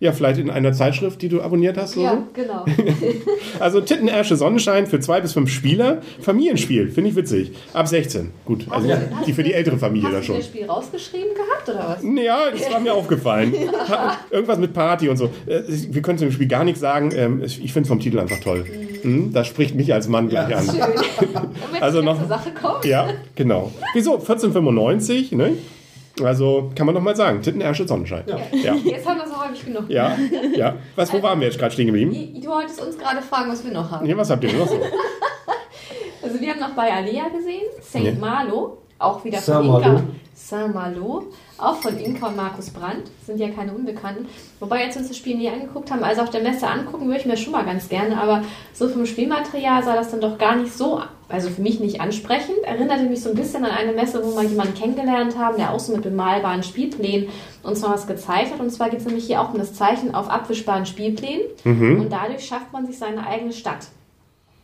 Ja, 0.01 0.13
vielleicht 0.13 0.41
in 0.41 0.49
einer 0.49 0.73
Zeitschrift, 0.73 1.21
die 1.21 1.29
du 1.29 1.43
abonniert 1.43 1.77
hast. 1.77 1.95
Oder 1.99 2.05
Ja, 2.07 2.23
genau. 2.33 2.65
so. 2.67 2.83
Also 3.61 3.83
Tittenersche 3.83 4.35
Sonnenschein 4.37 4.87
für 4.87 4.99
zwei 5.01 5.21
bis 5.21 5.35
fünf 5.35 5.51
Spieler. 5.51 5.99
Familienspiel, 6.21 6.91
finde 6.91 7.11
ich 7.11 7.17
witzig. 7.17 7.53
Ab 7.75 7.87
16. 7.87 8.31
Gut, 8.47 8.65
also 8.71 8.89
Hast 8.91 9.27
die 9.27 9.35
für 9.35 9.43
die 9.43 9.53
ältere 9.53 9.77
Familie 9.77 10.09
da 10.11 10.17
Hast 10.17 10.23
du 10.23 10.27
schon. 10.33 10.37
das 10.37 10.47
Spiel 10.47 10.65
rausgeschrieben 10.65 11.35
gehabt 11.35 11.69
oder 11.69 11.97
was? 12.03 12.25
Ja, 12.25 12.51
das 12.51 12.73
war 12.73 12.81
mir 12.81 12.95
aufgefallen. 12.95 13.53
Irgendwas 14.31 14.59
mit 14.59 14.73
Party 14.73 15.09
und 15.11 15.19
so. 15.19 15.27
Äh, 15.47 15.63
Wir 15.69 16.01
können 16.01 16.17
zu 16.17 16.25
dem 16.25 16.33
Spiel 16.33 16.49
gar 16.49 16.65
nichts 16.65 16.81
sagen. 16.81 17.11
Ähm, 17.15 17.43
Ich 17.45 17.59
finde 17.73 17.83
es 17.83 17.89
vom 17.89 18.01
Titel 18.01 18.19
einfach 18.19 18.41
toll. 18.41 18.65
Mhm, 19.03 19.33
Das 19.35 19.47
spricht 19.49 19.75
mich 19.75 19.93
als 19.93 20.09
Mann 20.09 20.31
gleich 20.31 20.57
an. 20.57 20.65
Schön. 20.65 20.81
Also 21.81 22.01
noch- 22.03 22.27
Sache 22.29 22.51
kommen. 22.53 22.81
Ja, 22.85 23.09
genau. 23.35 23.71
Wieso? 23.95 24.15
1495, 24.15 25.33
ne? 25.33 25.53
Also 26.25 26.71
kann 26.75 26.87
man 26.87 26.95
doch 26.95 27.03
mal 27.03 27.17
sagen, 27.17 27.43
Tittenersche 27.43 27.87
Sonnenschein. 27.87 28.25
Ja. 28.27 28.39
Ja, 28.53 28.75
Jetzt 28.75 29.09
haben 29.09 29.19
wir 29.19 29.25
es 29.27 29.37
häufig 29.39 29.65
genug. 29.67 29.85
ja. 29.89 30.17
ja. 30.55 30.75
Was, 30.97 31.13
wo 31.13 31.23
waren 31.23 31.41
wir 31.41 31.47
jetzt 31.49 31.59
gerade 31.59 31.73
stehen 31.73 31.87
geblieben? 31.87 32.13
I- 32.13 32.41
Du 32.41 32.49
wolltest 32.49 32.81
uns 32.83 32.99
gerade 32.99 33.23
fragen, 33.23 33.51
was 33.51 33.65
wir 33.65 33.73
noch 33.73 33.91
haben. 33.91 34.07
Ja, 34.07 34.17
was 34.17 34.29
habt 34.31 34.43
ihr 34.45 34.53
noch 34.53 34.67
so? 34.69 34.77
Also 36.23 36.39
wir 36.39 36.51
haben 36.51 36.61
noch 36.61 36.75
bei 36.75 36.93
Alea 36.93 37.29
gesehen, 37.29 37.63
St. 37.83 37.95
Ja. 38.01 38.13
Malo, 38.13 38.77
auch 38.99 39.25
wieder 39.25 39.39
von. 39.39 39.65
Inka. 39.65 40.03
Saint-Malo, 40.35 41.25
auch 41.59 41.77
von 41.77 41.99
Inka 41.99 42.29
und 42.29 42.37
Markus 42.37 42.71
Brandt, 42.71 43.11
sind 43.27 43.39
ja 43.39 43.49
keine 43.51 43.73
Unbekannten. 43.73 44.27
Wobei 44.59 44.85
jetzt 44.85 44.97
uns 44.97 45.09
das 45.09 45.17
Spiel 45.17 45.37
nie 45.37 45.49
angeguckt 45.49 45.91
haben, 45.91 46.03
also 46.03 46.23
auf 46.23 46.31
der 46.31 46.43
Messe 46.43 46.67
angucken 46.67 47.07
würde 47.07 47.21
ich 47.21 47.27
mir 47.27 47.37
schon 47.37 47.53
mal 47.53 47.65
ganz 47.65 47.89
gerne, 47.89 48.21
aber 48.21 48.43
so 48.73 48.89
vom 48.89 49.05
Spielmaterial 49.07 49.83
sah 49.83 49.95
das 49.95 50.11
dann 50.11 50.21
doch 50.21 50.39
gar 50.39 50.57
nicht 50.57 50.73
so, 50.73 51.01
also 51.31 51.49
für 51.49 51.63
mich 51.63 51.81
nicht 51.81 52.01
ansprechend. 52.01 52.57
Erinnerte 52.65 53.05
mich 53.05 53.23
so 53.23 53.31
ein 53.31 53.37
bisschen 53.37 53.65
an 53.65 53.71
eine 53.71 53.93
Messe, 53.93 54.21
wo 54.25 54.35
wir 54.37 54.43
jemanden 54.49 54.75
kennengelernt 54.75 55.39
haben, 55.39 55.57
der 55.57 55.73
auch 55.73 55.81
so 55.81 55.93
mit 55.93 56.03
bemalbaren 56.03 56.63
Spielplänen 56.63 57.29
uns 57.63 57.81
mal 57.83 57.93
was 57.95 58.07
gezeigt 58.07 58.53
hat. 58.53 58.61
Und 58.61 58.71
zwar 58.71 58.91
geht 58.91 59.01
es 59.01 59.07
nämlich 59.07 59.27
hier 59.27 59.41
auch 59.41 59.53
um 59.53 59.59
das 59.59 59.75
Zeichnen 59.75 60.15
auf 60.15 60.29
abwischbaren 60.29 60.87
Spielplänen 60.87 61.43
und 62.01 62.11
dadurch 62.11 62.45
schafft 62.45 62.73
man 62.73 62.87
sich 62.87 62.99
seine 62.99 63.27
eigene 63.27 63.53
Stadt. 63.53 63.87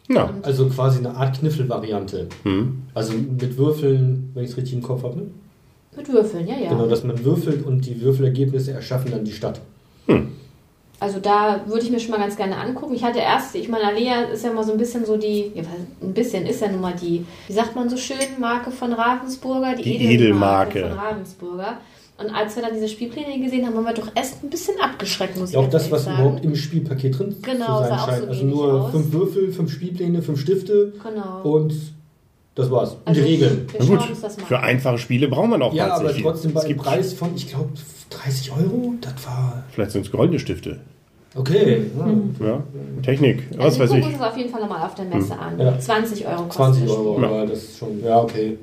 Na, 0.09 0.31
Also 0.43 0.69
quasi 0.69 0.99
eine 0.99 1.17
Art 1.17 1.39
Kniffel-Variante. 1.39 2.29
hm. 2.45 2.83
Also 2.95 3.13
mit 3.15 3.57
Würfeln, 3.59 4.31
wenn 4.35 4.45
ich 4.45 4.51
es 4.51 4.57
richtig 4.57 4.75
im 4.75 4.83
Kopf 4.83 5.03
habe. 5.03 5.17
Ne? 5.17 5.27
Mit 5.97 6.09
Würfeln, 6.13 6.47
ja, 6.47 6.55
ja. 6.57 6.69
Genau, 6.71 6.87
dass 6.87 7.05
man 7.05 7.25
würfelt 7.25 7.65
und 7.67 7.87
die 7.87 8.01
Würfelergebnisse 8.01 8.73
erschaffen 8.73 9.11
dann 9.11 9.25
die 9.25 9.33
Stadt. 9.33 9.61
Also 10.99 11.19
da 11.21 11.61
würde 11.67 11.83
ich 11.85 11.91
mir 11.91 12.01
schon 12.01 12.13
mal 12.13 12.21
ganz 12.21 12.37
gerne 12.37 12.57
angucken. 12.57 12.95
Ich 12.95 13.05
hatte 13.05 13.19
erst, 13.19 13.55
ich 13.55 13.69
meine, 13.69 13.85
Alea 13.85 14.23
ist 14.33 14.45
ja 14.45 14.53
mal 14.53 14.65
so 14.65 14.73
ein 14.73 14.79
bisschen 14.79 15.05
so 15.05 15.17
die, 15.19 15.53
ja, 15.55 15.63
ein 16.03 16.15
bisschen 16.15 16.47
ist 16.47 16.63
ja 16.63 16.69
nun 16.71 16.81
mal 16.81 16.95
die, 16.95 17.27
wie 17.49 17.53
sagt 17.53 17.77
man 17.77 17.89
so 17.91 17.97
schön, 17.99 18.17
Marke 18.39 18.71
von 18.71 18.93
Ravensburger, 18.95 19.75
die, 19.77 19.83
Die 19.83 19.97
Edelmarke 20.15 20.79
Edelmarke. 20.79 20.89
von 20.97 20.99
Ravensburger. 21.07 21.77
Und 22.19 22.31
als 22.35 22.57
wir 22.57 22.63
dann 22.63 22.73
diese 22.73 22.89
Spielpläne 22.89 23.39
gesehen 23.45 23.67
haben, 23.67 23.77
haben 23.77 23.85
wir 23.85 23.93
doch 23.93 24.09
erst 24.15 24.43
ein 24.43 24.49
bisschen 24.49 24.81
abgeschreckt, 24.81 25.37
muss 25.39 25.51
ich 25.51 25.57
Auch 25.59 25.69
das, 25.69 25.91
was 25.91 26.05
sagen. 26.05 26.19
überhaupt 26.23 26.45
im 26.47 26.57
Spielpaket 26.57 27.19
drin 27.19 27.37
Genau, 27.43 27.83
zu 27.83 27.85
sah 27.85 27.89
sein 27.89 27.99
auch 27.99 28.07
scheint. 28.07 28.23
so 28.23 28.29
also 28.29 28.45
nur 28.47 28.83
aus. 28.85 28.91
fünf 28.93 29.13
Würfel, 29.13 29.53
fünf 29.53 29.71
Spielpläne, 29.73 30.23
fünf 30.23 30.41
Stifte 30.41 30.95
Genau. 31.03 31.43
und 31.43 31.75
das 32.57 32.71
war's. 32.71 32.97
Also, 33.05 33.21
die 33.21 33.27
Regeln. 33.29 33.67
Wir 33.71 33.81
Na 33.81 33.87
gut, 33.87 34.11
uns 34.11 34.35
für 34.49 34.59
einfache 34.61 34.99
Spiele 34.99 35.29
braucht 35.29 35.49
man 35.49 35.63
auch 35.63 35.73
Ja, 35.73 35.95
aber 35.95 36.09
viel. 36.11 36.25
trotzdem 36.25 36.53
bei 36.53 36.61
Es 36.61 36.65
einem 36.67 36.75
gibt, 36.75 36.85
Preis 36.87 37.13
von, 37.13 37.31
ich 37.37 37.49
glaube, 37.49 37.69
30 38.11 38.51
Euro, 38.53 38.95
das 39.01 39.13
war 39.25 39.63
Vielleicht 39.71 39.91
sind 39.93 40.05
es 40.07 40.11
goldene 40.11 40.39
Stifte. 40.41 40.81
okay. 41.37 41.83
Ja. 42.41 42.47
Ja, 42.47 42.63
Technik, 43.03 43.45
was 43.57 43.65
Also 43.65 43.79
wir 43.79 43.83
weiß 43.85 43.91
gucken 43.91 43.99
ich. 44.01 44.05
Hm. 44.07 44.13
uns 44.15 44.19
das 44.21 44.31
auf 44.31 44.37
jeden 44.39 44.51
Fall 44.51 44.61
nochmal 44.63 44.85
auf 44.87 44.95
der 44.97 45.05
Messe 45.05 45.39
an. 45.39 45.61
Ja. 45.61 45.79
20 45.79 46.27
Euro 46.27 46.43
kostet 46.45 46.57
20 46.57 46.83
das 46.85 46.91
Euro, 46.93 47.13
Spiel. 47.15 47.23
Ja. 47.25 47.29
aber 47.31 47.47
das 47.47 47.59
ist 47.63 47.79
schon, 47.79 48.05
ja, 48.05 48.21
okay. 48.21 48.59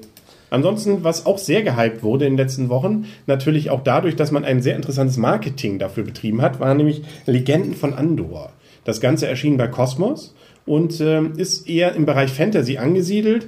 Ansonsten, 0.50 1.04
was 1.04 1.26
auch 1.26 1.40
sehr 1.40 1.64
gehypt 1.64 2.04
wurde 2.04 2.26
in 2.26 2.34
den 2.34 2.38
letzten 2.38 2.70
Wochen, 2.70 3.06
natürlich 3.26 3.70
auch 3.72 3.82
dadurch, 3.84 4.16
dass 4.16 4.30
man 4.32 4.46
ein 4.46 4.62
sehr 4.62 4.76
interessantes 4.76 5.18
Marketing 5.18 5.80
dafür 5.80 6.04
betrieben 6.04 6.42
hat, 6.44 6.60
waren 6.60 6.78
nämlich 6.78 7.02
Legenden 7.26 7.74
von 7.74 7.94
Andor. 7.94 8.52
Das 8.86 9.02
Ganze 9.02 9.28
erschien 9.28 9.58
bei 9.58 9.68
Cosmos 9.68 10.36
und 10.68 11.02
ähm, 11.02 11.34
ist 11.38 11.68
eher 11.68 11.96
im 11.96 12.06
Bereich 12.06 12.32
Fantasy 12.32 12.78
angesiedelt. 12.78 13.48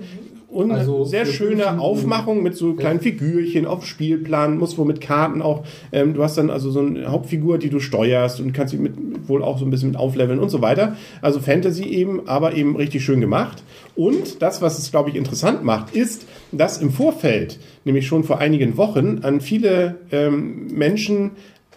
Und 0.56 0.72
Also 0.72 1.04
sehr 1.04 1.26
schöne 1.26 1.82
Aufmachung 1.82 2.42
mit 2.42 2.56
so 2.56 2.76
kleinen 2.76 3.02
Figürchen 3.02 3.66
auf 3.66 3.86
Spielplan, 3.86 4.58
muss 4.58 4.78
wohl 4.78 4.86
mit 4.86 5.02
Karten 5.02 5.42
auch. 5.42 5.66
Ähm, 5.92 6.14
du 6.14 6.24
hast 6.24 6.38
dann 6.38 6.50
also 6.50 6.72
so 6.72 6.80
eine 6.80 7.12
Hauptfigur, 7.12 7.58
die 7.58 7.70
du 7.70 7.82
steuerst 7.82 8.40
und 8.40 8.54
kannst 8.54 8.72
sie 8.72 8.78
mit, 8.78 8.94
wohl 9.28 9.44
auch 9.44 9.60
so 9.60 9.66
ein 9.66 9.70
bisschen 9.70 9.90
mit 9.90 10.00
aufleveln 10.00 10.40
und 10.40 10.48
so 10.48 10.62
weiter. 10.62 10.96
Also 11.22 11.42
Fantasy 11.42 11.84
eben, 11.84 12.30
aber 12.30 12.56
eben 12.56 12.78
richtig 12.78 13.04
schön 13.04 13.20
gemacht. 13.20 13.64
Und 13.98 14.42
das, 14.42 14.62
was 14.62 14.80
es, 14.80 14.92
glaube 14.92 15.10
ich, 15.10 15.18
interessant 15.18 15.66
macht, 15.66 15.94
ist, 15.94 16.26
dass 16.54 16.78
im 16.78 16.92
Vorfeld, 16.92 17.60
nämlich 17.84 18.08
schon 18.08 18.24
vor 18.24 18.40
einigen 18.40 18.78
Wochen, 18.78 19.20
an 19.24 19.42
viele 19.42 19.96
ähm, 20.14 20.68
Menschen 20.68 21.32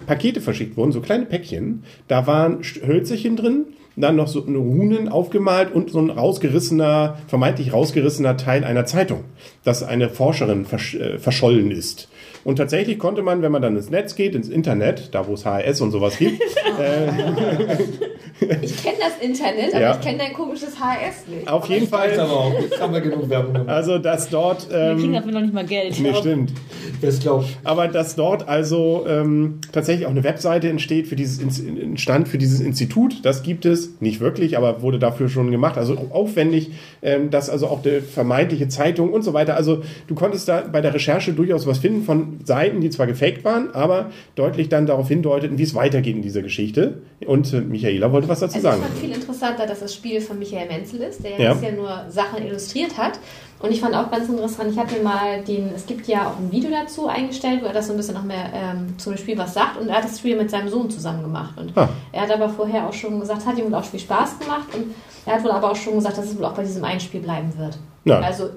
Pakete 0.07 0.41
verschickt 0.41 0.77
wurden, 0.77 0.93
so 0.93 1.01
kleine 1.01 1.27
Päckchen. 1.27 1.83
Da 2.07 2.29
waren 2.29 2.61
Hölzerchen 2.87 3.35
drin, 3.35 3.65
dann 4.01 4.17
noch 4.17 4.29
so 4.29 4.45
eine 4.45 4.59
Runen 4.59 5.09
aufgemalt 5.09 5.73
und 5.73 5.91
so 5.91 5.99
ein 5.99 6.11
rausgerissener, 6.11 7.19
vermeintlich 7.27 7.73
rausgerissener 7.73 8.37
Teil 8.37 8.65
einer 8.65 8.87
Zeitung, 8.87 9.25
dass 9.65 9.83
eine 9.83 10.09
Forscherin 10.09 10.65
versch 10.65 10.95
äh, 10.95 11.19
verschollen 11.19 11.71
ist. 11.71 12.09
Und 12.45 12.57
tatsächlich 12.57 12.99
konnte 12.99 13.23
man, 13.23 13.43
wenn 13.43 13.53
man 13.53 13.63
dann 13.63 13.77
ins 13.77 13.91
Netz 13.91 14.15
geht, 14.15 14.35
ins 14.35 14.49
Internet, 14.49 15.15
da 15.15 15.27
wo 15.27 15.35
es 15.35 15.45
HRS 15.45 15.81
und 15.81 15.91
sowas 15.91 16.19
gibt, 16.19 16.41
Ich 18.41 18.83
kenne 18.83 18.97
das 19.01 19.19
Internet, 19.21 19.73
aber 19.75 19.81
Ja. 19.81 19.95
ich 19.95 20.01
kenne 20.01 20.19
dein 20.19 20.33
komisches 20.33 20.71
HS 20.79 21.27
nicht. 21.29 21.49
auf 21.49 21.67
jeden 21.69 21.89
Fall, 21.89 22.19
aber 22.19 22.31
auch, 22.33 22.61
jetzt 22.61 22.81
haben 22.81 22.93
wir 22.93 23.01
genug 23.01 23.29
Werbung 23.29 23.53
gemacht. 23.55 23.69
also 23.69 23.99
dass 23.99 24.29
dort, 24.31 24.71
Wir 24.71 24.95
kriegen 24.95 25.09
ähm, 25.09 25.13
dafür 25.15 25.33
noch 25.33 25.41
nicht 25.41 25.55
mal 25.55 25.65
Geld. 25.67 25.99
nee, 26.01 26.15
stimmt, 26.15 26.53
Das 27.01 27.19
glaubt. 27.21 27.47
aber 27.65 27.89
dass 27.89 28.15
dort 28.15 28.47
also 28.49 29.05
ähm, 29.09 29.61
tatsächlich 29.73 30.07
auch 30.07 30.11
eine 30.13 30.25
Webseite 30.25 30.69
entsteht 30.69 31.07
für 31.09 31.17
dieses 31.17 31.39
entstand 31.41 32.29
für 32.29 32.39
dieses 32.39 32.61
Institut. 32.61 33.25
Das 33.25 33.43
gibt 33.43 33.65
es 33.67 34.01
nicht 34.01 34.21
wirklich, 34.21 34.57
aber 34.57 34.83
wurde 34.83 34.99
dafür 34.99 35.29
schon 35.29 35.51
gemacht. 35.51 35.77
Also 35.77 35.97
aufwendig, 36.11 36.71
ähm, 37.03 37.31
dass 37.31 37.51
also 37.51 37.67
auch 37.67 37.83
der 37.83 38.03
vermeintliche 38.03 38.69
Zeitung 38.69 39.13
und 39.13 39.23
so 39.23 39.33
weiter. 39.35 39.57
Also 39.57 39.83
du 40.07 40.15
konntest 40.15 40.49
da 40.49 40.63
bei 40.71 40.81
der 40.81 40.95
Recherche 40.95 41.33
durchaus 41.33 41.67
was 41.67 41.79
finden 41.79 42.05
von 42.05 42.39
Seiten, 42.45 42.81
die 42.81 42.91
zwar 42.91 43.07
gefaked 43.07 43.45
waren, 43.45 43.75
aber 43.75 44.11
deutlich 44.37 44.69
dann 44.69 44.87
darauf 44.87 45.09
hindeuteten, 45.09 45.59
wie 45.59 45.63
es 45.65 45.75
weitergeht 45.75 46.15
in 46.17 46.23
dieser 46.23 46.43
Geschichte. 46.43 46.99
Und 47.27 47.53
äh, 47.53 47.61
Michaela 47.61 48.13
wollte 48.13 48.28
was 48.29 48.41
dazu 48.41 48.57
Also 48.57 48.69
ich 48.69 48.75
sagen. 48.75 48.83
fand 48.83 48.99
viel 48.99 49.13
interessanter, 49.13 49.67
dass 49.67 49.81
das 49.81 49.95
Spiel 49.95 50.21
von 50.21 50.39
Michael 50.39 50.69
Menzel 50.69 51.01
ist, 51.03 51.23
der 51.25 51.33
ja, 51.33 51.39
Ja. 51.39 51.55
bisher 51.55 51.73
nur 51.73 52.05
Sachen 52.09 52.43
illustriert 52.47 52.97
hat. 52.97 53.19
Und 53.61 53.73
ich 53.73 53.81
fand 53.81 53.95
auch 53.97 54.09
ganz 54.11 54.29
interessant, 54.29 54.71
ich 54.71 54.79
mir 54.97 55.03
mal 55.03 55.43
den, 55.43 55.71
es 55.75 55.85
gibt 55.87 56.07
ja 56.07 56.29
auch 56.29 56.39
ein 56.39 56.51
Video 56.53 56.71
dazu 56.71 57.09
eingestellt, 57.09 57.61
wo 57.63 57.67
er 57.67 57.73
das 57.73 57.87
so 57.89 57.93
ein 57.93 57.97
bisschen 57.97 58.15
noch 58.15 58.23
mehr 58.23 58.51
ähm, 58.55 58.97
zum 58.99 59.17
Spiel 59.17 59.37
was 59.37 59.53
sagt. 59.55 59.79
Und 59.81 59.89
er 59.89 59.97
hat 59.97 60.05
das 60.05 60.19
Spiel 60.19 60.37
mit 60.37 60.49
seinem 60.51 60.69
Sohn 60.69 60.89
zusammen 60.91 61.23
gemacht. 61.23 61.55
Und 61.59 61.77
Ah. 61.77 61.89
er 62.13 62.23
hat 62.23 62.31
aber 62.31 62.49
vorher 62.49 62.87
auch 62.87 62.93
schon 62.93 63.19
gesagt, 63.19 63.45
hat 63.47 63.59
ihm 63.59 63.65
wohl 63.67 63.75
auch 63.75 63.85
viel 63.85 63.99
Spaß 64.01 64.39
gemacht. 64.39 64.69
Und 64.75 64.95
er 65.27 65.35
hat 65.35 65.45
wohl 65.45 65.51
aber 65.51 65.73
auch 65.73 65.77
schon 65.77 65.95
gesagt, 65.95 66.17
dass 66.19 66.27
es 66.27 66.39
wohl 66.39 66.45
auch 66.45 66.55
bei 66.55 66.63
diesem 66.63 66.85
einen 66.85 67.01
Spiel 67.01 67.21
bleiben 67.21 67.53
wird. 67.59 67.77
Ja. 68.05 68.21
Also 68.21 68.49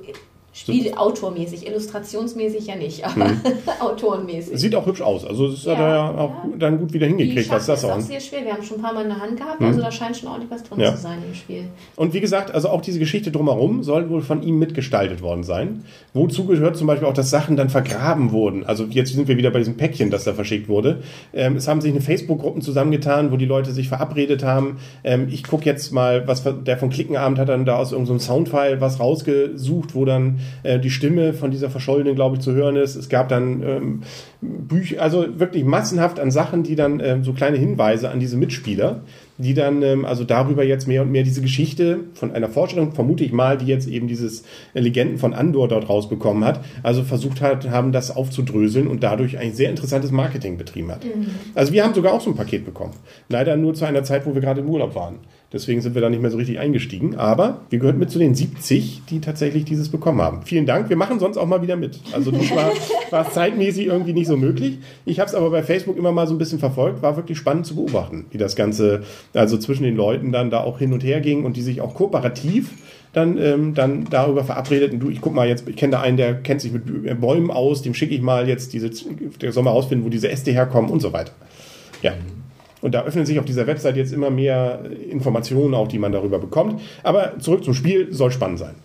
Spielautormäßig, 0.54 1.66
illustrationsmäßig 1.68 2.68
ja 2.68 2.76
nicht, 2.76 3.06
aber 3.06 3.26
Mhm. 3.30 3.42
autorenmäßig. 3.80 4.60
Sieht 4.60 4.76
auch 4.76 4.86
hübsch 4.86 5.02
aus. 5.02 5.26
Also 5.26 5.48
das 5.50 5.60
hat 5.66 5.78
Ja, 5.78 5.88
er 5.88 5.96
ja 5.96 6.10
auch 6.18 6.30
ja. 6.44 6.58
dann 6.60 6.80
gut 6.80 6.92
wieder 6.94 7.08
hingekriegt, 7.08 7.50
was 7.50 7.66
das 7.66 7.80
ist 7.80 7.86
auch 7.90 7.96
auch. 7.98 8.02
sehr 8.02 8.20
schwer. 8.20 8.44
Wir 8.44 8.54
haben 8.54 8.64
schon 8.64 8.78
ein 8.78 8.82
paar 8.82 8.94
Mal 8.94 9.04
in 9.04 9.10
der 9.10 9.20
Hand 9.22 9.38
gehabt, 9.38 9.62
also 9.62 9.82
da 9.82 9.92
scheint 9.92 10.18
schon 10.18 10.28
ordentlich 10.30 10.52
was 10.52 10.64
drin 10.64 10.80
Ja. 10.80 10.94
zu 10.96 11.02
sein 11.02 11.20
im 11.28 11.34
Spiel. 11.36 11.64
Und 11.96 12.14
wie 12.14 12.20
gesagt, 12.20 12.54
also 12.54 12.70
auch 12.70 12.82
diese 12.82 13.00
Geschichte 13.00 13.32
drumherum 13.32 13.84
soll 13.84 14.10
wohl 14.10 14.22
von 14.22 14.44
ihm 14.44 14.60
mitgestaltet 14.60 15.22
worden 15.22 15.44
sein. 15.44 15.86
Wozu 16.14 16.46
gehört 16.46 16.76
zum 16.76 16.88
Beispiel 16.88 17.08
auch, 17.08 17.14
dass 17.14 17.30
Sachen 17.30 17.56
dann 17.56 17.70
vergraben 17.70 18.32
wurden. 18.32 18.66
Also 18.66 18.86
jetzt 18.90 19.14
sind 19.14 19.28
wir 19.30 19.38
wieder 19.38 19.52
bei 19.52 19.60
diesem 19.60 19.78
Päckchen, 19.78 20.10
das 20.12 20.26
da 20.26 20.34
verschickt 20.34 20.68
wurde. 20.68 21.02
Ähm, 21.34 21.56
es 21.56 21.68
haben 21.68 21.80
sich 21.82 21.92
eine 21.92 22.02
Facebook-Gruppen 22.02 22.62
zusammengetan, 22.62 23.32
wo 23.32 23.38
die 23.38 23.46
Leute 23.46 23.72
sich 23.72 23.88
verabredet 23.88 24.44
haben. 24.44 24.78
Ähm, 25.04 25.28
ich 25.32 25.44
gucke 25.44 25.66
jetzt 25.66 25.92
mal, 25.94 26.28
was 26.28 26.44
der 26.66 26.78
von 26.78 26.90
Klickenabend 26.90 27.40
hat 27.40 27.50
dann 27.50 27.66
da 27.66 27.78
aus 27.78 27.92
irgendeinem 27.94 28.20
Soundfile 28.20 28.82
was 28.82 29.00
rausgesucht, 29.00 29.96
wo 29.96 30.04
dann 30.06 30.40
äh, 30.64 30.80
die 30.80 30.90
Stimme 30.90 31.34
von 31.34 31.52
dieser 31.52 31.70
Verschollenen, 31.70 32.16
glaube 32.16 32.36
ich, 32.36 32.42
zu 32.42 32.54
hören 32.54 32.76
ist. 32.76 32.96
Es 32.96 33.10
gab 33.10 33.30
dann 33.30 33.64
ähm, 33.64 34.02
Bücher, 34.42 35.02
also 35.02 35.40
wirklich 35.40 35.64
massenhaft 35.64 36.20
an 36.20 36.32
Sachen, 36.32 36.64
die 36.64 36.76
dann 36.76 37.00
ähm, 37.00 37.24
so 37.24 37.34
kleine 37.34 37.58
Hinweise 37.58 38.10
an 38.10 38.20
diese 38.20 38.38
Mitspieler, 38.38 39.02
die 39.38 39.54
dann 39.54 39.82
ähm, 39.82 40.06
also 40.06 40.24
darüber 40.24 40.64
jetzt 40.64 40.88
mehr 40.88 41.02
und 41.02 41.12
mehr 41.12 41.24
diese 41.24 41.42
Geschichte 41.42 42.00
von 42.14 42.32
einer 42.32 42.50
Forscherin, 42.50 42.92
vermute 42.92 43.24
ich 43.24 43.32
mal, 43.32 43.58
die 43.58 43.66
jetzt 43.66 43.88
eben 43.88 44.08
dieses 44.08 44.44
äh, 44.74 44.80
Legenden 44.80 45.18
von 45.18 45.34
Andor 45.34 45.68
dort 45.68 45.90
rausbekommen 45.90 46.44
hat, 46.44 46.64
also 46.84 47.04
versucht 47.04 47.42
hat, 47.42 47.70
haben 47.70 47.92
das 47.92 48.16
aufzudröseln 48.16 48.88
und 48.88 49.04
dadurch 49.04 49.38
ein 49.38 49.54
sehr 49.54 49.70
interessantes 49.70 50.12
Marketing 50.12 50.58
betrieben 50.58 50.92
hat. 50.92 51.06
Also 51.56 51.74
wir 51.74 51.84
haben 51.84 51.94
sogar 51.94 52.14
auch 52.14 52.22
so 52.22 52.32
ein 52.32 52.36
Paket 52.36 52.66
bekommen. 52.66 52.94
Leider 53.30 53.56
nur 53.56 53.74
zu 53.74 53.86
einer 53.86 54.04
Zeit, 54.04 54.26
wo 54.26 54.34
wir 54.34 54.42
gerade 54.42 54.62
im 54.62 54.70
Urlaub 54.70 54.96
waren. 54.96 55.20
Deswegen 55.54 55.82
sind 55.82 55.96
wir 55.96 56.02
da 56.02 56.10
nicht 56.10 56.22
mehr 56.22 56.32
so 56.32 56.38
richtig 56.38 56.60
eingestiegen. 56.60 57.16
Aber 57.18 57.62
wir 57.70 57.80
gehören 57.80 57.98
mit 57.98 58.10
zu 58.10 58.20
den 58.20 58.36
70, 58.36 59.02
die 59.10 59.20
tatsächlich 59.20 59.66
dieses 59.66 59.90
bekommen 59.90 60.22
haben. 60.22 60.44
Vielen 60.44 60.66
Dank. 60.66 60.90
Wir 60.90 60.96
machen 60.96 61.20
sonst 61.20 61.38
auch 61.38 61.46
mal 61.46 61.62
wieder 61.62 61.76
mit. 61.76 62.00
Also 62.14 62.32
das 62.32 62.50
war, 62.56 62.72
war 63.10 63.30
zeitmäßig 63.30 63.88
irgendwie 63.88 64.14
nicht 64.14 64.28
so 64.28 64.38
möglich. 64.38 64.80
Ich 65.06 65.20
habe 65.20 65.28
es 65.28 65.36
aber 65.36 65.50
bei 65.50 65.62
Facebook 65.62 65.98
immer 65.98 66.14
mal 66.14 66.26
so 66.26 66.34
ein 66.34 66.38
bisschen 66.38 66.60
verfolgt. 66.60 67.02
War 67.02 67.18
wirklich 67.18 67.38
spannend 67.38 67.66
zu 67.66 67.76
beobachten, 67.76 68.26
wie 68.32 68.38
das 68.38 68.56
Ganze 68.56 69.04
also 69.34 69.58
zwischen 69.58 69.84
den 69.84 69.98
Leuten 69.98 70.32
dann 70.32 70.52
da 70.52 70.62
auch 70.62 70.80
hin 70.80 70.94
und 70.94 71.04
her 71.04 71.20
ging 71.20 71.44
und 71.44 71.58
die 71.58 71.62
sich 71.62 71.82
auch 71.82 71.96
kooperativ 71.96 72.70
dann, 73.14 73.38
ähm, 73.38 73.74
dann 73.74 74.06
darüber 74.10 74.44
verabredeten, 74.44 75.00
du, 75.00 75.10
ich 75.10 75.20
guck 75.20 75.34
mal 75.34 75.48
jetzt, 75.48 75.68
ich 75.68 75.76
kenne 75.76 75.92
da 75.92 76.02
einen, 76.02 76.18
der 76.18 76.36
kennt 76.36 76.62
sich 76.62 76.72
mit 76.72 77.20
Bäumen 77.20 77.52
aus, 77.52 77.82
dem 77.82 77.94
schicke 77.94 78.16
ich 78.16 78.22
mal 78.22 78.48
jetzt 78.48 78.74
diese, 78.74 78.90
der 79.42 79.52
soll 79.52 79.64
mal 79.64 79.72
rausfinden, 79.72 80.06
wo 80.06 80.10
diese 80.10 80.30
Äste 80.30 80.52
herkommen 80.52 80.90
und 80.90 81.02
so 81.02 81.12
weiter. 81.12 81.34
Ja. 82.02 82.14
Und 82.82 82.94
da 82.94 83.04
öffnen 83.04 83.26
sich 83.26 83.40
auf 83.40 83.46
dieser 83.46 83.68
Website 83.68 83.96
jetzt 83.96 84.12
immer 84.12 84.30
mehr 84.30 84.82
Informationen, 85.10 85.74
auch 85.74 85.88
die 85.88 86.00
man 86.00 86.12
darüber 86.12 86.40
bekommt. 86.40 86.82
Aber 87.04 87.40
zurück 87.40 87.64
zum 87.64 87.74
Spiel, 87.74 88.12
soll 88.12 88.32
spannend 88.32 88.60
sein. 88.60 88.76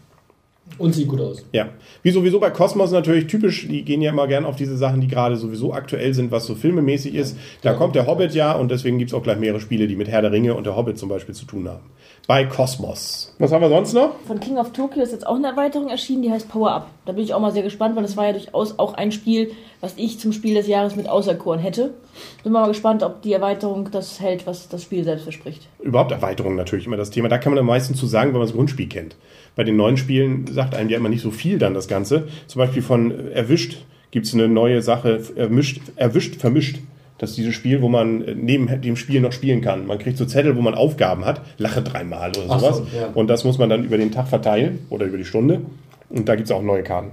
Und 0.78 0.92
sieht 0.94 1.08
gut 1.08 1.20
aus. 1.20 1.42
Ja. 1.52 1.70
Wie 2.02 2.10
sowieso 2.10 2.38
bei 2.38 2.50
Cosmos 2.50 2.90
natürlich 2.90 3.28
typisch, 3.28 3.66
die 3.66 3.82
gehen 3.82 4.02
ja 4.02 4.10
immer 4.10 4.26
gern 4.26 4.44
auf 4.44 4.56
diese 4.56 4.76
Sachen, 4.76 5.00
die 5.00 5.06
gerade 5.08 5.36
sowieso 5.36 5.72
aktuell 5.72 6.12
sind, 6.12 6.30
was 6.32 6.44
so 6.44 6.54
filmemäßig 6.54 7.14
ist. 7.14 7.38
Da 7.62 7.70
Ja. 7.72 7.76
kommt 7.78 7.94
der 7.94 8.06
Hobbit 8.06 8.34
ja 8.34 8.52
und 8.52 8.70
deswegen 8.70 8.98
gibt's 8.98 9.14
auch 9.14 9.22
gleich 9.22 9.38
mehrere 9.38 9.60
Spiele, 9.60 9.86
die 9.86 9.96
mit 9.96 10.08
Herr 10.08 10.20
der 10.20 10.32
Ringe 10.32 10.54
und 10.54 10.66
der 10.66 10.76
Hobbit 10.76 10.98
zum 10.98 11.08
Beispiel 11.08 11.34
zu 11.34 11.46
tun 11.46 11.66
haben. 11.68 11.84
Bei 12.26 12.44
Cosmos. 12.44 13.34
Was 13.38 13.52
haben 13.52 13.62
wir 13.62 13.68
sonst 13.68 13.94
noch? 13.94 14.18
Von 14.26 14.40
King 14.40 14.58
of 14.58 14.72
Tokyo 14.72 15.02
ist 15.02 15.12
jetzt 15.12 15.26
auch 15.26 15.36
eine 15.36 15.46
Erweiterung 15.46 15.88
erschienen, 15.88 16.22
die 16.22 16.30
heißt 16.30 16.48
Power 16.48 16.72
Up. 16.72 16.90
Da 17.06 17.12
bin 17.12 17.22
ich 17.24 17.32
auch 17.32 17.40
mal 17.40 17.52
sehr 17.52 17.62
gespannt, 17.62 17.94
weil 17.96 18.02
das 18.02 18.16
war 18.16 18.26
ja 18.26 18.32
durchaus 18.32 18.78
auch 18.78 18.94
ein 18.94 19.12
Spiel, 19.12 19.52
was 19.80 19.94
ich 19.96 20.18
zum 20.18 20.32
Spiel 20.32 20.54
des 20.54 20.66
Jahres 20.66 20.96
mit 20.96 21.08
auserkoren 21.08 21.60
hätte. 21.60 21.94
Bin 22.42 22.52
mal 22.52 22.66
gespannt, 22.66 23.02
ob 23.04 23.22
die 23.22 23.32
Erweiterung 23.32 23.88
das 23.92 24.20
hält, 24.20 24.46
was 24.46 24.68
das 24.68 24.82
Spiel 24.82 25.04
selbst 25.04 25.22
verspricht. 25.22 25.68
Überhaupt 25.80 26.10
Erweiterungen 26.10 26.56
natürlich 26.56 26.86
immer 26.86 26.96
das 26.96 27.10
Thema. 27.10 27.28
Da 27.28 27.38
kann 27.38 27.52
man 27.52 27.60
am 27.60 27.66
meisten 27.66 27.94
zu 27.94 28.06
sagen, 28.06 28.32
wenn 28.32 28.40
man 28.40 28.48
das 28.48 28.56
Grundspiel 28.56 28.88
kennt. 28.88 29.14
Bei 29.56 29.64
den 29.64 29.76
neuen 29.76 29.96
Spielen 29.96 30.46
sagt 30.46 30.74
einem 30.74 30.90
ja 30.90 30.98
immer 30.98 31.08
nicht 31.08 31.22
so 31.22 31.30
viel 31.32 31.58
dann 31.58 31.74
das 31.74 31.88
Ganze. 31.88 32.28
Zum 32.46 32.60
Beispiel 32.60 32.82
von 32.82 33.30
Erwischt 33.32 33.78
gibt's 34.10 34.32
eine 34.34 34.48
neue 34.48 34.82
Sache, 34.82 35.20
erwischt, 35.34 35.80
erwischt, 35.96 36.36
vermischt. 36.36 36.78
Das 37.18 37.30
ist 37.30 37.36
dieses 37.38 37.54
Spiel, 37.54 37.80
wo 37.80 37.88
man 37.88 38.22
äh, 38.22 38.34
neben 38.34 38.80
dem 38.82 38.94
Spiel 38.96 39.20
noch 39.22 39.32
spielen 39.32 39.62
kann. 39.62 39.86
Man 39.86 39.98
kriegt 39.98 40.18
so 40.18 40.26
Zettel, 40.26 40.54
wo 40.56 40.60
man 40.60 40.74
Aufgaben 40.74 41.24
hat, 41.24 41.40
lache 41.56 41.80
dreimal 41.82 42.30
oder 42.30 42.46
Ach 42.50 42.60
so, 42.60 42.66
sowas. 42.72 42.82
ja. 42.94 43.06
Und 43.14 43.28
das 43.28 43.44
muss 43.44 43.56
man 43.58 43.70
dann 43.70 43.84
über 43.84 43.96
den 43.96 44.12
Tag 44.12 44.28
verteilen 44.28 44.80
oder 44.90 45.06
über 45.06 45.16
die 45.16 45.24
Stunde. 45.24 45.62
Und 46.10 46.28
da 46.28 46.36
gibt's 46.36 46.50
auch 46.50 46.62
neue 46.62 46.82
Karten. 46.82 47.10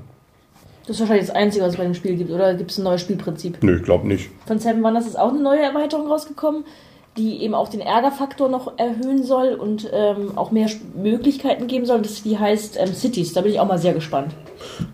Das 0.86 0.97
ist 0.97 0.99
wahrscheinlich 0.99 1.27
das 1.27 1.36
Einzige, 1.36 1.63
was 1.63 1.71
es 1.71 1.77
bei 1.77 1.86
dem 1.86 1.93
Spiel 1.93 2.17
gibt. 2.17 2.29
Oder 2.29 2.53
gibt 2.56 2.71
es 2.71 2.77
ein 2.77 2.84
neues 2.84 2.99
Spielprinzip? 2.99 3.63
Nö, 3.63 3.77
ich 3.77 3.84
glaube 3.84 4.06
nicht. 4.06 4.29
Von 4.45 4.60
Seven 4.60 4.84
Wonders 4.84 5.08
ist 5.08 5.17
auch 5.17 5.29
eine 5.29 5.41
neue 5.41 5.62
Erweiterung 5.62 6.08
rausgekommen, 6.08 6.65
die 7.17 7.41
eben 7.43 7.54
auch 7.54 7.69
den 7.69 7.82
Ärgerfaktor 7.82 8.49
noch 8.49 8.78
erhöhen 8.78 9.23
soll 9.23 9.54
und 9.54 9.89
ähm, 9.93 10.36
auch 10.36 10.52
mehr 10.52 10.67
Möglichkeiten 10.95 11.67
geben 11.67 11.86
soll. 11.86 12.02
Das, 12.02 12.23
die 12.23 12.39
heißt 12.39 12.78
ähm, 12.80 12.93
Cities. 12.93 13.34
Da 13.34 13.41
bin 13.41 13.52
ich 13.52 13.60
auch 13.60 13.67
mal 13.67 13.78
sehr 13.78 13.93
gespannt. 13.93 14.34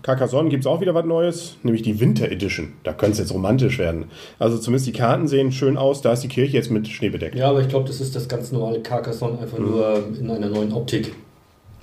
Carcassonne 0.02 0.50
gibt's 0.50 0.66
auch 0.66 0.80
wieder 0.80 0.94
was 0.94 1.06
Neues, 1.06 1.56
nämlich 1.62 1.82
die 1.82 1.98
Winter 1.98 2.30
Edition. 2.30 2.74
Da 2.82 2.92
könnte 2.92 3.12
es 3.12 3.18
jetzt 3.18 3.32
romantisch 3.32 3.78
werden. 3.78 4.06
Also 4.38 4.58
zumindest 4.58 4.88
die 4.88 4.92
Karten 4.92 5.28
sehen 5.28 5.50
schön 5.52 5.78
aus. 5.78 6.02
Da 6.02 6.12
ist 6.12 6.22
die 6.22 6.28
Kirche 6.28 6.56
jetzt 6.56 6.70
mit 6.70 6.88
Schnee 6.88 7.08
bedeckt. 7.08 7.36
Ja, 7.36 7.48
aber 7.48 7.60
ich 7.62 7.68
glaube, 7.68 7.86
das 7.86 8.00
ist 8.00 8.14
das 8.14 8.28
ganz 8.28 8.52
normale 8.52 8.80
Carcassonne, 8.80 9.38
einfach 9.38 9.58
nur 9.58 10.02
in 10.18 10.30
einer 10.30 10.48
neuen 10.48 10.72
Optik. 10.72 11.14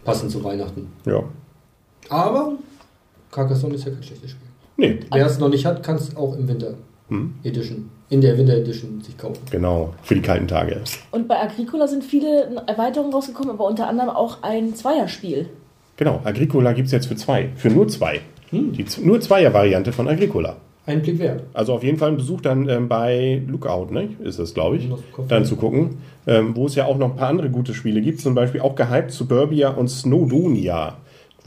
Passend 0.04 0.32
zu 0.32 0.44
Weihnachten. 0.44 0.92
Ja. 1.06 1.24
Aber 2.10 2.54
Carcassonne 3.32 3.76
ist 3.76 3.86
ja 3.86 3.92
kein 3.92 4.04
schlechtes 4.04 4.32
Spiel. 4.32 4.48
Nee, 4.78 5.00
Wer 5.12 5.26
es 5.26 5.40
noch 5.40 5.50
nicht 5.50 5.66
hat, 5.66 5.82
kann 5.82 5.96
es 5.96 6.16
auch 6.16 6.38
im 6.38 6.48
Winter 6.48 6.76
Hm. 7.10 7.34
Edition, 7.44 7.90
in 8.10 8.22
der 8.22 8.38
Winter 8.38 8.56
Edition 8.58 9.02
sich 9.02 9.18
kaufen. 9.18 9.40
genau. 9.50 9.94
Für 10.04 10.16
die 10.16 10.22
kalten 10.22 10.48
Tage. 10.48 10.82
Und 11.12 11.28
bei 11.28 11.42
Agricola 11.42 11.88
sind 11.88 12.04
viele 12.04 12.64
Erweiterungen 12.68 13.14
rausgekommen, 13.14 13.52
aber 13.52 13.66
unter 13.66 13.88
anderem 13.88 14.10
auch 14.10 14.44
ein 14.44 14.76
Zweierspiel. 14.76 15.48
Genau, 15.96 16.20
Agricola 16.24 16.74
gibt's 16.74 16.92
jetzt 16.92 17.08
für 17.08 17.16
zwei. 17.16 17.50
Für 17.56 17.70
nur 17.70 17.88
zwei. 17.88 18.20
Die 18.52 18.86
z- 18.86 19.06
nur 19.06 19.20
Zweier-Variante 19.20 19.92
von 19.92 20.08
Agricola. 20.08 20.56
Ein 20.86 21.02
Blick 21.02 21.20
wert. 21.20 21.44
Also 21.54 21.74
auf 21.74 21.84
jeden 21.84 21.98
Fall 21.98 22.12
ein 22.12 22.16
Besuch 22.18 22.40
dann 22.40 22.70
ähm, 22.70 22.88
bei 22.88 23.42
Lookout, 23.46 23.92
ne? 23.92 24.10
ist 24.24 24.40
das, 24.40 24.54
glaube 24.54 24.78
ich, 24.78 24.88
dann 25.28 25.44
zu 25.44 25.58
gucken. 25.58 25.98
Ähm, 26.28 26.56
wo 26.56 26.66
es 26.68 26.76
ja 26.76 26.86
auch 26.86 26.98
noch 26.98 27.10
ein 27.10 27.16
paar 27.18 27.28
andere 27.30 27.50
gute 27.50 27.74
Spiele 27.74 28.00
gibt, 28.02 28.22
zum 28.22 28.36
Beispiel 28.36 28.62
auch 28.62 28.76
gehypt 28.76 29.12
Suburbia 29.12 29.70
und 29.72 29.90
Snowdonia, 29.90 30.96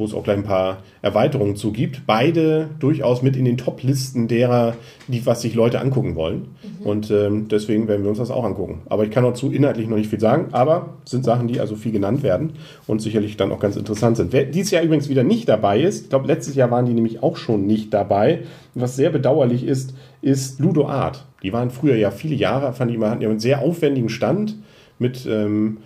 wo 0.00 0.06
es 0.06 0.14
auch 0.14 0.24
gleich 0.24 0.38
ein 0.38 0.44
paar 0.44 0.78
Erweiterungen 1.02 1.56
zu 1.56 1.72
gibt. 1.72 2.06
Beide 2.06 2.70
durchaus 2.80 3.22
mit 3.22 3.36
in 3.36 3.44
den 3.44 3.58
Top-Listen 3.58 4.28
derer, 4.28 4.74
die 5.08 5.24
was 5.26 5.42
sich 5.42 5.54
Leute 5.54 5.78
angucken 5.78 6.16
wollen. 6.16 6.48
Und 6.82 7.10
ähm, 7.10 7.48
deswegen 7.48 7.86
werden 7.86 8.02
wir 8.02 8.08
uns 8.08 8.18
das 8.18 8.30
auch 8.30 8.44
angucken. 8.44 8.80
Aber 8.88 9.04
ich 9.04 9.10
kann 9.10 9.22
dazu 9.22 9.52
inhaltlich 9.52 9.86
noch 9.86 9.98
nicht 9.98 10.08
viel 10.08 10.18
sagen, 10.18 10.46
aber 10.52 10.94
es 11.04 11.10
sind 11.10 11.24
Sachen, 11.24 11.46
die 11.46 11.60
also 11.60 11.76
viel 11.76 11.92
genannt 11.92 12.22
werden 12.22 12.54
und 12.86 13.02
sicherlich 13.02 13.36
dann 13.36 13.52
auch 13.52 13.60
ganz 13.60 13.76
interessant 13.76 14.16
sind. 14.16 14.32
Wer 14.32 14.46
dieses 14.46 14.70
Jahr 14.70 14.82
übrigens 14.82 15.10
wieder 15.10 15.22
nicht 15.22 15.48
dabei 15.48 15.80
ist, 15.80 16.04
ich 16.04 16.08
glaube, 16.08 16.26
letztes 16.26 16.54
Jahr 16.54 16.70
waren 16.70 16.86
die 16.86 16.94
nämlich 16.94 17.22
auch 17.22 17.36
schon 17.36 17.66
nicht 17.66 17.92
dabei. 17.92 18.40
Was 18.74 18.96
sehr 18.96 19.10
bedauerlich 19.10 19.64
ist, 19.64 19.94
ist 20.22 20.58
Ludo 20.60 20.88
Art. 20.88 21.26
Die 21.42 21.52
waren 21.52 21.68
früher 21.70 21.96
ja 21.96 22.10
viele 22.10 22.34
Jahre, 22.34 22.72
fand 22.72 22.90
ich 22.90 22.96
immer, 22.96 23.10
hatten 23.10 23.22
ja 23.22 23.28
einen 23.28 23.38
sehr 23.38 23.60
aufwendigen 23.60 24.08
Stand 24.08 24.56
mit 24.98 25.26
ähm, 25.26 25.78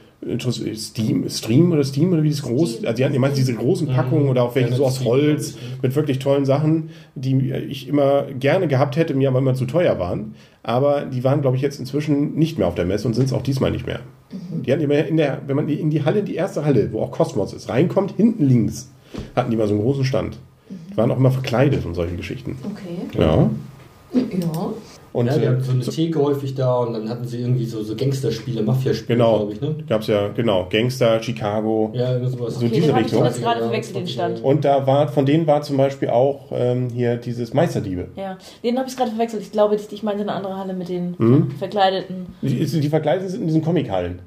Steam, 0.77 1.29
Stream 1.29 1.73
oder 1.73 1.85
Steam 1.85 2.13
oder 2.13 2.23
wie 2.23 2.31
das 2.31 2.43
groß, 2.43 2.85
also 2.85 2.97
die 2.97 3.05
hatten 3.05 3.15
immer 3.15 3.29
diese 3.29 3.55
großen 3.55 3.89
Packungen 3.89 4.29
oder 4.29 4.43
auch 4.43 4.55
welche 4.55 4.71
Ja, 4.71 4.77
so 4.77 4.87
aus 4.87 5.05
Holz 5.05 5.57
mit 5.83 5.95
wirklich 5.95 6.19
tollen 6.19 6.45
Sachen, 6.45 6.91
die 7.15 7.51
ich 7.51 7.89
immer 7.89 8.25
gerne 8.25 8.69
gehabt 8.69 8.97
hätte, 8.97 9.15
mir 9.15 9.29
aber 9.29 9.41
immer 9.41 9.55
zu 9.55 9.67
teuer 9.67 9.99
waren. 9.99 10.35
Aber 10.63 11.05
die 11.05 11.23
waren, 11.25 11.43
glaube 11.43 11.57
ich, 11.57 11.63
jetzt 11.63 11.79
inzwischen 11.79 12.35
nicht 12.37 12.59
mehr 12.59 12.67
auf 12.67 12.75
der 12.75 12.87
Messe 12.87 13.07
und 13.07 13.15
sind 13.15 13.27
es 13.27 13.33
auch 13.33 13.43
diesmal 13.43 13.71
nicht 13.71 13.87
mehr. 13.87 14.01
Die 14.65 14.73
hatten 14.73 14.83
immer 14.83 15.05
in 15.05 15.17
der, 15.17 15.43
wenn 15.47 15.57
man 15.57 15.69
in 15.69 15.91
die 15.91 16.05
Halle, 16.05 16.23
die 16.23 16.35
erste 16.35 16.65
Halle, 16.65 16.91
wo 16.93 17.01
auch 17.03 17.11
Cosmos 17.11 17.53
ist, 17.53 17.69
reinkommt, 17.69 18.15
hinten 18.17 18.47
links, 18.47 18.91
hatten 19.37 19.51
die 19.51 19.57
mal 19.57 19.69
so 19.69 19.75
einen 19.75 19.83
großen 19.83 20.05
Stand. 20.05 20.39
Die 20.91 20.97
waren 20.97 21.11
auch 21.11 21.19
immer 21.19 21.31
verkleidet 21.31 21.85
und 21.85 21.95
solche 21.95 22.17
Geschichten. 22.17 22.57
Okay. 22.65 23.19
Ja. 23.19 23.51
Ja. 24.15 24.73
Und 25.15 25.27
ja, 25.27 25.39
die 25.39 25.45
äh, 25.45 25.49
hatten 25.49 25.63
so 25.63 25.71
eine 25.71 25.81
Theke 25.85 26.21
häufig 26.21 26.57
da 26.57 26.79
und 26.79 26.93
dann 26.93 27.09
hatten 27.09 27.25
sie 27.25 27.39
irgendwie 27.41 27.65
so, 27.65 27.85
so 27.85 27.95
Gangsterspiele, 27.95 28.63
Mafia-Spiele, 28.63 29.17
Genau. 29.17 29.37
glaube 29.39 29.53
ich, 29.53 29.61
ne? 29.61 29.77
gab's 29.89 30.09
ja, 30.09 30.27
genau, 30.29 30.67
Gangster, 30.69 31.23
Chicago. 31.23 31.91
Ja, 31.95 32.15
irgendwie 32.15 32.37
sowas. 32.37 32.55
So 32.59 32.67
Okay, 32.67 32.75
diese 32.75 32.91
ich 32.91 32.97
Richtung. 32.97 33.25
jetzt 33.25 33.41
gerade 33.41 33.61
verwechselt, 33.61 33.97
den 33.97 34.09
Stand. 34.09 34.43
Und 34.43 34.65
da 34.65 34.85
war, 34.89 35.07
von 35.07 35.25
denen 35.25 35.47
war 35.47 35.63
zum 35.63 35.77
Beispiel 35.77 36.09
auch 36.11 36.47
ähm, 36.51 36.89
hier 36.93 37.15
dieses 37.17 37.55
Meisterdiebe. 37.55 38.09
Ja, 38.17 38.39
den 38.65 38.77
habe 38.77 38.89
ich 38.89 38.97
gerade 38.97 39.11
verwechselt. 39.13 39.43
Ich 39.43 39.53
glaube, 39.53 39.77
ich 39.77 40.03
meinte 40.03 40.23
eine 40.23 40.33
andere 40.33 40.57
Halle 40.59 40.75
mit 40.75 40.89
den 40.89 41.15
Mhm. 41.17 41.53
verkleideten. 41.53 42.27
Die, 42.43 42.67
die 42.67 42.89
verkleidet 42.89 43.31
sind 43.31 43.43
in 43.43 43.47
diesen 43.47 43.63
Comichallen. 43.63 44.19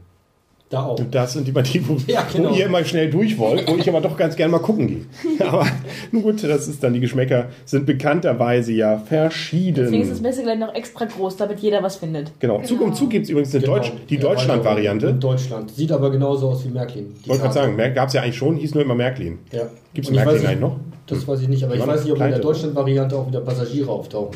Da 0.70 0.84
auch. 0.84 1.00
Und 1.00 1.16
das 1.16 1.32
sind 1.32 1.48
die 1.48 1.54
Partien, 1.54 1.86
wo, 1.88 1.96
Ja, 2.08 2.26
genau. 2.32 2.50
wo 2.50 2.54
ihr 2.56 2.66
immer 2.66 2.84
schnell 2.84 3.10
durch 3.10 3.38
wollt, 3.38 3.66
wo 3.70 3.78
ich 3.78 3.88
aber 3.88 4.02
doch 4.02 4.18
ganz 4.18 4.36
gerne 4.36 4.52
mal 4.52 4.60
gucken 4.60 4.88
gehe. 4.88 5.06
Aber 5.48 5.66
nun 6.12 6.24
gut, 6.24 6.44
das 6.44 6.68
ist 6.68 6.84
dann, 6.84 6.94
die 6.94 7.00
Geschmäcker 7.00 7.46
sind 7.64 7.86
bekannterweise 7.86 8.74
ja 8.74 8.98
verschieden. 8.98 9.76
Deswegen 9.86 10.02
ist 10.04 10.12
das 10.12 10.20
Messegelände 10.22 10.66
noch 10.66 10.76
extra 10.76 11.06
groß, 11.06 11.38
damit 11.38 11.60
jeder 11.60 11.82
was 11.84 11.96
findet. 11.96 12.32
Genau, 12.40 12.62
Zug 12.64 12.82
um 12.82 12.94
Zug 12.94 13.10
gibt 13.12 13.24
es 13.24 13.30
übrigens 13.30 13.56
eine 13.56 13.64
Genau. 13.64 13.76
Deutsch, 13.78 13.94
die 14.10 14.16
Ja, 14.16 14.22
Deutschland-Variante. 14.22 15.08
In 15.08 15.20
Deutschland. 15.22 15.72
Sieht 15.72 15.92
aber 15.94 16.12
genauso 16.12 16.50
aus 16.50 16.66
wie 16.66 16.70
Märklin. 16.70 17.14
Die 17.16 17.22
Ich 17.22 17.28
wollte 17.30 17.44
gerade 17.44 17.54
sagen, 17.54 17.78
gab 17.96 18.08
es 18.10 18.14
ja 18.14 18.22
eigentlich 18.24 18.36
schon, 18.38 18.58
hieß 18.58 18.74
nur 18.76 18.84
immer 18.84 18.96
Märklin. 18.96 19.40
Ja. 19.54 19.64
Gibt's 19.94 20.10
Und 20.10 20.16
ich 20.18 20.26
Märklin 20.26 20.46
eigentlich 20.48 20.60
noch? 20.60 20.76
Das 21.08 21.26
weiß 21.26 21.42
ich 21.44 21.48
nicht, 21.48 21.64
aber 21.64 21.76
Die 21.76 21.80
ich 21.80 21.88
weiß 21.88 22.04
nicht, 22.04 22.12
ob 22.12 22.20
in 22.20 22.30
der. 22.30 22.40
Deutschland-Variante 22.40 23.16
auch 23.16 23.28
wieder 23.28 23.40
Passagiere 23.40 23.90
auftauchen. 23.90 24.36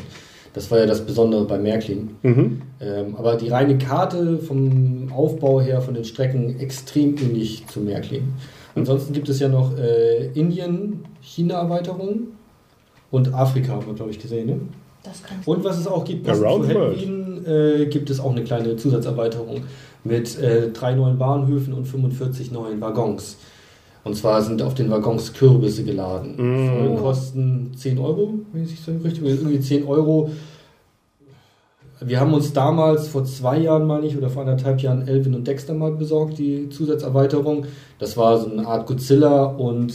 Das 0.54 0.70
war 0.70 0.78
ja 0.78 0.86
das 0.86 1.00
Besondere 1.06 1.44
bei 1.44 1.58
Märklin. 1.58 2.10
Mhm. 2.22 2.62
Ähm, 2.80 3.16
aber 3.16 3.36
die 3.36 3.48
reine 3.48 3.78
Karte 3.78 4.38
vom 4.38 5.10
Aufbau 5.12 5.60
her, 5.60 5.80
von 5.80 5.94
den 5.94 6.04
Strecken, 6.04 6.58
extrem 6.60 7.16
ähnlich 7.16 7.66
zu 7.68 7.80
Märklin. 7.80 8.34
Ansonsten 8.74 9.12
gibt 9.12 9.28
es 9.28 9.40
ja 9.40 9.48
noch 9.48 9.76
äh, 9.78 10.26
Indien, 10.34 11.04
China-Erweiterung 11.20 12.28
und 13.10 13.34
Afrika, 13.34 13.72
haben 13.72 13.86
wir, 13.86 13.94
glaube 13.94 14.10
ich, 14.10 14.18
gesehen. 14.18 14.46
Ne? 14.46 14.60
Das 15.02 15.22
kann 15.22 15.38
Und 15.44 15.64
was 15.64 15.78
es 15.78 15.86
auch 15.86 16.04
gibt, 16.04 16.28
Around 16.28 16.64
zu 16.64 16.68
the 16.68 16.74
World. 16.74 16.98
Halloween, 16.98 17.46
äh, 17.46 17.86
gibt 17.86 18.10
es 18.10 18.20
auch 18.20 18.30
eine 18.30 18.44
kleine 18.44 18.76
Zusatzerweiterung 18.76 19.62
mit 20.04 20.38
äh, 20.38 20.70
drei 20.70 20.94
neuen 20.94 21.18
Bahnhöfen 21.18 21.74
und 21.74 21.86
45 21.86 22.52
neuen 22.52 22.80
Waggons. 22.80 23.36
Und 24.04 24.16
zwar 24.16 24.42
sind 24.42 24.62
auf 24.62 24.74
den 24.74 24.90
Waggons 24.90 25.32
Kürbisse 25.32 25.84
geladen. 25.84 26.34
Mm. 26.36 26.96
Kosten 26.96 27.72
10 27.76 27.98
Euro, 27.98 28.34
wenn 28.52 28.64
ich 28.64 28.80
so 28.80 28.92
richtig 28.92 29.24
irgendwie 29.24 29.60
10 29.60 29.86
Euro. 29.86 30.30
Wir 32.00 32.18
haben 32.18 32.34
uns 32.34 32.52
damals 32.52 33.06
vor 33.06 33.24
zwei 33.24 33.58
Jahren, 33.58 33.86
meine 33.86 34.06
ich, 34.06 34.16
oder 34.16 34.28
vor 34.28 34.42
anderthalb 34.42 34.80
Jahren 34.80 35.06
Elvin 35.06 35.36
und 35.36 35.46
Dexter 35.46 35.72
mal 35.72 35.92
besorgt, 35.92 36.38
die 36.38 36.68
Zusatzerweiterung. 36.68 37.66
Das 38.00 38.16
war 38.16 38.38
so 38.38 38.50
eine 38.50 38.66
Art 38.66 38.86
Godzilla 38.88 39.44
und 39.44 39.94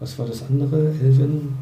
was 0.00 0.18
war 0.18 0.26
das 0.26 0.42
andere? 0.48 0.92
Elvin, 1.02 1.54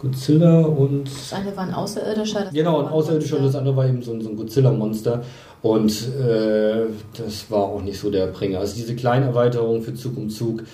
Godzilla 0.00 0.62
und. 0.62 1.06
Das 1.06 1.32
eine 1.32 1.56
war 1.56 1.64
ein 1.64 1.74
Außerirdischer. 1.74 2.44
das 2.44 2.54
Genau, 2.54 2.80
ein 2.80 2.88
Außerirdischer 2.88 3.36
und 3.36 3.42
Monster. 3.42 3.58
das 3.58 3.60
andere 3.60 3.76
war 3.76 3.86
eben 3.86 4.02
so 4.02 4.12
ein, 4.12 4.20
so 4.20 4.30
ein 4.30 4.36
Godzilla-Monster. 4.36 5.22
Und 5.62 6.08
äh, 6.18 6.86
das 7.16 7.50
war 7.50 7.64
auch 7.64 7.82
nicht 7.82 8.00
so 8.00 8.10
der 8.10 8.28
Bringer. 8.28 8.60
Also 8.60 8.74
diese 8.76 8.96
kleinen 8.96 9.26
Erweiterungen 9.26 9.82
für 9.82 9.94
Zug 9.94 10.16
um 10.16 10.30
Zug 10.30 10.64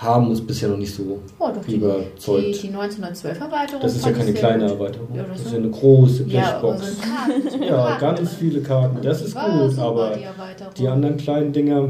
haben 0.00 0.28
uns 0.28 0.40
bisher 0.40 0.68
noch 0.70 0.78
nicht 0.78 0.94
so 0.94 1.18
Oh, 1.38 1.48
doch, 1.48 1.62
die, 1.64 1.72
die, 1.72 1.76
überzeugt. 1.76 2.62
die 2.62 2.68
1912 2.68 3.40
Erweiterung. 3.40 3.82
Das 3.82 3.96
ist 3.96 4.06
ja 4.06 4.12
keine 4.12 4.32
kleine 4.32 4.62
gut. 4.64 4.72
Erweiterung. 4.72 5.08
Ja, 5.14 5.22
das 5.24 5.36
das 5.38 5.46
ist 5.46 5.52
ja 5.52 5.58
eine 5.58 5.70
große 5.70 6.22
Ja, 6.24 6.50
Blechbox. 6.60 6.96
Karten, 7.00 7.50
sind 7.50 7.64
Ja, 7.64 7.98
ganz 7.98 8.34
viele 8.34 8.60
Karten. 8.62 8.98
Das 9.02 9.20
ist 9.22 9.34
gut, 9.34 9.78
aber 9.78 10.10
die 10.16 10.22
Erweiterung. 10.22 10.72
die 10.76 10.88
anderen 10.88 11.16
kleinen 11.18 11.52
Dinger, 11.52 11.88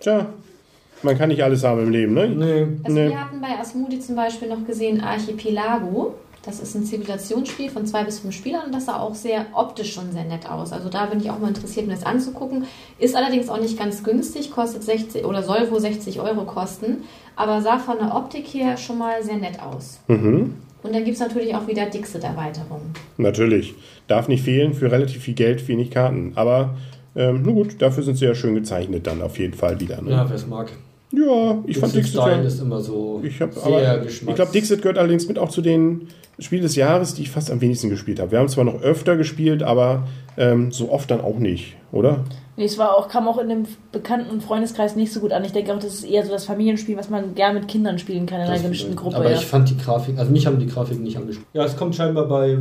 Tja, 0.00 0.26
man 1.02 1.16
kann 1.16 1.28
nicht 1.28 1.42
alles 1.42 1.64
haben 1.64 1.80
im 1.82 1.90
Leben, 1.90 2.14
ne? 2.14 2.28
nee. 2.28 2.66
Also 2.84 2.98
Nee. 2.98 3.08
wir 3.08 3.20
hatten 3.20 3.40
bei 3.40 3.58
Asmodi 3.60 3.98
zum 4.00 4.16
Beispiel 4.16 4.48
noch 4.48 4.64
gesehen 4.66 5.00
Archipelago. 5.00 6.14
Das 6.48 6.60
ist 6.60 6.74
ein 6.74 6.84
Zivilisationsspiel 6.84 7.68
von 7.68 7.84
zwei 7.84 8.04
bis 8.04 8.20
fünf 8.20 8.34
Spielern 8.34 8.64
und 8.64 8.74
das 8.74 8.86
sah 8.86 9.00
auch 9.00 9.14
sehr 9.14 9.44
optisch 9.52 9.92
schon 9.92 10.12
sehr 10.12 10.24
nett 10.24 10.50
aus. 10.50 10.72
Also 10.72 10.88
da 10.88 11.04
bin 11.04 11.20
ich 11.20 11.30
auch 11.30 11.38
mal 11.38 11.48
interessiert, 11.48 11.86
mir 11.86 11.92
das 11.92 12.06
anzugucken. 12.06 12.64
Ist 12.98 13.14
allerdings 13.14 13.50
auch 13.50 13.60
nicht 13.60 13.78
ganz 13.78 14.02
günstig, 14.02 14.50
kostet 14.50 14.82
60 14.82 15.26
oder 15.26 15.42
soll 15.42 15.70
wohl 15.70 15.78
60 15.78 16.20
Euro 16.20 16.46
kosten, 16.46 17.02
aber 17.36 17.60
sah 17.60 17.78
von 17.78 17.98
der 17.98 18.16
Optik 18.16 18.46
her 18.46 18.78
schon 18.78 18.96
mal 18.96 19.22
sehr 19.22 19.36
nett 19.36 19.60
aus. 19.60 20.00
Mhm. 20.08 20.54
Und 20.82 20.94
dann 20.94 21.04
gibt 21.04 21.16
es 21.16 21.20
natürlich 21.20 21.54
auch 21.54 21.66
wieder 21.66 21.84
Dixit-Erweiterungen. 21.84 22.94
Natürlich. 23.18 23.74
Darf 24.06 24.26
nicht 24.28 24.42
fehlen, 24.42 24.72
für 24.72 24.90
relativ 24.90 25.24
viel 25.24 25.34
Geld 25.34 25.68
wenig 25.68 25.90
Karten. 25.90 26.32
Aber 26.34 26.78
ähm, 27.14 27.42
nun 27.42 27.56
gut, 27.56 27.82
dafür 27.82 28.02
sind 28.02 28.16
sie 28.16 28.24
ja 28.24 28.34
schön 28.34 28.54
gezeichnet 28.54 29.06
dann 29.06 29.20
auf 29.20 29.38
jeden 29.38 29.52
Fall 29.52 29.78
wieder. 29.80 30.00
Ne? 30.00 30.12
Ja, 30.12 30.26
wer 30.26 30.36
es 30.36 30.46
mag. 30.46 30.72
Ja, 31.10 31.62
ich 31.66 31.78
fand 31.78 31.94
Dixit 31.94 32.14
Dixit 32.14 32.20
Style 32.20 32.42
ja, 32.42 32.42
ist 32.42 32.60
immer 32.60 32.80
so 32.80 33.20
ich 33.24 33.40
hab, 33.40 33.54
sehr 33.54 33.64
aber. 33.64 34.04
Ich 34.06 34.20
glaube, 34.20 34.52
Dixit 34.52 34.82
gehört 34.82 34.98
allerdings 34.98 35.26
mit 35.26 35.38
auch 35.38 35.48
zu 35.48 35.62
den 35.62 36.08
Spielen 36.38 36.62
des 36.62 36.76
Jahres, 36.76 37.14
die 37.14 37.22
ich 37.22 37.30
fast 37.30 37.50
am 37.50 37.60
wenigsten 37.60 37.88
gespielt 37.88 38.20
habe. 38.20 38.32
Wir 38.32 38.38
haben 38.38 38.48
zwar 38.48 38.64
noch 38.64 38.82
öfter 38.82 39.16
gespielt, 39.16 39.62
aber 39.62 40.06
ähm, 40.36 40.70
so 40.70 40.92
oft 40.92 41.10
dann 41.10 41.20
auch 41.20 41.38
nicht, 41.38 41.76
oder? 41.92 42.24
Nee, 42.56 42.64
es 42.64 42.76
war 42.76 42.96
auch, 42.96 43.08
kam 43.08 43.26
auch 43.26 43.38
in 43.38 43.48
dem 43.48 43.66
bekannten 43.92 44.40
Freundeskreis 44.40 44.96
nicht 44.96 45.12
so 45.12 45.20
gut 45.20 45.32
an. 45.32 45.44
Ich 45.44 45.52
denke 45.52 45.72
auch, 45.72 45.78
das 45.78 45.94
ist 45.94 46.04
eher 46.04 46.24
so 46.24 46.30
das 46.30 46.44
Familienspiel, 46.44 46.96
was 46.96 47.08
man 47.08 47.34
gern 47.34 47.54
mit 47.54 47.68
Kindern 47.68 47.98
spielen 47.98 48.26
kann 48.26 48.40
in 48.40 48.46
einer 48.46 48.54
Das 48.54 48.62
gemischten 48.62 48.90
vielleicht. 48.90 49.02
Gruppe. 49.02 49.16
Aber 49.16 49.30
ja. 49.30 49.36
ich 49.36 49.46
fand 49.46 49.70
die 49.70 49.78
Grafik, 49.78 50.18
also 50.18 50.30
mich 50.30 50.46
haben 50.46 50.58
die 50.58 50.66
Grafiken 50.66 51.02
nicht 51.02 51.16
angesprochen. 51.16 51.48
Ja, 51.52 51.64
es 51.64 51.76
kommt 51.76 51.94
scheinbar 51.94 52.26
bei 52.26 52.58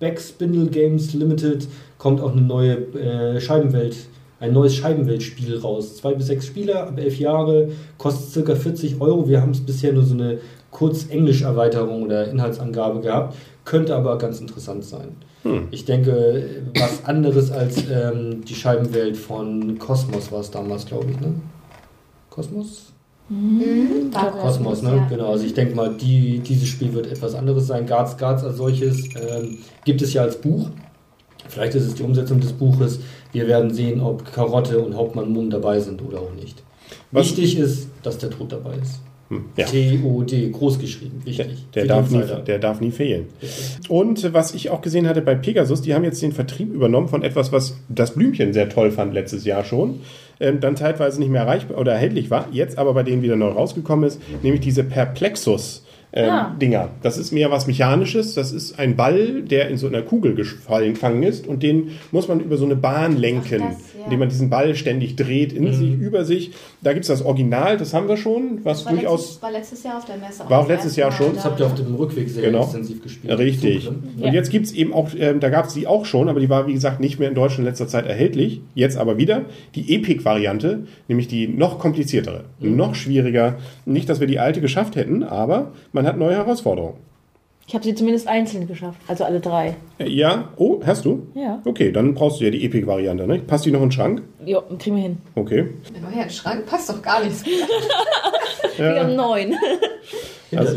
Backspindle 0.00 0.66
Games 0.66 1.14
Limited, 1.14 1.66
kommt 1.98 2.20
auch 2.20 2.32
eine 2.32 2.42
neue 2.42 2.74
äh, 2.74 3.40
Scheibenwelt, 3.40 3.96
ein 4.40 4.52
neues 4.52 4.74
Scheibenweltspiel 4.74 5.58
raus. 5.58 5.96
Zwei 5.96 6.14
bis 6.14 6.26
sechs 6.26 6.46
Spieler, 6.46 6.88
ab 6.88 6.98
elf 6.98 7.18
Jahre, 7.18 7.68
kostet 7.98 8.30
circa 8.30 8.54
40 8.54 9.00
Euro. 9.00 9.28
Wir 9.28 9.40
haben 9.40 9.52
es 9.52 9.60
bisher 9.60 9.92
nur 9.92 10.04
so 10.04 10.14
eine 10.14 10.38
kurz 10.70 11.06
Englisch-Erweiterung 11.08 12.02
oder 12.02 12.28
Inhaltsangabe 12.28 13.00
gehabt, 13.00 13.34
könnte 13.64 13.96
aber 13.96 14.18
ganz 14.18 14.40
interessant 14.40 14.84
sein. 14.84 15.08
Hm. 15.42 15.68
Ich 15.70 15.84
denke, 15.86 16.62
was 16.78 17.04
anderes 17.04 17.50
als 17.50 17.78
ähm, 17.90 18.44
die 18.44 18.54
Scheibenwelt 18.54 19.16
von 19.16 19.78
Cosmos 19.78 20.30
war 20.30 20.40
es 20.40 20.50
damals, 20.50 20.84
glaube 20.84 21.06
ich, 21.10 21.20
ne? 21.20 21.34
Kosmos? 22.28 22.92
Mhm. 23.28 24.12
War 24.12 24.30
Kosmos, 24.32 24.82
ne? 24.82 24.96
ja. 24.96 25.06
Genau, 25.08 25.32
also 25.32 25.46
ich 25.46 25.54
denke 25.54 25.74
mal, 25.74 25.94
die, 25.94 26.38
dieses 26.40 26.68
Spiel 26.68 26.92
wird 26.92 27.06
etwas 27.06 27.34
anderes 27.34 27.66
sein. 27.66 27.86
Guards 27.86 28.16
Guards 28.18 28.44
als 28.44 28.56
solches 28.56 29.04
ähm, 29.16 29.58
gibt 29.84 30.02
es 30.02 30.12
ja 30.12 30.22
als 30.22 30.36
Buch. 30.36 30.68
Vielleicht 31.48 31.74
ist 31.74 31.84
es 31.86 31.94
die 31.94 32.02
Umsetzung 32.02 32.40
des 32.40 32.52
Buches. 32.52 33.00
Wir 33.32 33.46
werden 33.48 33.72
sehen, 33.72 34.00
ob 34.00 34.24
Karotte 34.32 34.78
und 34.80 34.94
Hauptmann 34.96 35.30
Mumm 35.32 35.50
dabei 35.50 35.80
sind 35.80 36.02
oder 36.02 36.20
auch 36.20 36.32
nicht. 36.34 36.62
Was- 37.12 37.26
Wichtig 37.28 37.58
ist, 37.58 37.88
dass 38.02 38.18
der 38.18 38.30
Tod 38.30 38.52
dabei 38.52 38.74
ist. 38.82 39.00
Hm, 39.28 39.46
ja. 39.56 39.66
T-O-D, 39.66 40.50
groß 40.50 40.78
geschrieben. 40.78 41.20
Der, 41.26 41.26
Wichtig. 41.26 41.66
der, 41.74 41.82
die 41.82 41.88
darf 41.88 42.10
nie, 42.12 42.22
der 42.46 42.58
darf 42.60 42.80
nie 42.80 42.92
fehlen. 42.92 43.26
Und 43.88 44.22
äh, 44.22 44.32
was 44.32 44.54
ich 44.54 44.70
auch 44.70 44.80
gesehen 44.82 45.08
hatte 45.08 45.20
bei 45.20 45.34
Pegasus, 45.34 45.82
die 45.82 45.94
haben 45.94 46.04
jetzt 46.04 46.22
den 46.22 46.30
Vertrieb 46.30 46.72
übernommen 46.72 47.08
von 47.08 47.24
etwas, 47.24 47.50
was 47.50 47.76
das 47.88 48.12
Blümchen 48.14 48.52
sehr 48.52 48.68
toll 48.68 48.92
fand 48.92 49.14
letztes 49.14 49.44
Jahr 49.44 49.64
schon. 49.64 50.00
Ähm, 50.38 50.60
dann 50.60 50.76
zeitweise 50.76 51.18
nicht 51.18 51.30
mehr 51.30 51.40
erreichbar 51.40 51.78
oder 51.78 51.92
erhältlich 51.92 52.30
war, 52.30 52.46
jetzt 52.52 52.78
aber 52.78 52.94
bei 52.94 53.02
denen 53.02 53.22
wieder 53.22 53.34
neu 53.36 53.48
rausgekommen 53.48 54.06
ist, 54.06 54.20
nämlich 54.44 54.60
diese 54.60 54.84
Perplexus. 54.84 55.82
Ähm, 56.16 56.30
Ah. 56.30 56.56
Dinger. 56.60 56.88
Das 57.02 57.18
ist 57.18 57.30
mehr 57.30 57.50
was 57.50 57.66
Mechanisches. 57.66 58.32
Das 58.34 58.50
ist 58.50 58.78
ein 58.78 58.96
Ball, 58.96 59.42
der 59.42 59.68
in 59.68 59.76
so 59.76 59.86
einer 59.86 60.00
Kugel 60.02 60.34
gefallen- 60.34 60.94
gefangen 60.94 61.22
ist 61.22 61.46
und 61.46 61.62
den 61.62 61.90
muss 62.10 62.26
man 62.26 62.40
über 62.40 62.56
so 62.56 62.64
eine 62.64 62.74
Bahn 62.74 63.18
lenken, 63.18 63.60
Ach, 63.62 63.68
das, 63.72 63.94
ja. 63.98 64.04
indem 64.04 64.20
man 64.20 64.28
diesen 64.30 64.48
Ball 64.48 64.74
ständig 64.74 65.14
dreht, 65.16 65.52
in 65.52 65.70
sich, 65.74 65.92
über 65.92 66.24
sich. 66.24 66.52
Da 66.82 66.94
gibt 66.94 67.04
es 67.04 67.08
das 67.08 67.22
Original, 67.22 67.76
das 67.76 67.92
haben 67.92 68.08
wir 68.08 68.16
schon, 68.16 68.60
was 68.64 68.86
War 68.86 68.92
durchaus 68.94 69.20
letztes, 69.20 69.42
war 69.42 69.52
letztes 69.52 69.82
Jahr 69.82 69.98
auf 69.98 70.04
der 70.06 70.16
Messe. 70.16 70.44
War 70.48 70.60
auch 70.60 70.68
letztes 70.68 70.96
Jahr 70.96 71.12
schon. 71.12 71.28
da. 71.28 71.32
Das 71.34 71.44
habt 71.44 71.60
ihr 71.60 71.66
auf 71.66 71.74
dem 71.74 71.94
Rückweg 71.94 72.30
sehr 72.30 72.44
Genau. 72.44 72.64
intensiv 72.64 73.02
gespielt. 73.02 73.38
Richtig. 73.38 73.84
Zug, 73.84 73.94
ne? 74.18 74.26
Und 74.28 74.32
jetzt 74.32 74.50
gibt 74.50 74.64
es 74.66 74.72
eben 74.72 74.94
auch, 74.94 75.10
ähm, 75.18 75.40
da 75.40 75.50
gab 75.50 75.66
es 75.66 75.74
die 75.74 75.86
auch 75.86 76.06
schon, 76.06 76.30
aber 76.30 76.40
die 76.40 76.48
war 76.48 76.66
wie 76.66 76.72
gesagt 76.72 76.98
nicht 76.98 77.18
mehr 77.18 77.28
in 77.28 77.34
Deutschland 77.34 77.60
in 77.60 77.64
letzter 77.66 77.88
Zeit 77.88 78.06
erhältlich. 78.06 78.62
Jetzt 78.74 78.96
aber 78.96 79.18
wieder 79.18 79.42
die 79.74 79.94
Epic-Variante, 79.94 80.84
nämlich 81.08 81.28
die 81.28 81.46
noch 81.48 81.78
kompliziertere, 81.78 82.44
noch 82.60 82.94
schwieriger. 82.94 83.56
Nicht, 83.84 84.08
dass 84.08 84.20
wir 84.20 84.26
die 84.26 84.38
alte 84.38 84.62
geschafft 84.62 84.96
hätten, 84.96 85.22
aber 85.22 85.72
man 85.92 86.05
hat 86.06 86.18
neue 86.18 86.36
Herausforderungen. 86.36 86.94
Ich 87.68 87.74
habe 87.74 87.82
sie 87.84 87.94
zumindest 87.96 88.28
einzeln 88.28 88.68
geschafft, 88.68 89.00
also 89.08 89.24
alle 89.24 89.40
drei. 89.40 89.74
Äh, 89.98 90.08
Ja, 90.08 90.50
oh, 90.56 90.80
hast 90.86 91.04
du? 91.04 91.26
Ja. 91.34 91.60
Okay, 91.64 91.90
dann 91.90 92.14
brauchst 92.14 92.40
du 92.40 92.44
ja 92.44 92.50
die 92.50 92.64
Epic-Variante, 92.64 93.26
ne? 93.26 93.40
Passt 93.40 93.64
die 93.66 93.72
noch 93.72 93.80
in 93.80 93.86
den 93.86 93.92
Schrank? 93.92 94.22
Jo, 94.44 94.62
kriegen 94.78 94.94
wir 94.96 95.02
hin. 95.02 95.18
Okay. 95.34 95.70
Der 95.92 96.00
neue 96.22 96.30
Schrank 96.30 96.64
passt 96.66 96.88
doch 96.90 97.02
gar 97.02 97.24
nicht. 97.24 97.44
Wir 98.78 99.00
haben 99.00 99.16
neun. 99.16 99.54
Also-. 100.54 100.76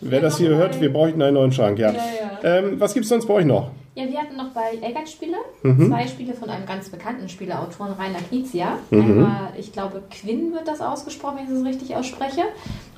Wer 0.00 0.20
das 0.20 0.38
hier 0.38 0.50
hört, 0.50 0.80
wir 0.80 0.92
bräuchten 0.92 1.20
einen 1.20 1.34
neuen 1.34 1.52
Schrank, 1.52 1.78
ja. 1.78 1.90
Ja, 1.92 1.98
Ähm, 2.42 2.80
was 2.80 2.94
gibt's 2.94 3.08
sonst 3.10 3.26
bei 3.26 3.34
euch 3.34 3.44
noch? 3.44 3.70
Ja, 4.00 4.10
wir 4.10 4.18
hatten 4.18 4.36
noch 4.36 4.48
bei 4.50 4.78
Eggert-Spiele 4.80 5.36
Mhm. 5.62 5.88
zwei 5.88 6.06
Spiele 6.06 6.32
von 6.32 6.48
einem 6.48 6.64
ganz 6.64 6.88
bekannten 6.88 7.28
Spieleautoren, 7.28 7.92
Rainer 7.92 8.20
Knizia. 8.28 8.78
Mhm. 8.90 9.00
Einmal, 9.02 9.52
ich 9.58 9.72
glaube, 9.72 10.02
Quinn 10.10 10.52
wird 10.54 10.66
das 10.68 10.80
ausgesprochen, 10.80 11.36
wenn 11.38 11.44
ich 11.44 11.50
das 11.50 11.64
richtig 11.64 11.96
ausspreche. 11.96 12.42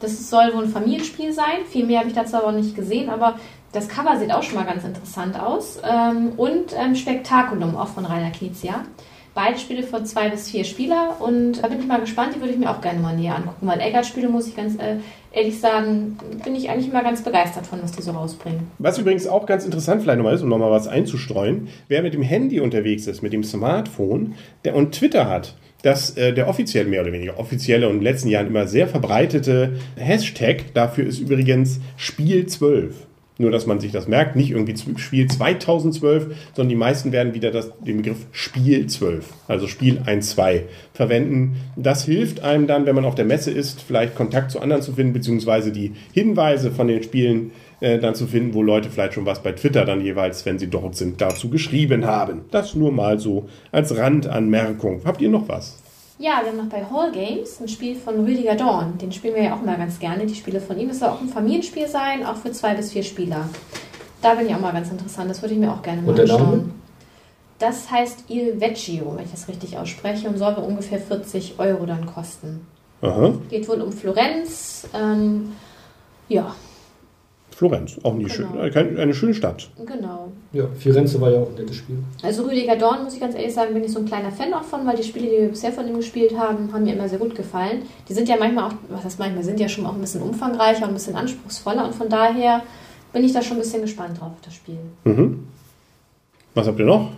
Das 0.01 0.31
soll 0.31 0.55
wohl 0.55 0.65
ein 0.65 0.71
Familienspiel 0.71 1.33
sein. 1.33 1.65
Viel 1.69 1.87
mehr 1.87 2.01
habe 2.01 2.09
ich 2.09 2.15
dazu 2.15 2.37
aber 2.37 2.53
nicht 2.53 2.77
gesehen, 2.77 3.11
aber 3.11 3.35
das 3.73 3.89
Cover 3.89 4.17
sieht 4.19 4.33
auch 4.33 4.43
schon 4.45 4.57
mal 4.57 4.65
ganz 4.67 4.85
interessant 4.85 5.39
aus. 5.41 5.79
Ähm, 5.83 6.33
und 6.37 6.73
ähm, 6.77 6.95
Spektakulum, 6.95 7.77
auch 7.77 7.89
von 7.89 8.05
Rainer 8.05 8.31
Knizia. 8.31 8.85
Beide 9.35 9.59
Spiele 9.59 9.83
von 9.83 10.05
zwei 10.05 10.29
bis 10.29 10.51
vier 10.51 10.65
Spieler 10.65 11.17
und 11.21 11.63
da 11.63 11.69
bin 11.69 11.81
ich 11.81 11.87
mal 11.87 12.01
gespannt, 12.01 12.35
die 12.35 12.41
würde 12.41 12.53
ich 12.53 12.59
mir 12.59 12.71
auch 12.71 12.83
gerne 12.83 13.01
mal 13.01 13.17
näher 13.17 13.35
angucken, 13.35 13.67
weil 13.67 13.81
Eggert-Spiele, 13.81 14.29
muss 14.29 14.47
ich 14.47 14.55
ganz 14.55 14.77
äh, 14.77 14.97
ehrlich 15.33 15.59
sagen, 15.59 16.19
bin 16.45 16.55
ich 16.55 16.69
eigentlich 16.69 16.91
immer 16.91 17.03
ganz 17.03 17.23
begeistert 17.23 17.67
von, 17.67 17.83
was 17.83 17.93
die 17.93 18.03
so 18.03 18.11
rausbringen. 18.11 18.71
Was 18.79 18.99
übrigens 18.99 19.27
auch 19.27 19.47
ganz 19.47 19.65
interessant 19.65 20.03
vielleicht 20.03 20.19
nochmal 20.19 20.35
ist, 20.35 20.43
um 20.43 20.51
nochmal 20.51 20.71
was 20.71 20.87
einzustreuen, 20.87 21.69
wer 21.89 22.03
mit 22.03 22.13
dem 22.13 22.23
Handy 22.23 22.61
unterwegs 22.61 23.07
ist, 23.07 23.23
mit 23.23 23.33
dem 23.33 23.43
Smartphone 23.43 24.35
der, 24.65 24.75
und 24.75 24.93
Twitter 24.95 25.31
hat, 25.31 25.57
dass 25.83 26.17
äh, 26.17 26.35
der 26.35 26.49
offiziell, 26.49 26.85
mehr 26.85 27.01
oder 27.01 27.13
weniger 27.13 27.39
offizielle 27.39 27.87
und 27.87 27.95
in 27.95 27.99
den 28.01 28.05
letzten 28.05 28.29
Jahren 28.29 28.49
immer 28.49 28.67
sehr 28.67 28.87
verbreitete 28.87 29.79
Hashtag 29.97 30.75
dafür 30.75 31.07
ist 31.07 31.21
übrigens 31.21 31.81
Spiel 31.97 32.47
12. 32.47 33.07
Nur, 33.43 33.51
dass 33.51 33.67
man 33.67 33.81
sich 33.81 33.91
das 33.91 34.07
merkt, 34.07 34.37
nicht 34.37 34.53
irgendwie 34.53 34.77
Spiel 34.99 35.27
2012, 35.27 36.53
sondern 36.55 36.69
die 36.69 36.77
meisten 36.77 37.11
werden 37.11 37.35
wieder 37.35 37.51
das, 37.51 37.73
den 37.81 37.97
Begriff 37.97 38.19
Spiel 38.31 38.87
12, 38.87 39.29
also 39.49 39.67
Spiel 39.67 39.99
1.2 40.07 40.61
verwenden. 40.95 41.57
Das 41.75 42.05
hilft 42.05 42.45
einem 42.45 42.69
dann, 42.69 42.87
wenn 42.87 42.95
man 42.95 43.05
auf 43.05 43.17
der 43.17 43.25
Messe 43.25 43.51
ist, 43.51 43.83
vielleicht 43.83 44.15
Kontakt 44.15 44.53
zu 44.53 44.61
anderen 44.61 44.81
zu 44.81 44.93
finden, 44.93 45.13
beziehungsweise 45.13 45.73
die 45.73 45.91
Hinweise 46.13 46.71
von 46.71 46.87
den 46.87 47.03
Spielen 47.03 47.51
äh, 47.81 47.99
dann 47.99 48.15
zu 48.15 48.29
finden, 48.29 48.55
wo 48.55 48.63
Leute 48.63 48.91
vielleicht 48.91 49.15
schon 49.15 49.27
was 49.27 49.43
bei 49.43 49.51
Twitter 49.51 49.85
dann 49.85 50.01
jeweils, 50.01 50.47
wenn 50.47 50.61
sie 50.61 50.69
dort 50.69 50.95
sind, 50.95 51.21
dazu 51.21 51.51
geschrieben 51.51 52.07
haben. 52.07 52.43
Das 52.53 52.77
nur 52.77 52.93
mal 52.93 53.19
so 53.19 53.49
als 53.73 53.97
Randanmerkung. 53.97 55.01
Habt 55.05 55.21
ihr 55.21 55.31
noch 55.31 55.49
was? 55.49 55.82
Ja, 56.23 56.41
wir 56.41 56.51
haben 56.51 56.59
noch 56.59 56.69
bei 56.69 56.85
Hall 56.85 57.11
Games 57.11 57.61
ein 57.61 57.67
Spiel 57.67 57.97
von 57.97 58.25
Rüdiger 58.25 58.55
Dorn. 58.55 58.97
Den 58.97 59.11
spielen 59.11 59.35
wir 59.35 59.43
ja 59.43 59.55
auch 59.57 59.63
mal 59.63 59.77
ganz 59.77 59.99
gerne, 59.99 60.25
die 60.25 60.37
Spiele 60.37 60.61
von 60.61 60.79
ihm. 60.79 60.91
Es 60.91 61.01
soll 61.01 61.09
auch 61.09 61.21
ein 61.21 61.29
Familienspiel 61.29 61.89
sein, 61.89 62.25
auch 62.25 62.37
für 62.37 62.53
zwei 62.53 62.77
bis 62.77 62.93
vier 62.93 63.03
Spieler. 63.03 63.49
Da 64.21 64.37
bin 64.37 64.47
ich 64.47 64.55
auch 64.55 64.61
mal 64.61 64.73
ganz 64.73 64.89
interessant. 64.89 65.29
Das 65.29 65.43
würde 65.43 65.55
ich 65.55 65.59
mir 65.61 65.73
auch 65.73 65.83
gerne 65.83 66.01
mal 66.01 66.11
Und 66.11 66.19
der 66.19 66.29
Name? 66.29 66.39
anschauen. 66.39 66.75
Das 67.59 67.91
heißt 67.91 68.27
Il 68.29 68.61
Vecchio, 68.61 69.17
wenn 69.17 69.25
ich 69.25 69.33
das 69.33 69.49
richtig 69.49 69.77
ausspreche, 69.77 70.29
und 70.29 70.39
soll 70.39 70.55
ungefähr 70.55 71.01
40 71.01 71.59
Euro 71.59 71.87
dann 71.87 72.07
kosten. 72.07 72.69
Aha. 73.01 73.33
Geht 73.51 73.69
wohl 73.69 73.83
um 73.83 73.91
Florenz. 73.91 74.87
Ähm, 74.95 75.55
ja, 76.29 76.55
Florenz, 77.55 77.99
auch 78.03 78.15
nie 78.15 78.25
Genau. 78.25 78.35
schön, 78.75 78.97
eine 78.99 79.15
schöne 79.15 79.35
Stadt. 79.35 79.69
genau. 79.85 80.33
Ja, 80.53 80.65
Firenze 80.79 81.21
war 81.21 81.31
ja 81.31 81.41
auch 81.41 81.49
ein 81.49 81.55
nettes 81.55 81.77
Spiel. 81.77 81.97
Also 82.23 82.45
Rüdiger 82.45 82.77
Dorn, 82.77 83.05
muss 83.05 83.15
ich 83.15 83.21
ganz 83.21 83.35
ehrlich 83.35 83.53
sagen, 83.55 83.75
bin 83.75 83.85
ich 83.85 83.93
so 83.93 83.99
ein 84.01 84.07
kleiner 84.07 84.31
Fan 84.31 84.53
auch 84.55 84.63
von, 84.63 84.87
weil 84.87 84.97
die 84.97 85.03
Spiele, 85.03 85.27
die 85.27 85.37
wir 85.43 85.49
bisher 85.49 85.73
von 85.73 85.87
ihm 85.87 85.97
gespielt 85.97 86.37
haben, 86.37 86.73
haben 86.73 86.85
mir 86.85 86.95
immer 86.95 87.09
sehr 87.09 87.19
gut 87.19 87.35
gefallen. 87.35 87.83
Die 88.09 88.15
sind 88.15 88.29
ja 88.29 88.37
manchmal 88.39 88.65
auch, 88.71 88.75
was 88.89 89.05
heißt 89.05 89.19
manchmal, 89.19 89.45
sind 89.45 89.61
ja 89.61 89.69
schon 89.69 89.87
auch 89.87 89.95
ein 89.95 90.01
bisschen 90.01 90.23
umfangreicher 90.23 90.85
und 90.85 90.91
ein 90.91 90.95
bisschen 90.95 91.17
anspruchsvoller 91.17 91.85
und 91.85 91.95
von 91.95 92.09
daher 92.09 92.63
bin 93.13 93.25
ich 93.25 93.33
da 93.33 93.43
schon 93.43 93.59
ein 93.59 93.61
bisschen 93.61 93.83
gespannt 93.83 94.21
drauf, 94.21 94.33
das 94.45 94.55
Spiel. 94.55 94.79
Mhm. 95.05 95.47
Was 96.55 96.67
habt 96.67 96.79
ihr 96.79 96.87
noch? 96.87 97.11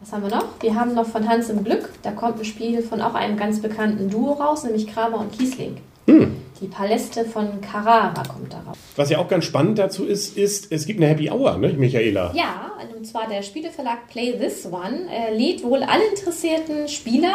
Was 0.00 0.12
haben 0.12 0.22
wir 0.24 0.30
noch? 0.30 0.44
Wir 0.60 0.74
haben 0.74 0.94
noch 0.94 1.06
von 1.06 1.26
Hans 1.28 1.48
im 1.48 1.64
Glück, 1.64 1.88
da 2.02 2.12
kommt 2.12 2.38
ein 2.38 2.44
Spiel 2.44 2.82
von 2.82 3.00
auch 3.00 3.14
einem 3.14 3.36
ganz 3.38 3.60
bekannten 3.60 4.10
Duo 4.10 4.32
raus, 4.32 4.64
nämlich 4.64 4.86
Kramer 4.86 5.20
und 5.20 5.32
Kiesling. 5.32 5.78
Hm. 6.06 6.36
Die 6.60 6.68
Paläste 6.68 7.24
von 7.24 7.60
Carrara 7.60 8.22
kommt 8.22 8.52
darauf. 8.52 8.78
Was 8.96 9.10
ja 9.10 9.18
auch 9.18 9.28
ganz 9.28 9.44
spannend 9.44 9.78
dazu 9.78 10.06
ist, 10.06 10.36
ist, 10.38 10.72
es 10.72 10.86
gibt 10.86 11.00
eine 11.00 11.10
Happy 11.10 11.30
Hour, 11.30 11.58
ne, 11.58 11.74
Michaela? 11.74 12.32
Ja, 12.34 12.72
und 12.96 13.04
zwar 13.06 13.28
der 13.28 13.42
Spieleverlag 13.42 14.08
Play 14.08 14.32
This 14.32 14.66
One 14.66 15.06
äh, 15.10 15.36
lädt 15.36 15.62
wohl 15.62 15.82
alle 15.82 16.04
interessierten 16.08 16.88
Spieler 16.88 17.34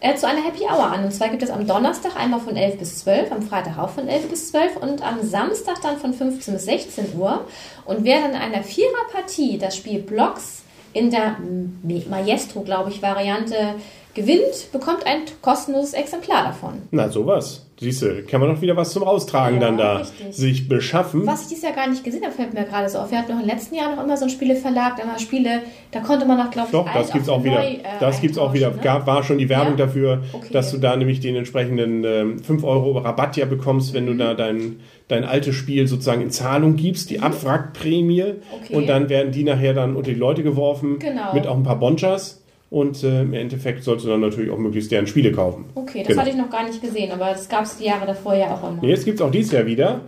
äh, 0.00 0.14
zu 0.14 0.28
einer 0.28 0.44
Happy 0.44 0.62
Hour 0.64 0.86
an. 0.86 1.04
Und 1.04 1.12
zwar 1.12 1.30
gibt 1.30 1.42
es 1.42 1.50
am 1.50 1.66
Donnerstag 1.66 2.16
einmal 2.16 2.40
von 2.40 2.56
11 2.56 2.78
bis 2.78 3.00
12, 3.00 3.32
am 3.32 3.42
Freitag 3.42 3.78
auch 3.78 3.90
von 3.90 4.06
11 4.06 4.28
bis 4.28 4.48
12 4.50 4.76
und 4.76 5.02
am 5.02 5.22
Samstag 5.22 5.82
dann 5.82 5.98
von 5.98 6.14
15 6.14 6.54
bis 6.54 6.64
16 6.64 7.18
Uhr. 7.18 7.44
Und 7.86 8.04
wer 8.04 8.20
dann 8.20 8.30
in 8.30 8.36
einer 8.36 8.62
Viererpartie 8.62 9.58
das 9.58 9.76
Spiel 9.76 10.00
Blocks 10.00 10.62
in 10.92 11.10
der 11.10 11.36
Maestro, 12.08 12.60
glaube 12.60 12.90
ich, 12.90 13.02
Variante 13.02 13.74
gewinnt, 14.14 14.70
bekommt 14.72 15.06
ein 15.06 15.22
kostenloses 15.42 15.92
Exemplar 15.94 16.44
davon. 16.44 16.74
Na, 16.90 17.08
sowas. 17.08 17.60
Siehst 17.80 18.02
du, 18.02 18.22
kann 18.22 18.40
man 18.40 18.54
doch 18.54 18.62
wieder 18.62 18.76
was 18.76 18.92
zum 18.92 19.02
Austragen 19.02 19.56
Ja, 19.56 19.62
dann 19.62 19.76
da 19.76 19.96
richtig. 19.96 20.32
sich 20.36 20.68
beschaffen. 20.68 21.26
Was 21.26 21.42
ich 21.42 21.48
dieses 21.48 21.64
Jahr 21.64 21.72
gar 21.72 21.88
nicht 21.88 22.04
gesehen 22.04 22.22
habe, 22.22 22.32
fällt 22.32 22.54
mir 22.54 22.62
gerade 22.64 22.88
so 22.88 22.98
auf. 22.98 23.10
Wir 23.10 23.18
hatten 23.18 23.32
noch 23.34 23.40
im 23.42 23.46
letzten 23.48 23.74
Jahr 23.74 23.94
noch 23.96 24.02
immer 24.04 24.16
so 24.16 24.26
ein 24.26 24.30
Spieleverlag, 24.30 25.02
immer 25.02 25.18
Spiele, 25.18 25.60
da 25.90 25.98
konnte 25.98 26.24
man 26.24 26.38
noch, 26.38 26.52
glaube 26.52 26.68
ich, 26.68 26.72
Doch, 26.72 26.88
das 26.94 27.10
gibt's 27.10 27.28
auf 27.28 27.40
auch 27.40 27.44
wieder. 27.44 27.56
neu, 27.56 27.66
äh, 27.72 27.78
das 27.98 28.20
gibt's 28.20 28.38
auch 28.38 28.54
wieder. 28.54 28.70
ne? 28.70 28.76
Gab, 28.80 29.08
war 29.08 29.24
schon 29.24 29.38
die 29.38 29.48
Werbung 29.48 29.76
Ja? 29.76 29.86
dafür, 29.86 30.22
Okay. 30.32 30.52
dass 30.52 30.70
du 30.70 30.78
da 30.78 30.94
nämlich 30.96 31.18
den 31.18 31.34
entsprechenden 31.34 32.04
ähm, 32.04 32.38
5 32.38 32.62
Euro 32.62 32.92
Rabatt 32.98 33.36
ja 33.36 33.44
bekommst, 33.44 33.92
wenn 33.92 34.04
Mhm. 34.04 34.18
du 34.18 34.24
da 34.24 34.34
dein, 34.34 34.80
dein 35.08 35.24
altes 35.24 35.56
Spiel 35.56 35.88
sozusagen 35.88 36.22
in 36.22 36.30
Zahlung 36.30 36.76
gibst, 36.76 37.10
die 37.10 37.18
Abwrackprämie. 37.20 38.22
Mhm. 38.22 38.32
Okay. 38.62 38.76
Und 38.76 38.86
dann 38.88 39.08
werden 39.08 39.32
die 39.32 39.42
nachher 39.42 39.74
dann 39.74 39.96
unter 39.96 40.12
die 40.12 40.18
Leute 40.18 40.44
geworfen 40.44 41.00
Genau. 41.00 41.34
mit 41.34 41.48
auch 41.48 41.56
ein 41.56 41.64
paar 41.64 41.80
Bonchas. 41.80 42.40
Und 42.74 43.04
äh, 43.04 43.20
im 43.22 43.34
Endeffekt 43.34 43.84
sollst 43.84 44.04
du 44.04 44.08
dann 44.08 44.18
natürlich 44.20 44.50
auch 44.50 44.58
möglichst 44.58 44.90
deren 44.90 45.06
Spiele 45.06 45.30
kaufen. 45.30 45.66
Okay, 45.76 46.00
das 46.00 46.08
Genau. 46.08 46.20
hatte 46.22 46.30
ich 46.30 46.36
noch 46.36 46.50
gar 46.50 46.66
nicht 46.66 46.82
gesehen, 46.82 47.12
aber 47.12 47.26
das 47.26 47.48
gab 47.48 47.62
es 47.62 47.76
die 47.76 47.84
Jahre 47.84 48.04
davor 48.04 48.34
ja 48.34 48.52
auch 48.52 48.68
immer. 48.68 48.82
Jetzt 48.82 49.04
gibt's 49.04 49.20
auch 49.20 49.30
dieses 49.30 49.52
Jahr 49.52 49.64
wieder. 49.64 50.00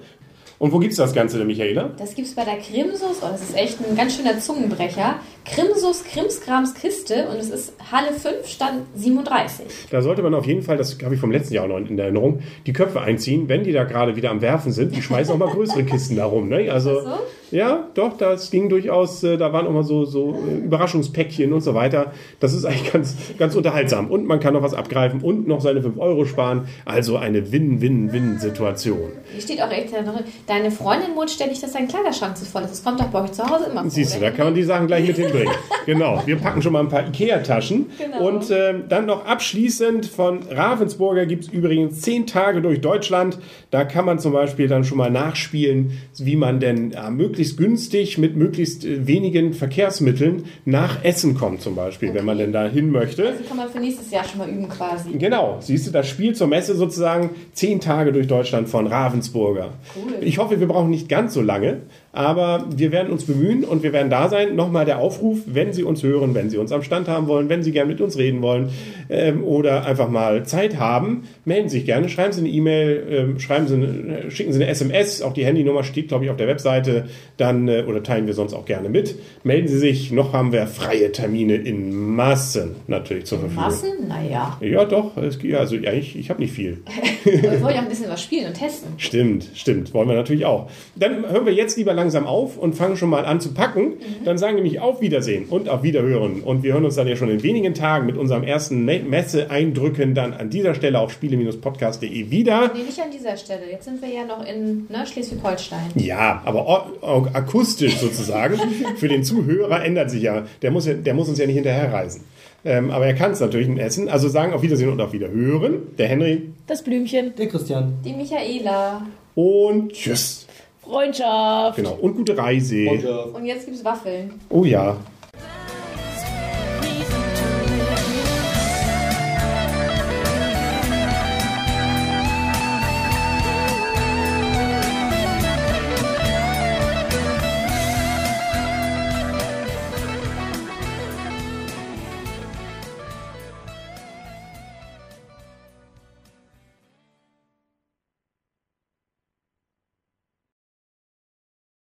Und 0.58 0.72
wo 0.72 0.80
gibt's 0.80 0.96
das 0.96 1.14
Ganze 1.14 1.38
denn, 1.38 1.46
Michaela? 1.46 1.90
Das 1.96 2.16
gibt 2.16 2.26
es 2.26 2.34
bei 2.34 2.44
der 2.44 2.56
Krimsus, 2.56 3.22
oh, 3.22 3.28
das 3.30 3.40
ist 3.42 3.56
echt 3.56 3.78
ein 3.88 3.96
ganz 3.96 4.16
schöner 4.16 4.40
Zungenbrecher. 4.40 5.20
Krimsus 5.48 6.02
Krimskrams 6.04 6.74
Kiste 6.74 7.28
und 7.28 7.36
es 7.36 7.50
ist 7.50 7.72
Halle 7.92 8.12
5, 8.12 8.46
Stand 8.46 8.82
37. 8.96 9.66
Da 9.90 10.02
sollte 10.02 10.22
man 10.22 10.34
auf 10.34 10.44
jeden 10.44 10.62
Fall, 10.62 10.76
das 10.76 10.98
habe 11.04 11.14
ich 11.14 11.20
vom 11.20 11.30
letzten 11.30 11.54
Jahr 11.54 11.64
auch 11.64 11.68
noch 11.68 11.78
in 11.78 11.98
Erinnerung, 11.98 12.40
die 12.66 12.72
Köpfe 12.72 13.00
einziehen, 13.00 13.48
wenn 13.48 13.62
die 13.62 13.72
da 13.72 13.84
gerade 13.84 14.16
wieder 14.16 14.30
am 14.30 14.40
Werfen 14.40 14.72
sind. 14.72 14.96
Die 14.96 15.02
schmeißen 15.02 15.32
auch 15.32 15.38
mal 15.38 15.48
größere 15.48 15.84
Kisten 15.84 16.16
da 16.16 16.24
rum. 16.24 16.48
Ne? 16.48 16.70
Also, 16.70 17.00
so? 17.00 17.10
ja, 17.52 17.86
doch, 17.94 18.16
das 18.16 18.50
ging 18.50 18.68
durchaus, 18.68 19.22
äh, 19.22 19.36
da 19.36 19.52
waren 19.52 19.68
auch 19.68 19.72
mal 19.72 19.84
so, 19.84 20.04
so 20.04 20.36
äh, 20.48 20.64
Überraschungspäckchen 20.64 21.52
und 21.52 21.60
so 21.60 21.74
weiter. 21.74 22.12
Das 22.40 22.52
ist 22.52 22.64
eigentlich 22.64 22.92
ganz, 22.92 23.14
ganz 23.38 23.54
unterhaltsam. 23.54 24.10
Und 24.10 24.26
man 24.26 24.40
kann 24.40 24.54
noch 24.54 24.62
was 24.62 24.74
abgreifen 24.74 25.20
und 25.20 25.46
noch 25.46 25.60
seine 25.60 25.80
5 25.80 25.96
Euro 25.98 26.24
sparen. 26.24 26.66
Also 26.84 27.18
eine 27.18 27.52
Win-Win-Win-Situation. 27.52 29.12
Hier 29.32 29.40
steht 29.40 29.62
auch 29.62 29.70
echt 29.70 29.92
drin, 29.92 30.10
deine 30.48 30.72
Freundin 30.72 31.14
wohnt 31.14 31.30
ständig, 31.30 31.60
dass 31.60 31.72
dein 31.72 31.86
Kleiderschrank 31.86 32.36
zu 32.36 32.44
voll 32.44 32.62
ist. 32.62 32.72
Das 32.72 32.84
kommt 32.84 32.98
doch 32.98 33.06
bei 33.06 33.22
euch 33.22 33.32
zu 33.32 33.44
Hause 33.48 33.66
immer 33.70 33.82
vor. 33.82 33.90
Siehst 33.90 34.16
du, 34.16 34.20
da 34.20 34.30
kann 34.32 34.46
man 34.46 34.54
die 34.54 34.64
Sachen 34.64 34.88
gleich 34.88 35.06
mit 35.06 35.16
hinbringen. 35.36 35.54
genau, 35.86 36.22
wir 36.26 36.36
packen 36.36 36.62
schon 36.62 36.72
mal 36.72 36.80
ein 36.80 36.88
paar 36.88 37.06
Ikea-Taschen. 37.06 37.86
Genau. 37.98 38.28
Und 38.28 38.50
ähm, 38.50 38.84
dann 38.88 39.06
noch 39.06 39.26
abschließend 39.26 40.06
von 40.06 40.40
Ravensburger 40.50 41.26
gibt 41.26 41.44
es 41.44 41.50
übrigens 41.50 42.00
10 42.02 42.26
Tage 42.26 42.60
durch 42.60 42.80
Deutschland. 42.80 43.38
Da 43.70 43.84
kann 43.84 44.04
man 44.04 44.18
zum 44.18 44.32
Beispiel 44.32 44.68
dann 44.68 44.84
schon 44.84 44.98
mal 44.98 45.10
nachspielen, 45.10 45.92
wie 46.18 46.36
man 46.36 46.60
denn 46.60 46.92
äh, 46.92 47.10
möglichst 47.10 47.56
günstig 47.56 48.18
mit 48.18 48.36
möglichst 48.36 48.84
äh, 48.84 49.06
wenigen 49.06 49.52
Verkehrsmitteln 49.52 50.44
nach 50.64 51.04
Essen 51.04 51.34
kommt 51.34 51.62
zum 51.62 51.74
Beispiel, 51.74 52.14
wenn 52.14 52.24
man 52.24 52.38
denn 52.38 52.52
da 52.52 52.66
hin 52.66 52.90
möchte. 52.90 53.28
Also 53.28 53.44
kann 53.44 53.56
man 53.56 53.68
für 53.68 53.80
nächstes 53.80 54.10
Jahr 54.10 54.24
schon 54.24 54.38
mal 54.38 54.48
üben 54.48 54.68
quasi. 54.68 55.10
Genau, 55.12 55.58
siehst 55.60 55.86
du, 55.86 55.90
das 55.90 56.08
Spiel 56.08 56.34
zur 56.34 56.46
Messe 56.46 56.74
sozusagen 56.74 57.30
zehn 57.52 57.80
Tage 57.80 58.12
durch 58.12 58.26
Deutschland 58.26 58.68
von 58.68 58.86
Ravensburger. 58.86 59.70
Cool. 59.94 60.16
Ich 60.20 60.38
hoffe, 60.38 60.60
wir 60.60 60.68
brauchen 60.68 60.90
nicht 60.90 61.08
ganz 61.08 61.34
so 61.34 61.42
lange, 61.42 61.82
aber 62.16 62.64
wir 62.74 62.92
werden 62.92 63.12
uns 63.12 63.24
bemühen 63.24 63.62
und 63.62 63.82
wir 63.82 63.92
werden 63.92 64.08
da 64.08 64.30
sein. 64.30 64.56
Nochmal 64.56 64.86
der 64.86 64.98
Aufruf, 64.98 65.40
wenn 65.44 65.74
Sie 65.74 65.82
uns 65.82 66.02
hören, 66.02 66.34
wenn 66.34 66.48
Sie 66.48 66.56
uns 66.56 66.72
am 66.72 66.82
Stand 66.82 67.08
haben 67.08 67.28
wollen, 67.28 67.50
wenn 67.50 67.62
Sie 67.62 67.72
gerne 67.72 67.92
mit 67.92 68.00
uns 68.00 68.16
reden 68.16 68.40
wollen 68.40 68.70
ähm, 69.10 69.44
oder 69.44 69.84
einfach 69.84 70.08
mal 70.08 70.46
Zeit 70.46 70.78
haben, 70.78 71.24
melden 71.44 71.68
Sie 71.68 71.76
sich 71.76 71.86
gerne, 71.86 72.08
schreiben 72.08 72.32
Sie 72.32 72.40
eine 72.40 72.48
E-Mail, 72.48 73.06
ähm, 73.10 73.38
schreiben 73.38 73.68
Sie, 73.68 73.74
eine, 73.74 74.30
schicken 74.30 74.54
Sie 74.54 74.62
eine 74.62 74.70
SMS, 74.70 75.20
auch 75.20 75.34
die 75.34 75.44
Handynummer 75.44 75.84
steht, 75.84 76.08
glaube 76.08 76.24
ich, 76.24 76.30
auf 76.30 76.38
der 76.38 76.48
Webseite, 76.48 77.04
dann 77.36 77.68
äh, 77.68 77.84
oder 77.86 78.02
teilen 78.02 78.26
wir 78.26 78.32
sonst 78.32 78.54
auch 78.54 78.64
gerne 78.64 78.88
mit. 78.88 79.16
Melden 79.44 79.68
Sie 79.68 79.78
sich, 79.78 80.10
noch 80.10 80.32
haben 80.32 80.52
wir 80.52 80.66
freie 80.66 81.12
Termine 81.12 81.56
in 81.56 81.94
Massen 81.94 82.76
natürlich 82.86 83.26
zur 83.26 83.40
Verfügung. 83.40 83.62
Massen? 83.62 83.90
Naja. 84.08 84.56
Ja, 84.62 84.86
doch. 84.86 85.18
Es, 85.18 85.38
also 85.54 85.76
ja, 85.76 85.92
ich, 85.92 86.16
ich 86.16 86.30
habe 86.30 86.40
nicht 86.40 86.52
viel. 86.52 86.78
Wir 87.24 87.60
wollen 87.60 87.74
ja 87.74 87.82
ein 87.82 87.88
bisschen 87.88 88.08
was 88.08 88.22
spielen 88.22 88.46
und 88.46 88.54
testen. 88.54 88.92
Stimmt, 88.98 89.50
stimmt. 89.54 89.92
Wollen 89.92 90.08
wir 90.08 90.14
natürlich 90.14 90.46
auch. 90.46 90.70
Dann 90.94 91.28
hören 91.28 91.44
wir 91.44 91.52
jetzt 91.52 91.76
lieber 91.76 91.92
langsam 92.06 92.26
auf 92.26 92.56
und 92.56 92.74
fangen 92.76 92.96
schon 92.96 93.10
mal 93.10 93.24
an 93.24 93.40
zu 93.40 93.52
packen. 93.52 93.94
Dann 94.24 94.38
sagen 94.38 94.54
nämlich 94.54 94.78
auf 94.78 95.00
Wiedersehen 95.00 95.46
und 95.50 95.68
auf 95.68 95.82
Wiederhören. 95.82 96.40
Und 96.40 96.62
wir 96.62 96.72
hören 96.74 96.84
uns 96.84 96.94
dann 96.94 97.08
ja 97.08 97.16
schon 97.16 97.28
in 97.30 97.42
wenigen 97.42 97.74
Tagen 97.74 98.06
mit 98.06 98.16
unserem 98.16 98.44
ersten 98.44 98.84
Me- 98.84 99.00
Messe-Eindrücken 99.00 100.14
dann 100.14 100.32
an 100.32 100.48
dieser 100.50 100.74
Stelle 100.76 101.00
auf 101.00 101.10
spiele-podcast.de 101.12 102.30
wieder. 102.30 102.70
Nee, 102.74 102.84
nicht 102.84 103.00
an 103.00 103.10
dieser 103.12 103.36
Stelle. 103.36 103.62
Jetzt 103.70 103.86
sind 103.86 104.00
wir 104.00 104.08
ja 104.08 104.24
noch 104.24 104.46
in 104.46 104.86
ne, 104.88 105.04
Schleswig-Holstein. 105.04 105.90
Ja, 105.96 106.42
aber 106.44 106.86
akustisch 107.32 107.96
sozusagen. 107.98 108.56
Für 108.96 109.08
den 109.08 109.24
Zuhörer 109.24 109.84
ändert 109.84 110.10
sich 110.12 110.22
ja. 110.22 110.44
Der 110.62 110.70
muss, 110.70 110.86
ja, 110.86 110.94
der 110.94 111.14
muss 111.14 111.28
uns 111.28 111.38
ja 111.38 111.46
nicht 111.46 111.56
hinterherreisen. 111.56 112.22
Ähm, 112.64 112.90
aber 112.92 113.06
er 113.06 113.14
kann 113.14 113.32
es 113.32 113.40
natürlich 113.40 113.66
in 113.66 113.78
Essen. 113.78 114.08
Also 114.08 114.28
sagen 114.28 114.52
auf 114.52 114.62
Wiedersehen 114.62 114.90
und 114.90 115.00
auf 115.00 115.12
Wiederhören. 115.12 115.74
Der 115.98 116.06
Henry 116.06 116.52
Das 116.68 116.82
Blümchen. 116.84 117.32
Der 117.36 117.48
Christian. 117.48 117.94
Die 118.04 118.12
Michaela. 118.12 119.02
und 119.34 119.92
tschüss. 119.92 120.46
Freundschaft. 120.86 121.76
Genau. 121.76 121.94
Und 122.00 122.16
gute 122.16 122.36
Reise. 122.36 122.88
Und, 122.88 123.04
äh, 123.04 123.08
Und 123.08 123.44
jetzt 123.44 123.66
gibt's 123.66 123.84
Waffeln. 123.84 124.40
Oh 124.48 124.64
ja. 124.64 124.96